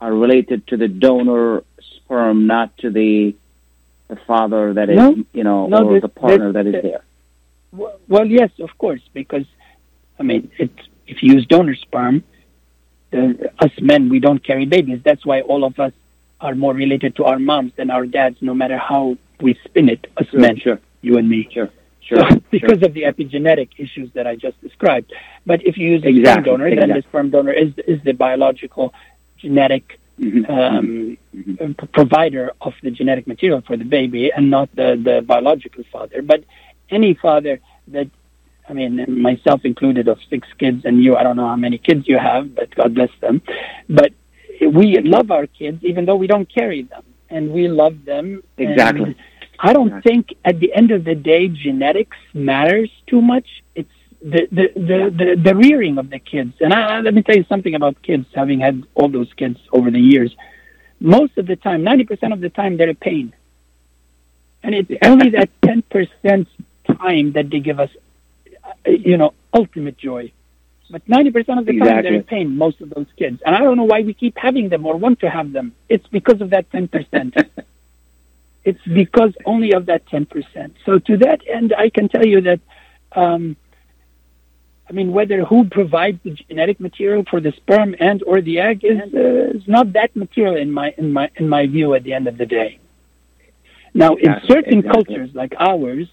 are 0.00 0.12
related 0.14 0.66
to 0.68 0.76
the 0.76 0.88
donor 0.88 1.64
sperm, 1.96 2.46
not 2.46 2.76
to 2.78 2.90
the 2.90 3.34
the 4.08 4.16
father 4.30 4.72
that 4.74 4.88
is, 4.88 4.96
No. 4.96 5.08
you 5.32 5.42
know, 5.48 5.66
No, 5.66 5.78
or 5.84 5.94
the- 5.94 6.00
the 6.08 6.08
partner 6.08 6.52
that 6.52 6.66
is 6.66 6.76
there. 6.88 7.02
Well, 7.72 7.98
well, 8.08 8.26
yes, 8.40 8.50
of 8.60 8.70
course, 8.78 9.02
because 9.12 9.46
I 10.20 10.22
mean, 10.22 10.50
it's, 10.58 10.80
if 11.08 11.22
you 11.22 11.34
use 11.34 11.44
donor 11.46 11.74
sperm, 11.74 12.22
the, 13.10 13.50
us 13.58 13.72
men 13.80 14.08
we 14.08 14.18
don't 14.20 14.42
carry 14.50 14.64
babies. 14.64 15.00
That's 15.08 15.24
why 15.26 15.40
all 15.42 15.64
of 15.64 15.78
us 15.80 15.92
are 16.40 16.54
more 16.54 16.74
related 16.84 17.16
to 17.16 17.24
our 17.24 17.38
moms 17.38 17.72
than 17.78 17.90
our 17.90 18.06
dads, 18.06 18.36
no 18.40 18.54
matter 18.54 18.78
how 18.78 19.16
we 19.40 19.58
spin 19.64 19.88
it. 19.88 20.06
Us 20.18 20.26
Sure, 20.30 20.40
men, 20.40 20.56
sure, 20.58 20.78
you 21.02 21.18
and 21.18 21.28
me. 21.28 21.48
sure, 21.52 21.70
sure. 22.06 22.18
So, 22.18 22.26
sure. 22.30 22.40
because 22.50 22.82
of 22.82 22.94
the 22.94 23.02
epigenetic 23.02 23.70
issues 23.78 24.08
that 24.14 24.26
I 24.26 24.34
just 24.36 24.60
described. 24.62 25.12
But 25.44 25.58
if 25.66 25.76
you 25.78 25.86
use 25.94 26.02
a 26.02 26.10
sperm 26.10 26.18
Exactly, 26.18 26.50
donor, 26.50 26.64
then 26.70 26.78
exactly. 26.78 27.00
the 27.00 27.08
sperm 27.08 27.30
donor 27.30 27.52
is 27.64 27.70
is 27.92 27.98
the 28.08 28.12
biological 28.12 28.86
genetic 29.38 29.84
Mhm, 30.18 30.48
um, 30.48 31.18
mhm. 31.36 31.76
p- 31.78 31.86
provider 31.98 32.50
of 32.62 32.72
the 32.82 32.90
genetic 32.90 33.26
material 33.26 33.60
for 33.66 33.76
the 33.76 33.84
baby 33.84 34.32
and 34.34 34.48
not 34.50 34.68
the, 34.74 34.88
the 35.08 35.20
biological 35.20 35.84
father. 35.92 36.22
But 36.22 36.40
any 36.88 37.12
father 37.12 37.60
that, 37.88 38.08
I 38.66 38.72
mean, 38.72 39.20
myself 39.20 39.60
included, 39.64 40.08
of 40.08 40.18
six 40.30 40.48
kids, 40.58 40.86
and 40.86 41.02
you, 41.04 41.16
I 41.16 41.22
don't 41.22 41.36
know 41.36 41.48
how 41.54 41.56
many 41.56 41.76
kids 41.76 42.08
you 42.08 42.16
have, 42.18 42.54
but 42.54 42.74
God 42.74 42.94
bless 42.94 43.10
them. 43.20 43.42
But 43.90 44.12
we 44.80 44.98
love 45.00 45.30
our 45.30 45.46
kids 45.46 45.84
even 45.84 46.06
though 46.06 46.16
we 46.16 46.26
don't 46.26 46.48
carry 46.48 46.82
them, 46.82 47.04
and 47.28 47.52
we 47.52 47.68
love 47.68 47.96
them. 48.06 48.42
and 48.56 48.70
Exactly. 48.70 49.14
I 49.58 49.72
don't 49.72 49.88
Exactly. 49.88 50.12
think 50.12 50.34
at 50.44 50.60
the 50.60 50.72
end 50.74 50.90
of 50.90 51.04
the 51.04 51.14
day 51.14 51.48
genetics 51.48 52.16
matters 52.34 52.90
too 53.06 53.20
much. 53.22 53.46
It's 53.74 53.90
the 54.20 54.48
the 54.50 54.68
the, 54.74 54.98
the, 55.10 55.40
the 55.42 55.54
rearing 55.54 55.98
of 55.98 56.10
the 56.10 56.18
kids. 56.18 56.54
And 56.60 56.72
I, 56.72 57.00
let 57.00 57.14
me 57.14 57.22
tell 57.22 57.36
you 57.36 57.44
something 57.48 57.74
about 57.74 58.00
kids. 58.02 58.26
Having 58.34 58.60
had 58.60 58.84
all 58.94 59.08
those 59.08 59.32
kids 59.34 59.58
over 59.72 59.90
the 59.90 60.00
years, 60.00 60.34
most 61.00 61.38
of 61.38 61.46
the 61.46 61.56
time, 61.56 61.82
ninety 61.84 62.04
percent 62.04 62.32
of 62.32 62.40
the 62.40 62.50
time, 62.50 62.76
they're 62.76 62.90
a 62.90 62.94
pain, 62.94 63.32
and 64.62 64.74
it's 64.74 64.90
only 65.02 65.30
that 65.30 65.50
ten 65.62 65.82
percent 65.82 66.48
time 66.86 67.32
that 67.32 67.50
they 67.50 67.60
give 67.60 67.80
us, 67.80 67.90
uh, 68.64 68.90
you 68.90 69.16
know, 69.16 69.34
ultimate 69.54 69.98
joy. 69.98 70.32
But 70.90 71.08
ninety 71.08 71.30
percent 71.30 71.58
of 71.58 71.66
the 71.66 71.78
time, 71.78 72.02
they're 72.02 72.14
in 72.14 72.22
pain. 72.24 72.56
Most 72.56 72.80
of 72.80 72.90
those 72.90 73.06
kids, 73.16 73.42
and 73.44 73.54
I 73.54 73.60
don't 73.60 73.76
know 73.76 73.84
why 73.84 74.02
we 74.02 74.14
keep 74.14 74.36
having 74.38 74.68
them 74.68 74.86
or 74.86 74.96
want 74.96 75.20
to 75.20 75.30
have 75.30 75.52
them. 75.52 75.74
It's 75.88 76.06
because 76.08 76.40
of 76.40 76.50
that 76.50 76.70
ten 76.70 76.88
percent. 76.88 77.36
it's 78.66 78.82
because 78.82 79.32
only 79.44 79.72
of 79.72 79.86
that 79.86 80.04
10%. 80.06 80.72
So 80.84 80.98
to 80.98 81.16
that 81.18 81.40
end, 81.48 81.72
I 81.72 81.88
can 81.88 82.08
tell 82.08 82.26
you 82.26 82.40
that, 82.42 82.60
um, 83.12 83.56
I 84.88 84.92
mean, 84.92 85.12
whether 85.12 85.44
who 85.44 85.68
provides 85.68 86.18
the 86.24 86.32
genetic 86.32 86.80
material 86.80 87.24
for 87.30 87.40
the 87.40 87.52
sperm 87.52 87.94
and 88.00 88.22
or 88.24 88.40
the 88.40 88.58
egg 88.58 88.84
is, 88.84 88.98
uh, 89.14 89.56
is 89.58 89.66
not 89.68 89.92
that 89.92 90.14
material 90.16 90.56
in 90.56 90.70
my 90.72 90.94
in 90.98 91.12
my 91.12 91.30
in 91.36 91.48
my 91.48 91.66
view 91.66 91.94
at 91.94 92.02
the 92.02 92.12
end 92.12 92.26
of 92.26 92.36
the 92.38 92.46
day. 92.46 92.78
Now, 93.94 94.14
in 94.14 94.32
certain 94.46 94.80
exactly. 94.80 94.94
cultures 94.94 95.30
like 95.34 95.54
ours, 95.58 96.08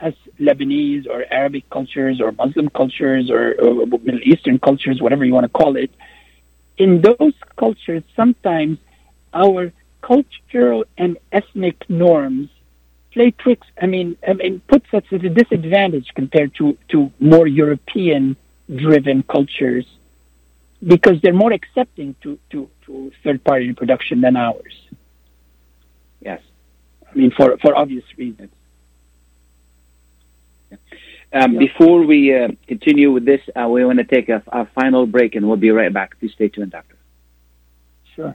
as 0.00 0.14
Lebanese 0.40 1.08
or 1.08 1.24
Arabic 1.30 1.68
cultures 1.70 2.20
or 2.20 2.32
Muslim 2.32 2.68
cultures 2.70 3.30
or, 3.30 3.54
or 3.60 3.86
Middle 3.86 4.22
Eastern 4.22 4.58
cultures, 4.58 5.02
whatever 5.02 5.24
you 5.24 5.34
want 5.34 5.44
to 5.44 5.54
call 5.62 5.76
it, 5.76 5.90
in 6.78 7.02
those 7.02 7.34
cultures, 7.56 8.02
sometimes 8.14 8.78
our 9.34 9.72
cultural 10.12 10.84
and 11.02 11.12
ethnic 11.32 11.78
norms 11.88 12.48
play 13.12 13.30
tricks. 13.42 13.66
I 13.84 13.86
mean, 13.94 14.08
I 14.30 14.32
mean, 14.34 14.54
puts 14.72 14.88
us 14.98 15.04
at 15.16 15.24
a 15.30 15.32
disadvantage 15.42 16.08
compared 16.20 16.50
to 16.58 16.64
to 16.92 16.98
more 17.32 17.46
European-driven 17.64 19.18
cultures 19.34 19.86
because 20.92 21.16
they're 21.22 21.40
more 21.44 21.54
accepting 21.60 22.14
to 22.22 22.30
to, 22.50 22.58
to 22.84 22.92
third-party 23.22 23.64
reproduction 23.72 24.16
than 24.24 24.34
ours. 24.36 24.76
Yes. 26.28 26.40
I 27.10 27.12
mean, 27.18 27.30
for 27.36 27.48
for 27.62 27.72
obvious 27.82 28.04
reasons. 28.16 28.52
Um, 31.32 31.52
Yeah. 31.52 31.58
Before 31.66 32.00
we 32.12 32.20
uh, 32.38 32.48
continue 32.72 33.08
with 33.16 33.24
this, 33.32 33.42
uh, 33.58 33.68
we 33.74 33.84
want 33.84 33.98
to 33.98 34.08
take 34.16 34.28
a, 34.36 34.40
a 34.60 34.66
final 34.78 35.04
break, 35.06 35.30
and 35.36 35.42
we'll 35.46 35.64
be 35.68 35.72
right 35.82 35.92
back. 35.92 36.08
Please 36.18 36.32
stay 36.38 36.48
tuned, 36.48 36.72
Doctor. 36.78 36.96
Sure. 38.14 38.34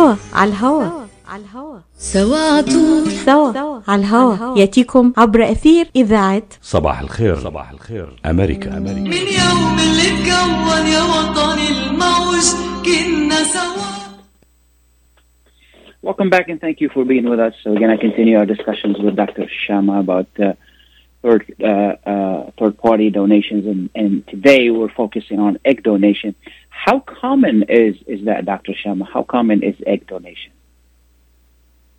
على 0.00 0.54
على 1.28 1.80
سوا 1.98 2.62
سوا. 3.24 3.80
على 3.88 4.38
ياتيكم 4.56 5.12
عبر 5.16 5.50
اثير 5.50 5.86
اذاعه 5.96 6.42
صباح 6.62 7.00
الخير. 7.00 7.36
صباح 7.36 7.70
الخير. 7.70 8.08
امريكا 8.26 8.76
امريكا 8.78 9.00
من 9.00 9.12
يوم 9.12 9.76
اللي 9.78 10.08
اتكون 10.08 10.86
يا 10.86 11.02
الموج 11.70 12.46
كنا 12.84 13.42
سوا. 13.44 13.90
Welcome 16.02 16.30
back 16.30 16.48
and 16.48 16.58
thank 16.60 16.80
you 16.80 16.88
for 16.94 17.04
being 17.04 17.28
with 17.28 17.40
us. 17.40 17.54
So 17.62 17.68
again, 17.76 17.90
I 17.90 17.98
continue 17.98 18.38
our 18.38 18.46
discussions 18.46 18.96
with 19.04 19.16
Dr. 19.16 19.46
Shamma 19.62 20.00
about 20.00 20.28
uh, 20.40 20.54
third 21.22 21.42
uh, 21.62 21.94
uh, 22.12 22.50
third 22.58 22.74
party 22.78 23.10
donations, 23.10 23.66
and, 23.66 23.90
and 23.94 24.26
today 24.26 24.70
we're 24.70 24.94
focusing 25.02 25.38
on 25.38 25.58
egg 25.70 25.82
donation. 25.82 26.34
Uh, 26.34 26.50
how 26.84 27.00
common 27.00 27.64
is 27.68 27.96
is 28.06 28.24
that, 28.24 28.46
Dr. 28.46 28.72
Shamma? 28.72 29.06
How 29.06 29.22
common 29.22 29.62
is 29.62 29.76
egg 29.86 30.06
donation? 30.06 30.52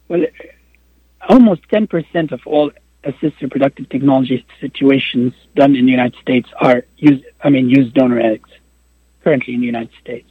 Well, 0.07 0.25
almost 1.29 1.61
10% 1.69 2.31
of 2.31 2.41
all 2.47 2.71
assisted 3.03 3.43
reproductive 3.43 3.89
technology 3.89 4.43
situations 4.59 5.33
done 5.55 5.75
in 5.75 5.85
the 5.85 5.91
United 5.91 6.19
States 6.19 6.49
are 6.59 6.83
use. 6.97 7.21
I 7.43 7.49
mean, 7.51 7.69
use 7.69 7.93
donor 7.93 8.19
eggs 8.19 8.49
currently 9.23 9.53
in 9.53 9.59
the 9.59 9.67
United 9.67 9.93
States. 10.01 10.29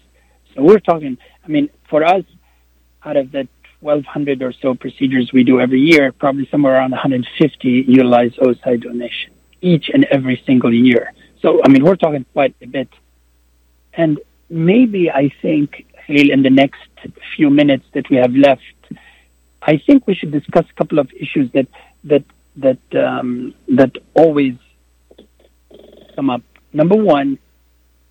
So 0.52 0.62
we're 0.62 0.80
talking. 0.80 1.16
I 1.44 1.48
mean, 1.48 1.70
for 1.88 2.04
us, 2.04 2.24
out 3.04 3.16
of 3.16 3.30
the 3.30 3.46
1,200 3.80 4.42
or 4.42 4.52
so 4.52 4.74
procedures 4.74 5.32
we 5.32 5.44
do 5.44 5.60
every 5.60 5.80
year, 5.80 6.10
probably 6.10 6.46
somewhere 6.50 6.74
around 6.74 6.90
150 6.90 7.68
utilize 7.86 8.32
oocyte 8.32 8.82
donation 8.82 9.32
each 9.62 9.90
and 9.94 10.04
every 10.06 10.42
single 10.44 10.74
year. 10.74 11.12
So 11.40 11.62
I 11.64 11.68
mean, 11.68 11.84
we're 11.84 12.02
talking 12.04 12.26
quite 12.32 12.56
a 12.60 12.66
bit. 12.66 12.88
And 13.92 14.18
maybe 14.50 15.10
I 15.10 15.32
think, 15.40 15.86
Khalil, 16.06 16.30
in 16.30 16.42
the 16.42 16.50
next 16.50 16.80
few 17.36 17.50
minutes 17.50 17.84
that 17.94 18.10
we 18.10 18.16
have 18.16 18.34
left, 18.34 18.62
I 19.62 19.78
think 19.78 20.06
we 20.06 20.14
should 20.14 20.32
discuss 20.32 20.66
a 20.68 20.74
couple 20.74 20.98
of 20.98 21.10
issues 21.12 21.50
that 21.52 21.68
that 22.04 22.24
that 22.56 22.78
um, 22.94 23.54
that 23.68 23.92
always 24.14 24.54
come 26.16 26.30
up. 26.30 26.42
Number 26.72 26.96
one, 26.96 27.38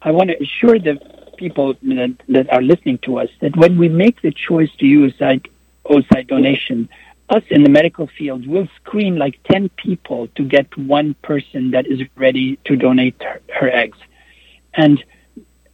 I 0.02 0.12
want 0.12 0.30
to 0.30 0.42
assure 0.42 0.80
the 0.80 1.00
people 1.38 1.74
that, 1.82 2.16
that 2.28 2.52
are 2.52 2.62
listening 2.62 3.00
to 3.00 3.20
us 3.20 3.30
that 3.42 3.56
when 3.56 3.78
we 3.78 3.90
make 3.90 4.22
the 4.22 4.32
choice 4.32 4.70
to 4.80 4.86
use 4.86 5.14
oocyte 5.16 6.28
donation, 6.28 6.90
us 7.30 7.44
in 7.50 7.64
the 7.64 7.70
medical 7.70 8.08
field 8.08 8.46
will 8.48 8.68
screen 8.78 9.18
like 9.18 9.40
10 9.44 9.70
people 9.70 10.28
to 10.36 10.44
get 10.44 10.76
one 10.78 11.14
person 11.22 11.72
that 11.72 11.86
is 11.88 12.02
ready 12.16 12.58
to 12.66 12.76
donate 12.76 13.22
her, 13.22 13.42
her 13.60 13.70
eggs. 13.70 13.98
And 14.74 15.04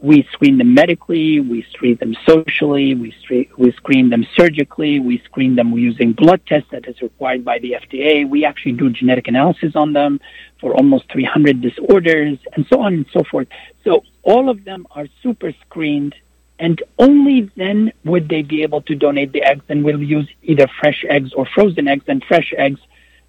we 0.05 0.21
screen 0.31 0.59
them 0.59 0.75
medically, 0.75 1.39
we 1.39 1.63
screen 1.71 1.95
them 1.95 2.15
socially, 2.27 2.93
we, 2.93 3.09
screen, 3.23 3.49
we 3.57 3.71
screen 3.71 4.11
them 4.11 4.23
surgically, 4.35 4.99
we 4.99 5.17
screen 5.25 5.55
them 5.55 5.71
using 5.73 6.13
blood 6.13 6.45
tests 6.45 6.69
that 6.69 6.87
is 6.87 7.01
required 7.01 7.43
by 7.43 7.57
the 7.57 7.75
FDA. 7.81 8.29
We 8.29 8.45
actually 8.45 8.73
do 8.73 8.91
genetic 8.91 9.27
analysis 9.27 9.75
on 9.75 9.93
them 9.93 10.21
for 10.61 10.75
almost 10.75 11.11
300 11.11 11.59
disorders 11.59 12.37
and 12.53 12.67
so 12.67 12.81
on 12.81 12.93
and 12.93 13.05
so 13.11 13.23
forth. 13.23 13.47
So 13.83 14.03
all 14.21 14.47
of 14.47 14.63
them 14.63 14.85
are 14.91 15.07
super 15.23 15.51
screened 15.65 16.13
and 16.59 16.83
only 16.99 17.49
then 17.55 17.91
would 18.03 18.29
they 18.29 18.43
be 18.43 18.61
able 18.61 18.83
to 18.83 18.93
donate 18.93 19.31
the 19.31 19.41
eggs 19.41 19.65
and 19.69 19.83
we'll 19.83 20.03
use 20.03 20.29
either 20.43 20.67
fresh 20.79 21.03
eggs 21.09 21.33
or 21.33 21.47
frozen 21.47 21.87
eggs 21.87 22.05
and 22.07 22.23
fresh 22.23 22.53
eggs 22.55 22.79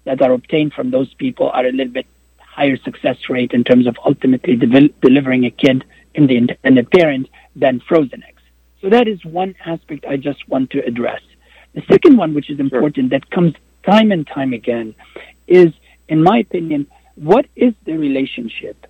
that 0.03 0.21
are 0.21 0.31
obtained 0.31 0.73
from 0.73 0.91
those 0.91 1.11
people 1.15 1.49
are 1.49 1.65
a 1.65 1.71
little 1.71 1.91
bit 1.91 2.05
higher 2.37 2.77
success 2.77 3.17
rate 3.29 3.53
in 3.53 3.63
terms 3.63 3.87
of 3.87 3.97
ultimately 4.05 4.55
devel- 4.55 4.93
delivering 5.01 5.43
a 5.45 5.51
kid 5.51 5.83
in 6.17 6.27
the 6.27 6.35
intended 6.35 6.91
parent 6.91 7.29
than 7.55 7.79
frozen 7.87 8.23
eggs. 8.23 8.41
So 8.81 8.89
that 8.89 9.07
is 9.07 9.23
one 9.23 9.55
aspect 9.65 10.05
I 10.05 10.17
just 10.17 10.47
want 10.49 10.71
to 10.71 10.85
address. 10.85 11.21
The 11.73 11.83
second 11.89 12.17
one, 12.17 12.33
which 12.33 12.49
is 12.49 12.59
important, 12.59 13.11
that 13.11 13.29
comes 13.29 13.53
time 13.85 14.11
and 14.11 14.27
time 14.27 14.51
again, 14.51 14.95
is, 15.47 15.71
in 16.09 16.21
my 16.21 16.39
opinion, 16.39 16.87
what 17.15 17.45
is 17.55 17.73
the 17.85 17.97
relationship 17.97 18.85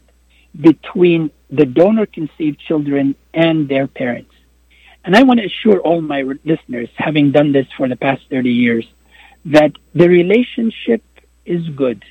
between 0.59 1.31
the 1.49 1.65
donor 1.65 2.05
conceived 2.05 2.59
children 2.59 3.15
and 3.33 3.69
their 3.69 3.87
parents? 3.87 4.33
And 5.05 5.15
I 5.15 5.23
want 5.23 5.39
to 5.39 5.45
assure 5.45 5.79
all 5.79 6.01
my 6.01 6.23
listeners, 6.43 6.89
having 6.95 7.31
done 7.31 7.51
this 7.53 7.67
for 7.77 7.87
the 7.87 7.95
past 7.95 8.23
30 8.29 8.49
years, 8.49 8.85
that 9.45 9.71
the 9.93 10.09
relationship 10.09 11.03
is 11.45 11.67
good. 11.69 12.03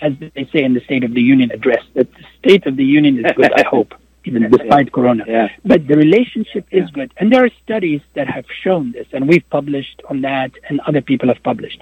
As 0.00 0.14
they 0.18 0.48
say 0.52 0.64
in 0.64 0.74
the 0.74 0.80
State 0.80 1.04
of 1.04 1.14
the 1.14 1.22
Union 1.22 1.52
address, 1.52 1.84
that 1.94 2.12
the 2.12 2.24
State 2.38 2.66
of 2.66 2.76
the 2.76 2.84
Union 2.84 3.24
is 3.24 3.32
good, 3.36 3.52
I 3.52 3.62
hope, 3.68 3.94
even 4.24 4.50
despite 4.50 4.92
Corona. 4.92 5.24
Yeah. 5.26 5.48
But 5.64 5.86
the 5.86 5.96
relationship 5.96 6.66
is 6.70 6.90
good. 6.90 7.12
And 7.16 7.32
there 7.32 7.44
are 7.44 7.50
studies 7.64 8.00
that 8.14 8.28
have 8.28 8.44
shown 8.62 8.92
this, 8.92 9.06
and 9.12 9.28
we've 9.28 9.48
published 9.50 10.02
on 10.08 10.20
that, 10.22 10.52
and 10.68 10.80
other 10.80 11.00
people 11.00 11.28
have 11.28 11.42
published. 11.42 11.80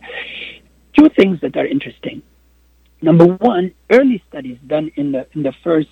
Two 0.97 1.09
things 1.11 1.41
that 1.41 1.57
are 1.57 1.66
interesting. 1.66 2.22
Number 3.01 3.26
one, 3.26 3.72
early 3.91 4.22
studies 4.28 4.59
done 4.66 4.91
in 4.97 5.12
the, 5.12 5.26
in 5.32 5.43
the 5.43 5.55
first 5.62 5.89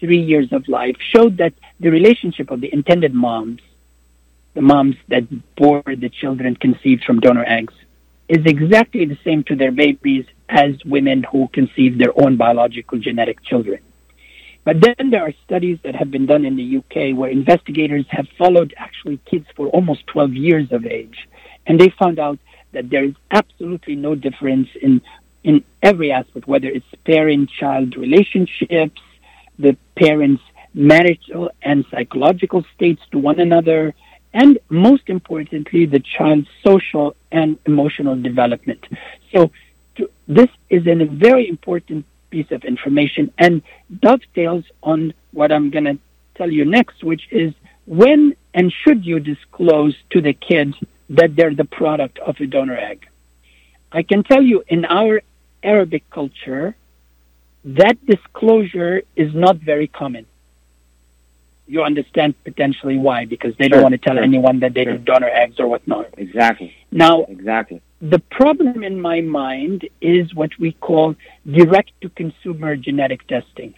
three 0.00 0.20
years 0.20 0.52
of 0.52 0.68
life 0.68 0.96
showed 1.12 1.36
that 1.38 1.54
the 1.80 1.90
relationship 1.90 2.50
of 2.50 2.60
the 2.60 2.72
intended 2.72 3.12
moms, 3.12 3.60
the 4.54 4.62
moms 4.62 4.96
that 5.08 5.24
bore 5.56 5.82
the 5.86 6.08
children 6.08 6.54
conceived 6.56 7.04
from 7.04 7.20
donor 7.20 7.44
eggs, 7.44 7.74
is 8.28 8.44
exactly 8.46 9.04
the 9.04 9.18
same 9.24 9.42
to 9.44 9.56
their 9.56 9.72
babies 9.72 10.26
as 10.48 10.72
women 10.84 11.24
who 11.24 11.48
conceive 11.48 11.98
their 11.98 12.12
own 12.22 12.36
biological 12.36 12.98
genetic 12.98 13.42
children. 13.42 13.80
But 14.64 14.80
then 14.80 15.10
there 15.10 15.22
are 15.22 15.32
studies 15.44 15.78
that 15.84 15.94
have 15.94 16.10
been 16.10 16.26
done 16.26 16.44
in 16.44 16.56
the 16.56 16.78
UK 16.78 17.16
where 17.16 17.30
investigators 17.30 18.04
have 18.10 18.26
followed 18.36 18.74
actually 18.76 19.18
kids 19.24 19.46
for 19.56 19.68
almost 19.68 20.06
12 20.08 20.34
years 20.34 20.72
of 20.72 20.84
age. 20.84 21.28
And 21.66 21.80
they 21.80 21.90
found 21.98 22.18
out 22.18 22.38
that 22.72 22.90
there 22.90 23.04
is 23.04 23.14
absolutely 23.30 23.96
no 23.96 24.14
difference 24.14 24.68
in, 24.80 25.00
in 25.42 25.64
every 25.82 26.12
aspect, 26.12 26.46
whether 26.46 26.68
it's 26.68 26.86
parent 27.04 27.50
child 27.50 27.96
relationships, 27.96 29.00
the 29.58 29.76
parents' 29.96 30.42
marital 30.74 31.50
and 31.62 31.84
psychological 31.90 32.64
states 32.74 33.02
to 33.10 33.18
one 33.18 33.40
another, 33.40 33.94
and 34.34 34.58
most 34.68 35.08
importantly, 35.08 35.86
the 35.86 36.00
child's 36.00 36.48
social 36.62 37.16
and 37.32 37.58
emotional 37.66 38.16
development. 38.20 38.86
So, 39.32 39.50
to, 39.96 40.10
this 40.28 40.50
is 40.68 40.86
in 40.86 41.00
a 41.00 41.06
very 41.06 41.48
important 41.48 42.04
piece 42.30 42.50
of 42.50 42.64
information 42.64 43.32
and 43.38 43.62
dovetails 44.00 44.64
on 44.82 45.14
what 45.32 45.52
I'm 45.52 45.70
going 45.70 45.84
to 45.84 45.98
tell 46.34 46.50
you 46.50 46.64
next, 46.64 47.02
which 47.02 47.28
is 47.30 47.52
when 47.86 48.36
and 48.54 48.72
should 48.72 49.04
you 49.04 49.20
disclose 49.20 49.96
to 50.10 50.20
the 50.20 50.32
kid 50.32 50.74
that 51.10 51.36
they're 51.36 51.54
the 51.54 51.64
product 51.64 52.18
of 52.18 52.36
a 52.40 52.46
donor 52.46 52.76
egg? 52.76 53.06
I 53.92 54.02
can 54.02 54.22
tell 54.22 54.42
you 54.42 54.64
in 54.68 54.84
our 54.84 55.22
Arabic 55.62 56.08
culture, 56.10 56.76
that 57.64 58.04
disclosure 58.06 59.02
is 59.16 59.34
not 59.34 59.56
very 59.56 59.86
common. 59.86 60.26
You 61.66 61.82
understand 61.82 62.34
potentially 62.44 62.96
why, 62.96 63.26
because 63.26 63.56
they 63.56 63.68
don't 63.68 63.82
want 63.82 63.92
to 63.92 63.98
tell 63.98 64.14
sure, 64.14 64.22
anyone 64.22 64.60
that 64.60 64.72
they 64.74 64.84
sure. 64.84 64.96
do 64.96 65.04
donor 65.04 65.28
eggs 65.28 65.60
or 65.60 65.66
whatnot. 65.66 66.14
Exactly. 66.16 66.74
Now, 66.90 67.24
Exactly. 67.24 67.82
The 68.00 68.18
problem 68.30 68.84
in 68.84 69.00
my 69.00 69.20
mind 69.20 69.88
is 70.00 70.34
what 70.34 70.50
we 70.58 70.72
call 70.72 71.16
direct 71.50 71.90
to 72.00 72.08
consumer 72.10 72.76
genetic 72.76 73.26
testing. 73.26 73.74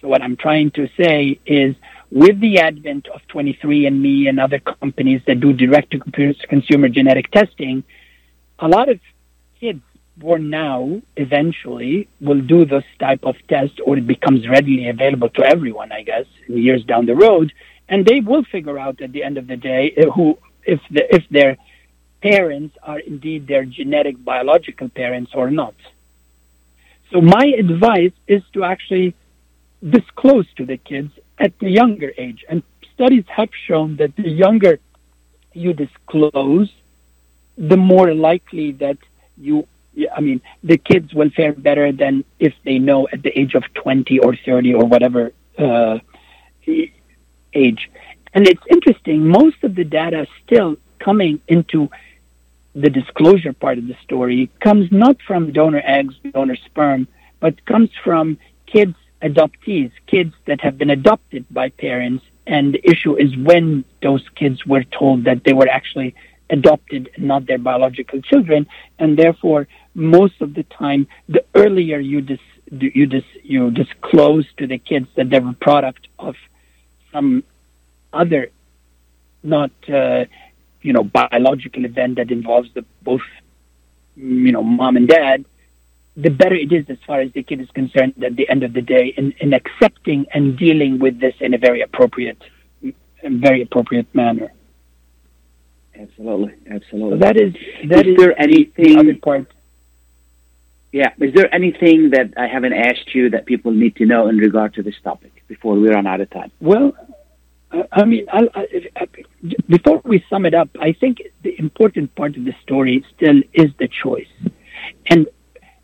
So 0.00 0.08
what 0.08 0.22
I'm 0.22 0.36
trying 0.36 0.72
to 0.72 0.88
say 0.98 1.38
is 1.46 1.76
with 2.10 2.40
the 2.40 2.58
advent 2.58 3.08
of 3.08 3.20
23andMe 3.28 4.28
and 4.28 4.40
other 4.40 4.58
companies 4.58 5.22
that 5.26 5.40
do 5.40 5.52
direct 5.52 5.92
to 5.92 6.34
consumer 6.48 6.88
genetic 6.88 7.30
testing, 7.30 7.84
a 8.58 8.68
lot 8.68 8.88
of 8.88 9.00
kids 9.60 9.82
born 10.16 10.50
now 10.50 11.00
eventually 11.16 12.08
will 12.20 12.40
do 12.40 12.64
this 12.64 12.84
type 12.98 13.20
of 13.22 13.36
test 13.48 13.80
or 13.84 13.96
it 13.98 14.06
becomes 14.06 14.48
readily 14.48 14.88
available 14.88 15.28
to 15.30 15.44
everyone, 15.44 15.92
I 15.92 16.02
guess, 16.02 16.26
in 16.48 16.58
years 16.58 16.84
down 16.84 17.06
the 17.06 17.14
road. 17.14 17.52
And 17.88 18.04
they 18.04 18.20
will 18.20 18.42
figure 18.44 18.78
out 18.78 19.00
at 19.00 19.12
the 19.12 19.22
end 19.22 19.38
of 19.38 19.46
the 19.46 19.56
day 19.56 19.94
uh, 19.96 20.10
who, 20.10 20.38
if 20.64 20.80
the, 20.90 21.14
if 21.14 21.28
their 21.30 21.56
parents 22.22 22.76
are 22.82 22.98
indeed 22.98 23.46
their 23.46 23.64
genetic 23.64 24.22
biological 24.24 24.88
parents 24.88 25.32
or 25.34 25.50
not. 25.50 25.74
So 27.12 27.20
my 27.20 27.46
advice 27.58 28.12
is 28.26 28.42
to 28.54 28.64
actually 28.64 29.14
disclose 29.88 30.46
to 30.54 30.66
the 30.66 30.76
kids 30.76 31.12
at 31.38 31.58
the 31.58 31.70
younger 31.70 32.12
age. 32.18 32.44
And 32.48 32.62
studies 32.94 33.24
have 33.28 33.50
shown 33.66 33.96
that 33.96 34.16
the 34.16 34.28
younger 34.28 34.78
you 35.52 35.72
disclose, 35.72 36.72
the 37.56 37.76
more 37.76 38.12
likely 38.14 38.72
that 38.72 38.98
you, 39.38 39.66
I 40.14 40.20
mean, 40.20 40.40
the 40.62 40.78
kids 40.78 41.14
will 41.14 41.30
fare 41.30 41.52
better 41.52 41.92
than 41.92 42.24
if 42.38 42.54
they 42.64 42.78
know 42.78 43.08
at 43.12 43.22
the 43.22 43.38
age 43.38 43.54
of 43.54 43.64
20 43.74 44.18
or 44.20 44.34
30 44.36 44.74
or 44.74 44.84
whatever 44.84 45.32
uh, 45.58 45.98
age. 47.54 47.90
And 48.34 48.46
it's 48.46 48.62
interesting, 48.68 49.26
most 49.28 49.62
of 49.62 49.74
the 49.74 49.84
data 49.84 50.26
still 50.44 50.76
coming 50.98 51.40
into 51.48 51.88
the 52.74 52.90
disclosure 52.90 53.54
part 53.54 53.78
of 53.78 53.86
the 53.86 53.96
story 54.04 54.50
comes 54.60 54.92
not 54.92 55.16
from 55.26 55.50
donor 55.52 55.82
eggs, 55.84 56.14
donor 56.32 56.56
sperm, 56.56 57.08
but 57.40 57.64
comes 57.64 57.90
from 58.04 58.38
kids, 58.66 58.94
adoptees, 59.22 59.90
kids 60.06 60.34
that 60.44 60.60
have 60.60 60.76
been 60.76 60.90
adopted 60.90 61.46
by 61.50 61.70
parents. 61.70 62.24
And 62.46 62.74
the 62.74 62.86
issue 62.88 63.16
is 63.16 63.34
when 63.36 63.84
those 64.02 64.24
kids 64.34 64.64
were 64.66 64.84
told 64.84 65.24
that 65.24 65.42
they 65.44 65.54
were 65.54 65.68
actually 65.68 66.14
adopted, 66.50 67.10
not 67.16 67.46
their 67.46 67.58
biological 67.58 68.20
children. 68.20 68.66
And 68.98 69.18
therefore, 69.18 69.66
most 69.94 70.40
of 70.42 70.54
the 70.54 70.62
time, 70.64 71.08
the 71.28 71.44
earlier 71.54 71.98
you 71.98 72.20
dis, 72.20 72.40
you 72.70 73.06
dis, 73.06 73.24
you 73.42 73.70
disclose 73.70 74.46
to 74.58 74.66
the 74.66 74.78
kids 74.78 75.08
that 75.16 75.30
they're 75.30 75.48
a 75.48 75.54
product 75.54 76.08
of 76.18 76.36
some 77.10 77.42
other, 78.12 78.50
not 79.42 79.70
uh, 79.88 80.26
you 80.86 80.92
know, 80.92 81.02
biological 81.02 81.84
event 81.84 82.16
that 82.16 82.30
involves 82.30 82.68
the 82.74 82.84
both, 83.02 83.26
you 84.14 84.52
know, 84.52 84.62
mom 84.62 84.96
and 84.96 85.08
dad, 85.08 85.44
the 86.16 86.30
better 86.30 86.54
it 86.54 86.72
is 86.72 86.84
as 86.88 86.98
far 87.06 87.20
as 87.20 87.30
the 87.32 87.42
kid 87.42 87.60
is 87.60 87.70
concerned 87.72 88.14
at 88.24 88.36
the 88.36 88.48
end 88.48 88.62
of 88.62 88.72
the 88.72 88.80
day 88.82 89.06
in, 89.18 89.32
in 89.40 89.52
accepting 89.52 90.26
and 90.32 90.56
dealing 90.56 90.98
with 90.98 91.18
this 91.20 91.34
in 91.40 91.52
a 91.54 91.58
very 91.58 91.80
appropriate, 91.82 92.40
very 93.22 93.60
appropriate 93.62 94.06
manner. 94.14 94.52
Absolutely. 95.98 96.54
So 96.68 96.74
Absolutely. 96.76 97.18
that 97.18 97.36
is 97.36 97.52
that 97.90 98.06
Is 98.06 98.12
is 98.12 98.16
there 98.20 98.34
the 98.34 98.40
anything- 98.46 98.98
other 98.98 99.14
part. 99.16 99.46
Yeah. 100.92 101.12
Is 101.20 101.34
there 101.34 101.52
anything 101.54 102.10
that 102.10 102.28
I 102.38 102.46
haven't 102.46 102.72
asked 102.72 103.14
you 103.14 103.28
that 103.30 103.44
people 103.44 103.72
need 103.72 103.96
to 103.96 104.06
know 104.06 104.28
in 104.28 104.36
regard 104.38 104.72
to 104.74 104.82
this 104.82 104.94
topic 105.02 105.32
before 105.48 105.74
we 105.74 105.88
run 105.88 106.06
out 106.06 106.20
of 106.22 106.30
time? 106.30 106.50
Well, 106.60 106.94
I- 107.72 108.04
mean, 108.04 108.26
I, 108.32 108.48
I, 108.96 109.06
before 109.68 110.00
we 110.04 110.24
sum 110.30 110.46
it 110.46 110.54
up, 110.54 110.68
I 110.80 110.92
think 110.92 111.22
the 111.42 111.58
important 111.58 112.14
part 112.14 112.36
of 112.36 112.44
the 112.44 112.54
story 112.62 113.04
still 113.16 113.40
is 113.52 113.70
the 113.78 113.88
choice, 113.88 114.28
and 115.06 115.26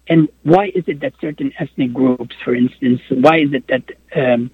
and 0.08 0.28
why 0.42 0.66
is 0.74 0.84
it 0.86 1.00
that 1.00 1.14
certain 1.20 1.52
ethnic 1.58 1.92
groups, 1.92 2.34
for 2.44 2.54
instance, 2.54 3.00
why 3.10 3.38
is 3.38 3.52
it 3.52 3.66
that 3.68 3.84
um, 4.16 4.50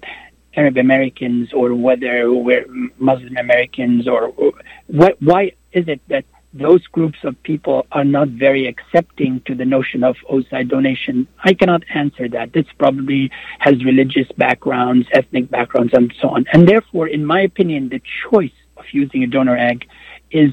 Arab 0.55 0.77
Americans 0.77 1.51
or 1.53 1.73
whether 1.73 2.31
we're 2.33 2.65
Muslim 2.97 3.37
Americans 3.37 4.07
or, 4.07 4.27
or 4.37 4.51
what, 4.87 5.21
why 5.21 5.53
is 5.71 5.87
it 5.87 6.01
that 6.07 6.25
those 6.53 6.85
groups 6.87 7.19
of 7.23 7.41
people 7.43 7.85
are 7.91 8.03
not 8.03 8.29
very 8.29 8.67
accepting 8.67 9.41
to 9.45 9.53
the 9.53 9.65
notion 9.65 10.03
of 10.03 10.15
oocyte 10.31 10.69
donation? 10.69 11.27
I 11.43 11.53
cannot 11.53 11.83
answer 11.93 12.27
that. 12.29 12.53
This 12.53 12.65
probably 12.77 13.31
has 13.59 13.83
religious 13.85 14.27
backgrounds, 14.37 15.07
ethnic 15.13 15.49
backgrounds, 15.49 15.93
and 15.93 16.13
so 16.21 16.29
on. 16.29 16.45
And 16.53 16.67
therefore, 16.67 17.07
in 17.07 17.25
my 17.25 17.41
opinion, 17.41 17.89
the 17.89 18.01
choice 18.29 18.51
of 18.77 18.85
using 18.91 19.23
a 19.23 19.27
donor 19.27 19.57
egg 19.57 19.87
is 20.31 20.51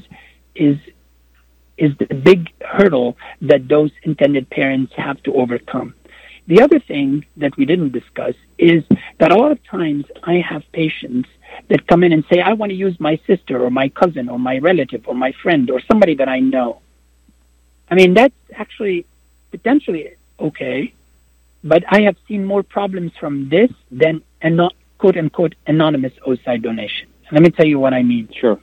is 0.55 0.77
is 1.77 1.91
the 1.99 2.13
big 2.13 2.49
hurdle 2.61 3.17
that 3.41 3.67
those 3.67 3.91
intended 4.03 4.49
parents 4.49 4.91
have 4.95 5.21
to 5.23 5.33
overcome. 5.35 5.93
The 6.47 6.61
other 6.61 6.79
thing 6.79 7.25
that 7.37 7.57
we 7.57 7.65
didn't 7.65 7.91
discuss 7.91 8.33
is 8.57 8.83
that 9.19 9.31
a 9.31 9.35
lot 9.35 9.51
of 9.51 9.63
times 9.65 10.05
I 10.23 10.35
have 10.35 10.63
patients 10.71 11.27
that 11.69 11.87
come 11.87 12.03
in 12.03 12.13
and 12.13 12.23
say, 12.31 12.39
I 12.39 12.53
want 12.53 12.69
to 12.69 12.75
use 12.75 12.97
my 12.99 13.19
sister 13.27 13.61
or 13.63 13.69
my 13.69 13.89
cousin 13.89 14.29
or 14.29 14.39
my 14.39 14.57
relative 14.59 15.07
or 15.07 15.15
my 15.15 15.33
friend 15.43 15.69
or 15.69 15.81
somebody 15.81 16.15
that 16.15 16.29
I 16.29 16.39
know. 16.39 16.81
I 17.89 17.95
mean, 17.95 18.13
that's 18.13 18.35
actually 18.55 19.05
potentially 19.51 20.15
okay, 20.39 20.93
but 21.63 21.83
I 21.89 22.01
have 22.01 22.15
seen 22.27 22.45
more 22.45 22.63
problems 22.63 23.11
from 23.19 23.49
this 23.49 23.71
than 23.91 24.21
a 24.41 24.49
not, 24.49 24.73
quote 24.99 25.17
unquote 25.17 25.55
anonymous 25.67 26.13
oocyte 26.25 26.63
donation. 26.63 27.07
Let 27.31 27.41
me 27.41 27.49
tell 27.49 27.65
you 27.65 27.79
what 27.79 27.93
I 27.93 28.03
mean. 28.03 28.29
Sure. 28.39 28.59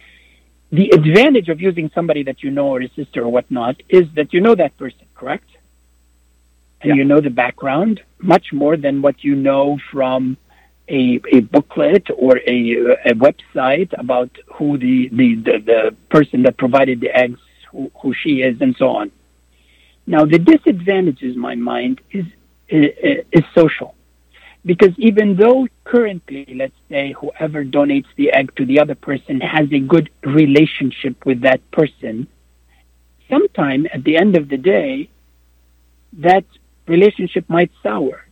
The 0.72 0.90
advantage 0.90 1.50
of 1.50 1.60
using 1.60 1.90
somebody 1.94 2.22
that 2.24 2.42
you 2.42 2.50
know 2.50 2.68
or 2.68 2.80
a 2.80 2.88
sister 2.96 3.22
or 3.24 3.28
whatnot 3.28 3.82
is 3.88 4.06
that 4.14 4.32
you 4.32 4.40
know 4.40 4.54
that 4.54 4.76
person, 4.78 5.06
correct? 5.14 5.48
And 6.84 6.90
Yeah. 6.90 6.96
you 7.00 7.04
know 7.04 7.20
the 7.20 7.30
background 7.30 8.02
much 8.20 8.52
more 8.52 8.76
than 8.76 9.00
what 9.02 9.24
you 9.24 9.34
know 9.34 9.78
from 9.90 10.36
a, 10.88 11.18
a 11.32 11.40
booklet 11.40 12.06
or 12.24 12.38
a, 12.46 12.58
a 13.06 13.14
website 13.14 13.90
about 13.98 14.30
who 14.54 14.76
the, 14.76 15.08
the, 15.08 15.34
the, 15.46 15.58
the 15.70 15.96
person 16.10 16.42
that 16.42 16.58
provided 16.58 17.00
the 17.00 17.10
eggs, 17.16 17.40
who, 17.70 17.90
who 18.00 18.12
she 18.12 18.42
is, 18.42 18.60
and 18.60 18.76
so 18.76 18.88
on. 18.90 19.10
Now, 20.06 20.26
the 20.26 20.38
disadvantage, 20.38 21.22
in 21.22 21.38
my 21.38 21.54
mind, 21.54 22.02
is, 22.10 22.26
is, 22.68 22.90
is 23.32 23.44
social. 23.54 23.94
Because 24.66 24.94
even 24.98 25.36
though 25.36 25.66
currently, 25.84 26.46
let's 26.54 26.76
say, 26.90 27.12
whoever 27.12 27.64
donates 27.64 28.10
the 28.16 28.30
egg 28.32 28.54
to 28.56 28.66
the 28.66 28.78
other 28.80 28.94
person 28.94 29.40
has 29.40 29.66
a 29.72 29.78
good 29.78 30.10
relationship 30.22 31.24
with 31.24 31.40
that 31.42 31.60
person, 31.70 32.26
sometime 33.30 33.86
at 33.92 34.04
the 34.04 34.16
end 34.18 34.36
of 34.36 34.48
the 34.50 34.58
day, 34.58 35.08
that 36.18 36.44
relationship 36.86 37.48
might 37.48 37.70
sour, 37.82 38.26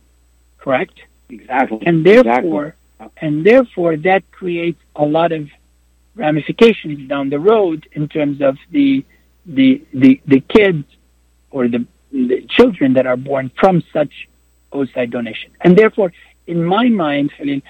correct? 0.59 0.99
Exactly. 1.29 1.79
and 1.85 2.05
therefore 2.05 2.75
and 3.17 3.45
therefore 3.45 3.97
that 3.97 4.23
creates 4.31 4.79
a 4.95 5.05
lot 5.05 5.31
of 5.31 5.49
ramifications 6.15 7.07
down 7.09 7.29
the 7.29 7.39
road 7.39 7.87
in 7.93 8.07
terms 8.07 8.41
of 8.41 8.57
the 8.71 9.03
the 9.45 9.83
the, 9.93 10.21
the 10.27 10.39
kids 10.41 10.85
or 11.49 11.67
the, 11.67 11.85
the 12.11 12.45
children 12.49 12.93
that 12.93 13.05
are 13.05 13.17
born 13.17 13.51
from 13.59 13.83
such 13.91 14.29
oocyte 14.71 15.11
donation 15.11 15.51
and 15.61 15.77
therefore 15.77 16.11
in 16.47 16.63
my 16.63 16.87
mind 16.89 17.31
Khalil, 17.37 17.61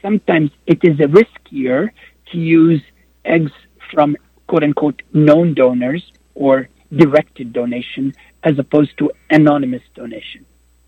sometimes 0.00 0.50
it 0.66 0.82
is 0.82 0.98
a 1.00 1.08
riskier 1.18 1.90
to 2.32 2.38
use 2.38 2.82
eggs 3.24 3.52
from 3.92 4.16
quote 4.46 4.64
unquote 4.64 5.02
known 5.12 5.54
donors 5.54 6.12
or 6.34 6.68
directed 6.94 7.52
donation 7.52 8.14
as 8.44 8.58
opposed 8.58 8.96
to 8.98 9.10
anonymous 9.30 9.82
donation 9.94 10.44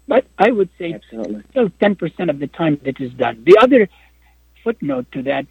but 0.06 0.26
I 0.38 0.50
would 0.50 0.68
say 0.78 0.92
Absolutely. 0.92 1.42
still 1.50 1.68
10% 1.68 2.30
of 2.30 2.38
the 2.38 2.46
time 2.46 2.78
that 2.84 3.00
is 3.00 3.12
done. 3.14 3.42
The 3.44 3.56
other 3.60 3.88
footnote 4.62 5.06
to 5.12 5.22
that 5.22 5.46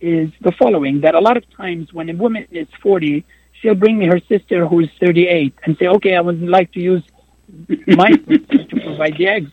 is 0.00 0.30
the 0.40 0.52
following 0.52 1.00
that 1.00 1.14
a 1.14 1.20
lot 1.20 1.36
of 1.36 1.44
times 1.56 1.92
when 1.92 2.08
a 2.10 2.14
woman 2.14 2.46
is 2.50 2.68
40, 2.82 3.24
she'll 3.60 3.74
bring 3.74 3.98
me 3.98 4.06
her 4.06 4.20
sister 4.28 4.66
who 4.66 4.80
is 4.80 4.88
38 5.00 5.54
and 5.64 5.76
say, 5.78 5.86
okay, 5.86 6.14
I 6.16 6.20
would 6.20 6.42
like 6.42 6.72
to 6.72 6.80
use 6.80 7.02
my 7.86 8.10
sister 8.28 8.64
to 8.64 8.80
provide 8.80 9.16
the 9.16 9.26
eggs. 9.28 9.50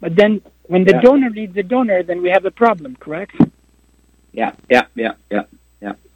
But 0.00 0.14
then 0.14 0.40
when 0.64 0.84
the 0.84 0.92
Yeah. 0.94 1.00
donor 1.00 1.30
needs 1.30 1.56
a 1.56 1.62
donor, 1.62 2.02
then 2.02 2.22
we 2.22 2.30
have 2.30 2.44
a 2.44 2.50
problem, 2.52 2.96
correct? 2.96 3.34
Yeah. 4.32 4.52
Yeah. 4.70 4.82
Yeah. 4.94 5.12
Yeah. 5.30 5.42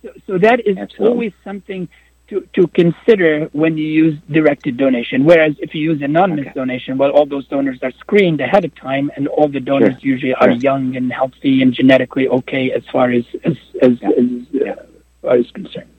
So, 0.03 0.09
so 0.27 0.39
that 0.39 0.67
is 0.67 0.77
Absolutely. 0.79 1.09
always 1.09 1.33
something 1.45 1.89
to, 2.33 2.49
to 2.55 2.67
consider 2.69 3.49
when 3.53 3.77
you 3.77 3.85
use 4.05 4.19
directed 4.31 4.77
donation. 4.79 5.25
Whereas 5.25 5.55
if 5.59 5.75
you 5.75 5.83
use 5.91 6.01
anonymous 6.01 6.47
Okay. 6.47 6.55
donation, 6.63 6.97
well, 6.97 7.11
all 7.11 7.27
those 7.27 7.47
donors 7.49 7.79
are 7.83 7.93
screened 8.05 8.41
ahead 8.41 8.65
of 8.65 8.75
time, 8.75 9.11
and 9.17 9.29
all 9.29 9.49
the 9.49 9.61
donors 9.61 9.97
Sure. 10.01 10.11
usually 10.13 10.35
are 10.35 10.51
Sure. 10.53 10.67
young 10.69 10.97
and 10.97 11.13
healthy 11.13 11.61
and 11.63 11.71
genetically 11.81 12.27
okay 12.39 12.65
as 12.79 12.85
far 12.95 13.07
as 13.19 13.25
as 13.49 13.57
as, 13.87 13.95
Yeah. 14.01 14.09
as 14.21 14.31
Yeah. 14.53 14.71
uh, 14.73 14.77
far 15.23 15.35
as 15.43 15.51
concerned. 15.59 15.91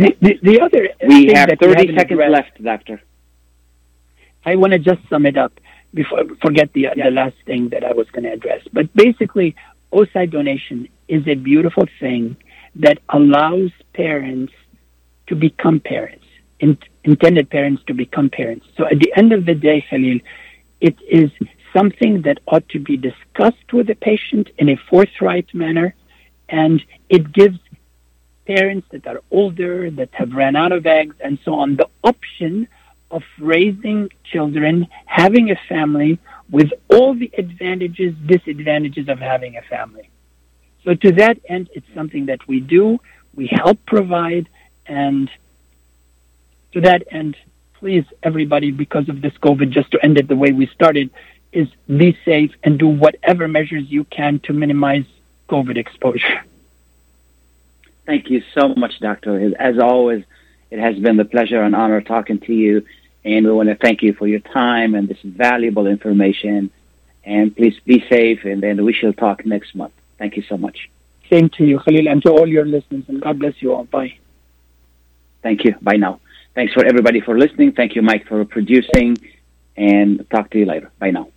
The, 0.00 0.16
the, 0.24 0.32
the 0.48 0.56
other 0.64 0.82
We 1.06 1.26
have 1.38 1.48
that 1.48 1.60
30 1.60 1.96
seconds 1.98 2.20
left, 2.36 2.54
Doctor. 2.72 2.96
I 4.50 4.52
want 4.60 4.72
to 4.76 4.80
just 4.90 5.00
sum 5.10 5.26
it 5.26 5.36
up 5.44 5.52
before 6.00 6.22
forget 6.46 6.68
the 6.76 6.84
the 7.04 7.10
last 7.20 7.38
thing 7.48 7.62
that 7.72 7.82
I 7.90 7.92
was 8.00 8.06
going 8.14 8.24
to 8.28 8.32
address. 8.38 8.62
But 8.78 8.86
basically, 9.04 9.48
oocyte 9.98 10.30
donation 10.38 10.76
is 11.16 11.22
a 11.34 11.36
beautiful 11.50 11.86
thing 12.02 12.22
that 12.86 12.98
allows 13.18 13.70
parents 14.04 14.52
to 15.28 15.34
become 15.34 15.80
parents, 15.80 16.24
in, 16.60 16.76
intended 17.04 17.48
parents 17.50 17.82
to 17.86 17.94
become 17.94 18.28
parents. 18.30 18.66
So 18.76 18.84
at 18.86 18.98
the 18.98 19.12
end 19.16 19.32
of 19.32 19.46
the 19.46 19.54
day, 19.54 19.84
Khalil, 19.88 20.20
it 20.80 20.96
is 21.08 21.30
something 21.72 22.22
that 22.22 22.38
ought 22.46 22.68
to 22.70 22.78
be 22.78 22.96
discussed 22.96 23.72
with 23.72 23.86
the 23.86 23.94
patient 23.94 24.50
in 24.58 24.68
a 24.70 24.76
forthright 24.88 25.52
manner, 25.54 25.94
and 26.48 26.82
it 27.08 27.32
gives 27.32 27.58
parents 28.46 28.86
that 28.92 29.06
are 29.06 29.20
older, 29.30 29.90
that 29.90 30.08
have 30.12 30.32
ran 30.32 30.56
out 30.56 30.72
of 30.72 30.86
eggs, 30.86 31.16
and 31.20 31.38
so 31.44 31.54
on, 31.54 31.76
the 31.76 31.88
option 32.02 32.66
of 33.10 33.22
raising 33.38 34.08
children, 34.24 34.86
having 35.06 35.50
a 35.50 35.58
family 35.68 36.18
with 36.50 36.70
all 36.90 37.14
the 37.14 37.30
advantages, 37.36 38.14
disadvantages 38.26 39.08
of 39.08 39.18
having 39.18 39.56
a 39.56 39.62
family. 39.62 40.10
So 40.84 40.94
to 40.94 41.12
that 41.12 41.38
end, 41.48 41.68
it's 41.74 41.86
something 41.94 42.26
that 42.26 42.46
we 42.48 42.60
do, 42.60 42.98
we 43.34 43.46
help 43.52 43.78
provide, 43.86 44.48
and 44.88 45.30
to 46.72 46.80
that 46.82 47.04
end, 47.10 47.36
please, 47.74 48.04
everybody, 48.22 48.70
because 48.70 49.08
of 49.08 49.20
this 49.20 49.32
COVID, 49.34 49.70
just 49.70 49.90
to 49.92 50.04
end 50.04 50.18
it 50.18 50.28
the 50.28 50.36
way 50.36 50.52
we 50.52 50.66
started, 50.66 51.10
is 51.52 51.68
be 51.86 52.18
safe 52.24 52.52
and 52.62 52.78
do 52.78 52.88
whatever 52.88 53.48
measures 53.48 53.84
you 53.88 54.04
can 54.04 54.40
to 54.40 54.52
minimize 54.52 55.04
COVID 55.48 55.76
exposure. 55.78 56.44
Thank 58.06 58.30
you 58.30 58.42
so 58.54 58.74
much, 58.74 58.98
Doctor. 59.00 59.54
As 59.58 59.78
always, 59.78 60.24
it 60.70 60.78
has 60.78 60.98
been 60.98 61.16
the 61.16 61.24
pleasure 61.24 61.62
and 61.62 61.74
honor 61.74 62.00
talking 62.00 62.40
to 62.40 62.52
you. 62.52 62.86
And 63.24 63.46
we 63.46 63.52
want 63.52 63.68
to 63.68 63.74
thank 63.74 64.02
you 64.02 64.14
for 64.14 64.26
your 64.26 64.40
time 64.40 64.94
and 64.94 65.08
this 65.08 65.18
valuable 65.22 65.86
information. 65.86 66.70
And 67.24 67.54
please 67.54 67.78
be 67.84 68.04
safe, 68.08 68.44
and 68.44 68.62
then 68.62 68.84
we 68.84 68.92
shall 68.94 69.12
talk 69.12 69.44
next 69.44 69.74
month. 69.74 69.92
Thank 70.18 70.36
you 70.36 70.42
so 70.48 70.56
much. 70.56 70.88
Same 71.30 71.50
to 71.50 71.64
you, 71.64 71.78
Khalil, 71.78 72.08
and 72.08 72.22
to 72.22 72.30
all 72.30 72.46
your 72.46 72.64
listeners, 72.64 73.04
and 73.08 73.20
God 73.20 73.38
bless 73.38 73.60
you 73.60 73.74
all. 73.74 73.84
Bye. 73.84 74.18
Thank 75.48 75.64
you. 75.64 75.74
Bye 75.80 75.96
now. 75.96 76.20
Thanks 76.54 76.74
for 76.74 76.84
everybody 76.84 77.22
for 77.22 77.38
listening. 77.38 77.72
Thank 77.72 77.96
you, 77.96 78.02
Mike, 78.02 78.26
for 78.26 78.44
producing. 78.44 79.16
And 79.78 80.28
talk 80.28 80.50
to 80.50 80.58
you 80.58 80.66
later. 80.66 80.90
Bye 80.98 81.10
now. 81.10 81.28